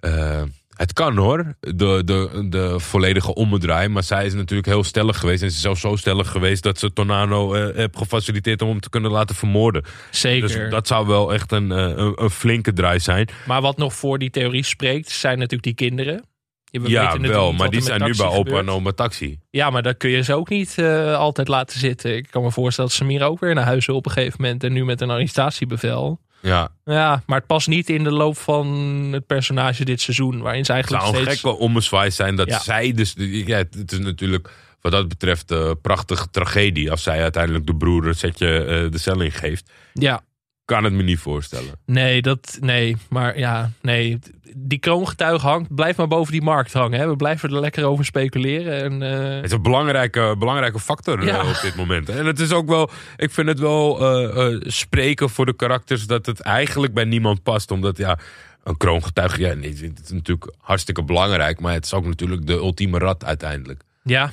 uh... 0.00 0.42
Het 0.78 0.92
kan 0.92 1.16
hoor, 1.16 1.54
de, 1.60 2.02
de, 2.04 2.46
de 2.48 2.80
volledige 2.80 3.34
ommedraai. 3.34 3.88
Maar 3.88 4.02
zij 4.02 4.26
is 4.26 4.34
natuurlijk 4.34 4.68
heel 4.68 4.84
stellig 4.84 5.18
geweest. 5.18 5.42
En 5.42 5.50
ze 5.50 5.56
is 5.56 5.62
zelfs 5.62 5.80
zo 5.80 5.96
stellig 5.96 6.30
geweest 6.30 6.62
dat 6.62 6.78
ze 6.78 6.92
Tornado 6.92 7.54
uh, 7.54 7.76
heeft 7.76 7.96
gefaciliteerd 7.96 8.62
om 8.62 8.68
hem 8.68 8.80
te 8.80 8.90
kunnen 8.90 9.10
laten 9.10 9.36
vermoorden. 9.36 9.84
Zeker. 10.10 10.48
Dus 10.48 10.70
dat 10.70 10.86
zou 10.86 11.06
wel 11.06 11.32
echt 11.32 11.52
een, 11.52 11.70
een, 11.70 12.22
een, 12.22 12.30
flinke 12.30 12.72
draai 12.72 13.00
zijn. 13.00 13.28
Maar 13.46 13.60
wat 13.60 13.76
nog 13.76 13.94
voor 13.94 14.18
die 14.18 14.30
theorie 14.30 14.64
spreekt, 14.64 15.10
zijn 15.10 15.34
natuurlijk 15.34 15.62
die 15.62 15.74
kinderen. 15.74 16.24
We 16.70 16.88
ja, 16.88 17.18
wel, 17.20 17.52
maar 17.52 17.70
die 17.70 17.80
zijn 17.80 18.02
nu 18.02 18.16
bij 18.16 18.26
opa 18.26 18.58
en 18.58 18.68
oma 18.68 18.92
taxi. 18.92 19.38
Ja, 19.50 19.70
maar 19.70 19.82
dat 19.82 19.96
kun 19.96 20.10
je 20.10 20.22
ze 20.22 20.34
ook 20.34 20.48
niet 20.48 20.74
uh, 20.78 21.16
altijd 21.16 21.48
laten 21.48 21.78
zitten. 21.78 22.16
Ik 22.16 22.26
kan 22.30 22.42
me 22.42 22.50
voorstellen 22.50 22.90
dat 22.90 22.98
Samira 22.98 23.24
ook 23.24 23.40
weer 23.40 23.54
naar 23.54 23.64
huis 23.64 23.86
wil 23.86 23.96
op 23.96 24.06
een 24.06 24.12
gegeven 24.12 24.42
moment. 24.42 24.64
En 24.64 24.72
nu 24.72 24.84
met 24.84 25.00
een 25.00 25.10
arrestatiebevel. 25.10 26.20
Ja. 26.40 26.68
ja, 26.84 27.22
maar 27.26 27.38
het 27.38 27.46
past 27.46 27.68
niet 27.68 27.88
in 27.88 28.04
de 28.04 28.10
loop 28.10 28.38
van 28.38 28.66
het 29.12 29.26
personage 29.26 29.84
dit 29.84 30.00
seizoen. 30.00 30.40
Waarin 30.40 30.64
ze 30.64 30.72
eigenlijk 30.72 31.02
het 31.02 31.12
zou 31.12 31.24
steeds... 31.24 31.42
een 31.42 31.48
gekke 31.48 31.64
ommezwaai 31.64 32.10
zijn 32.10 32.36
dat 32.36 32.48
ja. 32.48 32.58
zij 32.58 32.92
dus... 32.92 33.14
Ja, 33.16 33.56
het 33.56 33.92
is 33.92 33.98
natuurlijk 33.98 34.50
wat 34.80 34.92
dat 34.92 35.08
betreft 35.08 35.50
een 35.50 35.66
uh, 35.66 35.70
prachtige 35.82 36.30
tragedie. 36.30 36.90
Als 36.90 37.02
zij 37.02 37.22
uiteindelijk 37.22 37.66
de 37.66 37.74
broer 37.74 38.06
het 38.06 38.18
setje 38.18 38.64
uh, 38.64 38.90
de 38.90 38.98
cel 38.98 39.20
in 39.20 39.32
geeft. 39.32 39.70
Ja. 39.92 40.22
Kan 40.68 40.84
het 40.84 40.92
me 40.92 41.02
niet 41.02 41.18
voorstellen. 41.18 41.74
Nee, 41.86 42.22
dat, 42.22 42.58
nee, 42.60 42.96
maar 43.08 43.38
ja, 43.38 43.70
nee. 43.80 44.18
Die 44.56 44.78
kroongetuig 44.78 45.42
hangt, 45.42 45.74
blijft 45.74 45.98
maar 45.98 46.08
boven 46.08 46.32
die 46.32 46.42
markt 46.42 46.72
hangen. 46.72 46.98
Hè. 46.98 47.08
We 47.08 47.16
blijven 47.16 47.50
er 47.50 47.60
lekker 47.60 47.84
over 47.84 48.04
speculeren. 48.04 48.82
En, 48.82 49.02
uh... 49.02 49.34
Het 49.34 49.44
is 49.44 49.52
een 49.52 49.62
belangrijke, 49.62 50.34
belangrijke 50.38 50.80
factor 50.80 51.24
ja. 51.24 51.42
uh, 51.42 51.48
op 51.48 51.58
dit 51.62 51.74
moment. 51.76 52.08
En 52.08 52.26
het 52.26 52.40
is 52.40 52.52
ook 52.52 52.68
wel, 52.68 52.90
ik 53.16 53.30
vind 53.30 53.48
het 53.48 53.58
wel 53.58 54.16
uh, 54.50 54.60
spreken 54.66 55.30
voor 55.30 55.46
de 55.46 55.56
karakters 55.56 56.06
dat 56.06 56.26
het 56.26 56.40
eigenlijk 56.40 56.94
bij 56.94 57.04
niemand 57.04 57.42
past. 57.42 57.70
Omdat 57.70 57.96
ja, 57.96 58.18
een 58.64 58.76
kroongetuige, 58.76 59.40
ja, 59.40 59.54
nee, 59.54 59.70
het 59.70 60.00
is 60.04 60.10
natuurlijk 60.10 60.52
hartstikke 60.60 61.04
belangrijk. 61.04 61.60
Maar 61.60 61.72
het 61.72 61.84
is 61.84 61.94
ook 61.94 62.06
natuurlijk 62.06 62.46
de 62.46 62.54
ultieme 62.54 62.98
rat 62.98 63.24
uiteindelijk. 63.24 63.82
Ja, 64.02 64.32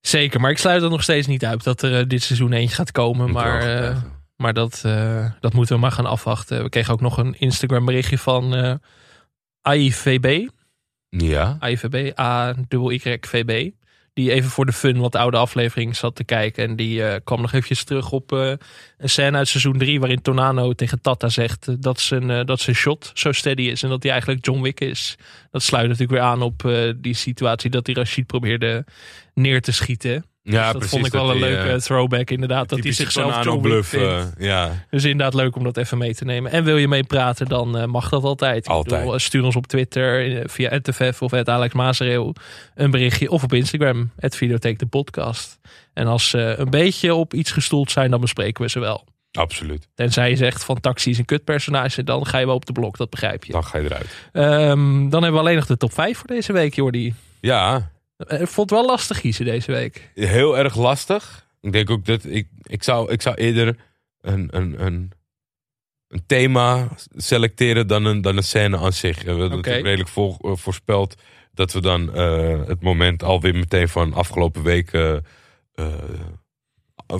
zeker. 0.00 0.40
Maar 0.40 0.50
ik 0.50 0.58
sluit 0.58 0.82
er 0.82 0.90
nog 0.90 1.02
steeds 1.02 1.26
niet 1.26 1.44
uit 1.44 1.64
dat 1.64 1.82
er 1.82 2.08
dit 2.08 2.22
seizoen 2.22 2.52
eentje 2.52 2.76
gaat 2.76 2.92
komen. 2.92 3.30
Maar 3.30 4.02
maar 4.36 4.52
dat, 4.52 4.82
uh, 4.86 5.30
dat 5.40 5.52
moeten 5.52 5.74
we 5.74 5.80
maar 5.80 5.92
gaan 5.92 6.06
afwachten. 6.06 6.62
We 6.62 6.68
kregen 6.68 6.92
ook 6.92 7.00
nog 7.00 7.18
een 7.18 7.38
Instagram 7.38 7.84
berichtje 7.84 8.18
van 8.18 8.58
uh, 8.58 8.74
AIVB. 9.60 10.48
Ja. 11.08 11.56
AIVB, 11.60 12.18
A-Y-V-B. 12.18 13.72
Die 14.12 14.32
even 14.32 14.50
voor 14.50 14.66
de 14.66 14.72
fun 14.72 14.98
wat 14.98 15.16
oude 15.16 15.36
aflevering 15.36 15.96
zat 15.96 16.14
te 16.14 16.24
kijken. 16.24 16.68
En 16.68 16.76
die 16.76 16.98
uh, 16.98 17.14
kwam 17.24 17.40
nog 17.40 17.52
eventjes 17.52 17.84
terug 17.84 18.12
op 18.12 18.30
een 18.30 18.58
scène 18.98 19.36
uit 19.36 19.48
seizoen 19.48 19.78
3. 19.78 20.00
Waarin 20.00 20.22
Tornano 20.22 20.72
tegen 20.72 21.00
Tata 21.00 21.28
zegt 21.28 21.82
dat 21.82 22.00
zijn, 22.00 22.46
dat 22.46 22.60
zijn 22.60 22.76
shot 22.76 23.10
zo 23.14 23.32
steady 23.32 23.62
is. 23.62 23.82
En 23.82 23.88
dat 23.88 24.02
hij 24.02 24.12
eigenlijk 24.12 24.44
John 24.44 24.60
Wick 24.60 24.80
is. 24.80 25.16
Dat 25.50 25.62
sluit 25.62 25.84
natuurlijk 25.84 26.12
weer 26.12 26.28
aan 26.28 26.42
op 26.42 26.70
die 26.96 27.14
situatie 27.14 27.70
dat 27.70 27.86
hij 27.86 27.94
Rashid 27.94 28.26
probeerde 28.26 28.84
neer 29.34 29.60
te 29.62 29.72
schieten. 29.72 30.24
Ja, 30.46 30.52
dus 30.52 30.62
dat 30.62 30.72
precies, 30.72 30.90
vond 30.90 31.06
ik 31.06 31.12
wel 31.12 31.30
een 31.30 31.38
leuke 31.38 31.72
uh, 31.72 31.76
throwback 31.76 32.30
inderdaad. 32.30 32.68
Dat 32.68 32.82
hij 32.82 32.92
zichzelf 32.92 33.44
John 33.44 33.60
bluff, 33.60 33.92
uh, 33.92 34.18
vindt. 34.20 34.34
ja. 34.38 34.84
Dus 34.90 35.04
inderdaad 35.04 35.34
leuk 35.34 35.56
om 35.56 35.64
dat 35.64 35.76
even 35.76 35.98
mee 35.98 36.14
te 36.14 36.24
nemen. 36.24 36.50
En 36.50 36.64
wil 36.64 36.76
je 36.76 36.88
meepraten, 36.88 37.46
dan 37.46 37.78
uh, 37.78 37.84
mag 37.84 38.08
dat 38.08 38.22
altijd. 38.22 38.66
Altijd. 38.66 39.02
Bedoel, 39.02 39.18
stuur 39.18 39.44
ons 39.44 39.56
op 39.56 39.66
Twitter 39.66 40.42
via 40.50 40.80
@tff 40.80 41.22
of 41.22 41.32
Alex 41.32 41.74
Maasreel 41.74 42.34
een 42.74 42.90
berichtje. 42.90 43.30
Of 43.30 43.42
op 43.42 43.52
Instagram, 43.52 44.10
Videotheek 44.16 44.78
de 44.78 44.86
podcast. 44.86 45.58
En 45.92 46.06
als 46.06 46.28
ze 46.28 46.54
een 46.58 46.70
beetje 46.70 47.14
op 47.14 47.34
iets 47.34 47.50
gestoeld 47.50 47.90
zijn, 47.90 48.10
dan 48.10 48.20
bespreken 48.20 48.64
we 48.64 48.70
ze 48.70 48.78
wel. 48.78 49.04
Absoluut. 49.32 49.88
Tenzij 49.94 50.30
je 50.30 50.36
zegt 50.36 50.64
van 50.64 50.80
Taxi 50.80 51.10
is 51.10 51.18
een 51.18 51.24
kutpersonage, 51.24 52.04
dan 52.04 52.26
ga 52.26 52.38
je 52.38 52.46
wel 52.46 52.54
op 52.54 52.66
de 52.66 52.72
blok, 52.72 52.96
dat 52.96 53.10
begrijp 53.10 53.44
je. 53.44 53.52
Dan 53.52 53.64
ga 53.64 53.78
je 53.78 53.84
eruit. 53.84 54.10
Um, 54.32 55.10
dan 55.10 55.22
hebben 55.22 55.40
we 55.40 55.46
alleen 55.46 55.56
nog 55.56 55.66
de 55.66 55.76
top 55.76 55.92
5 55.92 56.18
voor 56.18 56.26
deze 56.26 56.52
week, 56.52 56.74
Jordi. 56.74 57.14
Ja, 57.40 57.90
ik 58.16 58.48
vond 58.48 58.70
het 58.70 58.78
wel 58.78 58.86
lastig 58.86 59.20
kiezen 59.20 59.44
deze 59.44 59.72
week. 59.72 60.10
Heel 60.14 60.58
erg 60.58 60.76
lastig. 60.76 61.46
Ik 61.60 61.72
denk 61.72 61.90
ook 61.90 62.04
dat 62.04 62.24
ik, 62.24 62.48
ik, 62.62 62.82
zou, 62.82 63.12
ik 63.12 63.22
zou 63.22 63.36
eerder 63.36 63.76
een, 64.20 64.48
een, 64.50 64.84
een, 64.84 65.12
een 66.08 66.26
thema 66.26 66.88
selecteren 67.16 67.86
dan 67.86 68.04
een, 68.04 68.20
dan 68.20 68.36
een 68.36 68.42
scène 68.42 68.78
aan 68.78 68.92
zich. 68.92 69.22
We 69.22 69.28
hebben 69.28 69.46
okay. 69.46 69.56
natuurlijk 69.56 69.84
redelijk 69.84 70.10
voor, 70.10 70.36
uh, 70.40 70.52
voorspeld 70.56 71.14
dat 71.52 71.72
we 71.72 71.80
dan 71.80 72.10
uh, 72.14 72.66
het 72.66 72.82
moment 72.82 73.22
alweer 73.22 73.54
meteen 73.54 73.88
van 73.88 74.12
afgelopen 74.12 74.62
week 74.62 74.92
uh, 74.92 75.16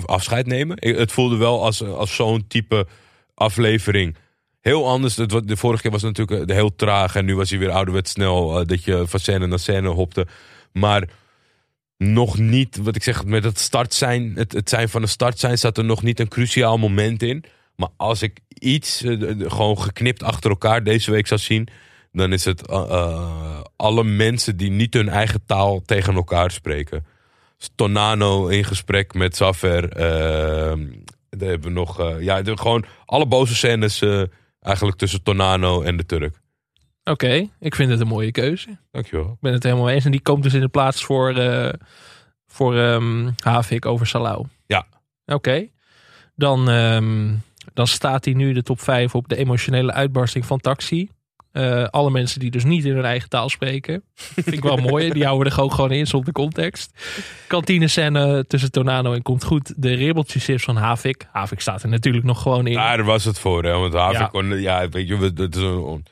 afscheid 0.05 0.45
nemen. 0.45 0.77
Het 0.79 1.11
voelde 1.11 1.37
wel 1.37 1.63
als, 1.63 1.83
als 1.83 2.15
zo'n 2.15 2.47
type 2.47 2.87
aflevering. 3.33 4.15
Heel 4.61 4.87
anders. 4.87 5.15
De 5.15 5.57
vorige 5.57 5.81
keer 5.81 5.91
was 5.91 6.01
het 6.01 6.17
natuurlijk 6.17 6.51
heel 6.51 6.75
traag. 6.75 7.15
En 7.15 7.25
nu 7.25 7.35
was 7.35 7.49
hij 7.49 7.59
weer 7.59 7.71
ouderwets 7.71 8.11
snel. 8.11 8.65
Dat 8.65 8.83
je 8.83 9.03
van 9.07 9.19
scène 9.19 9.47
naar 9.47 9.59
scène 9.59 9.87
hopte. 9.87 10.27
Maar 10.79 11.09
nog 11.97 12.37
niet, 12.37 12.77
wat 12.77 12.95
ik 12.95 13.03
zeg, 13.03 13.25
met 13.25 13.43
het 13.43 13.59
start 13.59 13.93
zijn, 13.93 14.31
het, 14.35 14.51
het 14.51 14.69
zijn 14.69 14.89
van 14.89 15.01
de 15.01 15.07
start 15.07 15.39
zijn, 15.39 15.57
zat 15.57 15.77
er 15.77 15.85
nog 15.85 16.03
niet 16.03 16.19
een 16.19 16.27
cruciaal 16.27 16.77
moment 16.77 17.21
in. 17.23 17.43
Maar 17.75 17.89
als 17.97 18.21
ik 18.21 18.39
iets 18.47 19.01
uh, 19.01 19.49
gewoon 19.51 19.81
geknipt 19.81 20.23
achter 20.23 20.49
elkaar 20.49 20.83
deze 20.83 21.11
week 21.11 21.27
zou 21.27 21.39
zien, 21.39 21.67
dan 22.11 22.33
is 22.33 22.45
het 22.45 22.69
uh, 22.69 22.85
uh, 22.89 23.61
alle 23.75 24.03
mensen 24.03 24.57
die 24.57 24.69
niet 24.69 24.93
hun 24.93 25.09
eigen 25.09 25.45
taal 25.45 25.81
tegen 25.81 26.15
elkaar 26.15 26.51
spreken. 26.51 27.05
Tonano 27.75 28.47
in 28.47 28.63
gesprek 28.63 29.13
met 29.13 29.35
Zafer, 29.35 29.89
Dan 31.29 31.49
hebben 31.49 31.61
we 31.61 31.69
nog, 31.69 32.19
ja, 32.19 32.41
gewoon 32.43 32.85
alle 33.05 33.27
boze 33.27 33.55
scènes 33.55 34.01
eigenlijk 34.59 34.97
tussen 34.97 35.23
Tornano 35.23 35.81
en 35.81 35.97
de 35.97 36.05
Turk. 36.05 36.43
Oké, 37.11 37.49
ik 37.59 37.75
vind 37.75 37.89
het 37.89 37.99
een 37.99 38.07
mooie 38.07 38.31
keuze. 38.31 38.77
Dankjewel. 38.91 39.31
Ik 39.31 39.39
ben 39.41 39.53
het 39.53 39.63
helemaal 39.63 39.89
eens. 39.89 40.05
En 40.05 40.11
die 40.11 40.21
komt 40.21 40.43
dus 40.43 40.53
in 40.53 40.59
de 40.59 40.67
plaats 40.67 41.03
voor, 41.03 41.37
uh, 41.37 41.69
voor 42.47 42.75
um, 42.75 43.35
Havik 43.43 43.85
over 43.85 44.07
Salau. 44.07 44.45
Ja. 44.65 44.85
Oké. 45.25 45.67
Dan, 46.35 46.67
um, 46.67 47.41
dan 47.73 47.87
staat 47.87 48.25
hij 48.25 48.33
nu 48.33 48.53
de 48.53 48.63
top 48.63 48.81
5 48.81 49.15
op 49.15 49.27
de 49.27 49.35
emotionele 49.35 49.91
uitbarsting 49.91 50.45
van 50.45 50.59
Taxi. 50.59 51.09
Uh, 51.53 51.83
alle 51.83 52.11
mensen 52.11 52.39
die 52.39 52.51
dus 52.51 52.63
niet 52.63 52.85
in 52.85 52.95
hun 52.95 53.05
eigen 53.05 53.29
taal 53.29 53.49
spreken. 53.49 54.03
Vind 54.15 54.53
ik 54.53 54.63
wel 54.63 54.77
mooi. 54.77 55.09
Die 55.09 55.25
houden 55.25 55.53
er 55.53 55.61
ook 55.61 55.73
gewoon 55.73 55.91
in 55.91 56.07
zonder 56.07 56.33
context. 56.33 56.91
Kantine 57.47 57.87
scène 57.87 58.45
tussen 58.47 58.71
Tornado 58.71 59.13
en 59.13 59.21
Komt 59.21 59.43
Goed. 59.43 59.73
De 59.77 59.93
ribbeltjes 59.93 60.63
van 60.63 60.75
Havik. 60.75 61.27
Havik 61.31 61.59
staat 61.59 61.83
er 61.83 61.89
natuurlijk 61.89 62.25
nog 62.25 62.41
gewoon 62.41 62.67
in. 62.67 62.73
Daar 62.73 63.03
was 63.03 63.25
het 63.25 63.39
voor. 63.39 63.63
Hè? 63.63 63.71
Want 63.71 63.93
Havik 63.93 64.19
ja. 64.19 64.27
kon... 64.27 64.61
Ja, 64.61 64.89
weet 64.89 65.07
je, 65.07 65.17
het 65.17 65.55
is 65.55 65.61
een... 65.61 66.05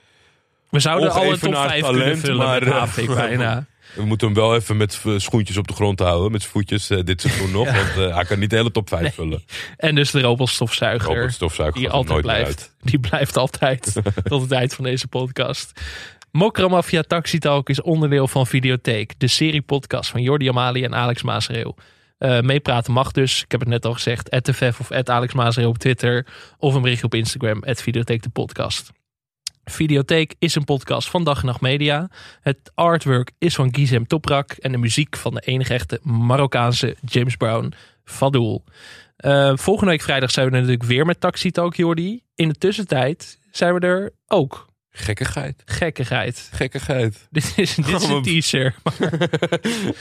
We 0.74 0.80
zouden 0.80 1.12
alle 1.12 1.38
top 1.38 1.56
5 1.56 1.82
talent, 1.82 1.98
kunnen 1.98 2.18
vullen 2.18 2.38
maar, 2.38 2.66
met 2.66 2.98
eh, 2.98 3.16
bijna. 3.26 3.66
We 3.96 4.06
moeten 4.06 4.28
hem 4.28 4.36
wel 4.36 4.56
even 4.56 4.78
met 4.78 5.02
schoentjes 5.18 5.58
op 5.58 5.68
de 5.68 5.74
grond 5.74 6.00
houden. 6.00 6.32
Met 6.32 6.42
zijn 6.42 6.54
voetjes 6.54 6.92
uh, 6.92 7.00
dit 7.04 7.22
seizoen 7.22 7.52
nog. 7.52 7.66
Ja. 7.74 7.74
Want 7.74 7.98
uh, 7.98 8.16
hij 8.16 8.26
kan 8.26 8.40
niet 8.40 8.50
de 8.50 8.56
hele 8.56 8.72
top 8.72 8.90
5 8.90 9.02
nee. 9.02 9.12
vullen. 9.12 9.44
En 9.78 9.96
dus 9.96 10.12
de 10.12 10.22
robotstofzuiger. 10.22 11.16
robotstofzuiger 11.16 11.80
die 11.80 11.90
altijd 11.90 12.22
blijft. 12.22 12.48
Uit. 12.48 12.76
Die 12.82 13.00
blijft 13.00 13.38
altijd 13.38 14.02
tot 14.24 14.42
het 14.42 14.52
eind 14.52 14.74
van 14.74 14.84
deze 14.84 15.08
podcast. 15.08 15.82
Mokramafia 16.32 17.02
Taxi 17.02 17.40
Talk 17.40 17.70
is 17.70 17.82
onderdeel 17.82 18.28
van 18.28 18.48
Videotheek. 18.48 19.14
De 19.18 19.28
serie 19.28 19.62
podcast 19.62 20.10
van 20.10 20.22
Jordi 20.22 20.50
Amali 20.50 20.84
en 20.84 20.96
Alex 20.96 21.24
Maasreel. 21.24 21.76
Uh, 22.20 22.40
meepraten 22.40 22.94
mag 22.94 23.12
dus. 23.12 23.44
Ik 23.44 23.52
heb 23.52 23.60
het 23.60 23.70
net 23.70 23.86
al 23.86 23.94
gezegd. 23.94 24.44
@tff 24.44 24.80
of 24.80 24.92
@Alex 24.92 25.34
Maasreel 25.34 25.70
op 25.70 25.78
Twitter. 25.78 26.28
Of 26.58 26.74
een 26.74 26.82
berichtje 26.82 27.06
op 27.06 27.14
Instagram. 27.14 27.64
@videotheek 27.66 28.24
de 28.24 28.30
podcast. 28.30 28.92
Videotheek 29.66 30.36
is 30.40 30.56
een 30.56 30.64
podcast 30.64 31.10
van 31.10 31.24
Dag 31.24 31.40
en 31.40 31.46
Nacht 31.46 31.62
Media. 31.62 32.10
Het 32.42 32.72
artwork 32.74 33.32
is 33.38 33.56
van 33.56 33.76
Gizem 33.76 34.08
Toprak 34.08 34.52
en 34.52 34.72
de 34.72 34.78
muziek 34.78 35.18
van 35.18 35.34
de 35.34 35.40
enige 35.40 35.74
echte 35.74 36.00
Marokkaanse 36.02 36.96
James 37.06 37.36
Brown 37.36 37.74
Fadoul. 38.04 38.64
Uh, 39.26 39.52
volgende 39.56 39.92
week 39.92 40.02
vrijdag 40.02 40.32
zijn 40.32 40.46
we 40.46 40.52
natuurlijk 40.52 40.84
weer 40.84 41.06
met 41.06 41.20
Taxi 41.20 41.52
Talk 41.52 41.76
Jordi. 41.76 42.24
In 42.36 42.48
de 42.48 42.56
tussentijd 42.56 43.40
zijn 43.52 43.74
we 43.74 43.80
er 43.80 44.12
ook. 44.28 44.68
Gekkigheid. 44.92 45.62
Gekkigheid. 45.66 46.50
Gekkigheid. 46.54 47.28
Dit 47.32 47.54
is, 47.56 47.76
dit 47.76 48.02
is 48.02 48.08
een 48.08 48.24
teaser. 48.24 48.76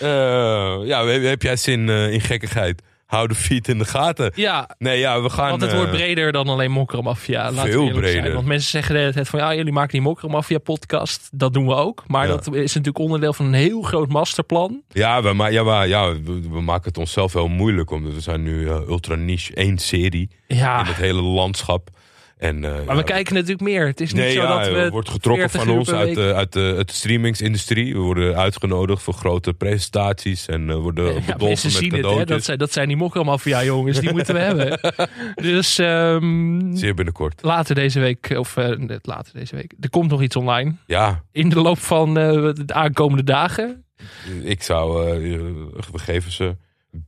uh, 0.02 0.86
ja, 0.90 1.06
heb 1.06 1.42
jij 1.42 1.56
zin 1.56 1.88
uh, 1.88 2.12
in 2.12 2.20
gekkigheid? 2.20 2.82
Hou 3.12 3.28
de 3.28 3.34
feet 3.34 3.68
in 3.68 3.78
de 3.78 3.84
gaten. 3.84 4.32
Ja. 4.34 4.68
Nee, 4.78 4.98
ja, 4.98 5.22
we 5.22 5.30
gaan... 5.30 5.50
Want 5.50 5.62
het 5.62 5.74
wordt 5.74 5.90
breder 5.90 6.32
dan 6.32 6.48
alleen 6.48 6.70
Mokkermafia. 6.70 7.52
Veel 7.52 7.90
breder. 7.90 8.22
Zijn. 8.22 8.34
Want 8.34 8.46
mensen 8.46 8.70
zeggen 8.70 9.14
het 9.14 9.28
van, 9.28 9.38
ja, 9.38 9.54
jullie 9.54 9.72
maken 9.72 9.92
die 9.92 10.00
Mokkermafia 10.00 10.58
podcast. 10.58 11.28
Dat 11.32 11.52
doen 11.52 11.66
we 11.66 11.74
ook. 11.74 12.04
Maar 12.06 12.26
dat 12.26 12.46
is 12.46 12.74
natuurlijk 12.74 12.98
onderdeel 12.98 13.32
van 13.32 13.46
een 13.46 13.52
heel 13.52 13.82
groot 13.82 14.08
masterplan. 14.08 14.82
Ja, 14.88 15.22
we, 15.22 15.32
maar, 15.32 15.52
ja, 15.52 15.62
maar, 15.62 15.88
ja 15.88 16.12
we, 16.12 16.40
we, 16.50 16.60
maken 16.60 16.88
het 16.88 16.98
onszelf 16.98 17.32
wel 17.32 17.48
moeilijk. 17.48 17.90
Omdat 17.90 18.14
we 18.14 18.20
zijn 18.20 18.42
nu 18.42 18.60
uh, 18.60 18.74
ultra 18.88 19.14
niche 19.14 19.54
één 19.54 19.78
serie. 19.78 20.30
Ja. 20.46 20.80
In 20.80 20.86
het 20.86 20.96
hele 20.96 21.22
landschap. 21.22 21.90
En, 22.42 22.62
uh, 22.62 22.84
maar 22.86 22.96
we 22.96 23.04
kijken 23.04 23.34
natuurlijk 23.34 23.60
meer. 23.60 23.86
Het 23.86 24.00
is 24.00 24.12
niet 24.12 24.22
nee, 24.22 24.32
zo 24.32 24.42
ja, 24.42 24.58
dat 24.58 24.72
we. 24.72 24.90
wordt 24.90 25.08
getrokken 25.08 25.50
van 25.50 25.68
ons 25.68 25.92
uit 25.92 26.14
de, 26.14 26.34
uit, 26.34 26.52
de, 26.52 26.74
uit 26.76 26.88
de 26.88 26.94
streamingsindustrie. 26.94 27.92
We 27.92 27.98
worden 27.98 28.36
uitgenodigd 28.36 29.02
voor 29.02 29.14
grote 29.14 29.54
presentaties 29.54 30.46
en 30.46 30.68
uh, 30.68 30.76
worden 30.76 31.04
ja, 31.04 31.20
bedolven 31.32 31.72
met 31.72 31.82
cadeautjes. 31.82 32.18
Het, 32.18 32.28
dat, 32.28 32.44
zijn, 32.44 32.58
dat 32.58 32.72
zijn 32.72 32.88
die 32.88 32.96
mokkermafia 32.96 33.64
jongens, 33.64 34.00
die 34.00 34.12
moeten 34.12 34.34
we 34.34 34.40
hebben. 34.50 34.78
Dus 35.34 35.78
um, 35.78 36.76
zeer 36.76 36.94
binnenkort. 36.94 37.42
Later 37.42 37.74
deze 37.74 38.00
week, 38.00 38.34
of 38.36 38.56
uh, 38.56 38.98
later 39.02 39.32
deze 39.34 39.56
week, 39.56 39.72
er 39.80 39.90
komt 39.90 40.10
nog 40.10 40.22
iets 40.22 40.36
online. 40.36 40.74
Ja. 40.86 41.22
In 41.32 41.48
de 41.48 41.60
loop 41.60 41.78
van 41.78 42.14
de 42.14 42.64
aankomende 42.66 43.24
dagen. 43.24 43.84
Ik 44.42 44.62
zou, 44.62 45.10
we 45.92 45.98
geven 45.98 46.32
ze 46.32 46.56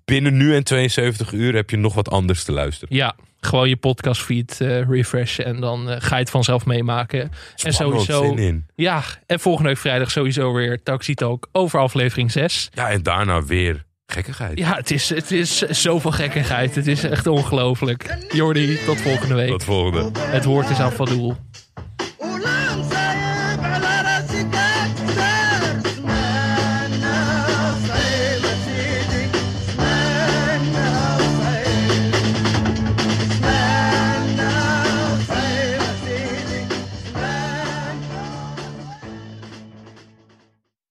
binnen 0.04 0.36
nu 0.36 0.54
en 0.54 0.64
72 0.64 1.32
uur 1.32 1.54
heb 1.54 1.70
je 1.70 1.76
nog 1.76 1.94
wat 1.94 2.10
anders 2.10 2.44
te 2.44 2.52
luisteren. 2.52 2.96
Ja, 2.96 3.14
gewoon 3.40 3.68
je 3.68 3.76
podcastfeed 3.76 4.58
uh, 4.62 4.88
refreshen 4.88 5.44
en 5.44 5.60
dan 5.60 5.90
uh, 5.90 5.96
ga 5.98 6.14
je 6.14 6.20
het 6.20 6.30
vanzelf 6.30 6.66
meemaken. 6.66 7.30
en 7.62 7.72
sowieso. 7.72 8.34
In. 8.34 8.66
Ja, 8.74 9.02
en 9.26 9.40
volgende 9.40 9.68
week 9.68 9.78
vrijdag 9.78 10.10
sowieso 10.10 10.52
weer 10.52 10.82
Taxi 10.82 11.14
Talk 11.14 11.48
over 11.52 11.80
aflevering 11.80 12.32
6. 12.32 12.68
Ja, 12.72 12.90
en 12.90 13.02
daarna 13.02 13.42
weer 13.42 13.84
gekkigheid. 14.06 14.58
Ja, 14.58 14.74
het 14.74 14.90
is, 14.90 15.08
het 15.08 15.30
is 15.30 15.58
zoveel 15.58 16.12
gekkigheid. 16.12 16.74
Het 16.74 16.86
is 16.86 17.04
echt 17.04 17.26
ongelooflijk. 17.26 18.16
Jordi, 18.32 18.78
tot 18.86 19.00
volgende 19.00 19.34
week. 19.34 19.48
Tot 19.48 19.64
volgende. 19.64 20.20
Het 20.20 20.44
woord 20.44 20.70
is 20.70 20.78
aan 20.78 20.92
Fadoel. 20.92 21.36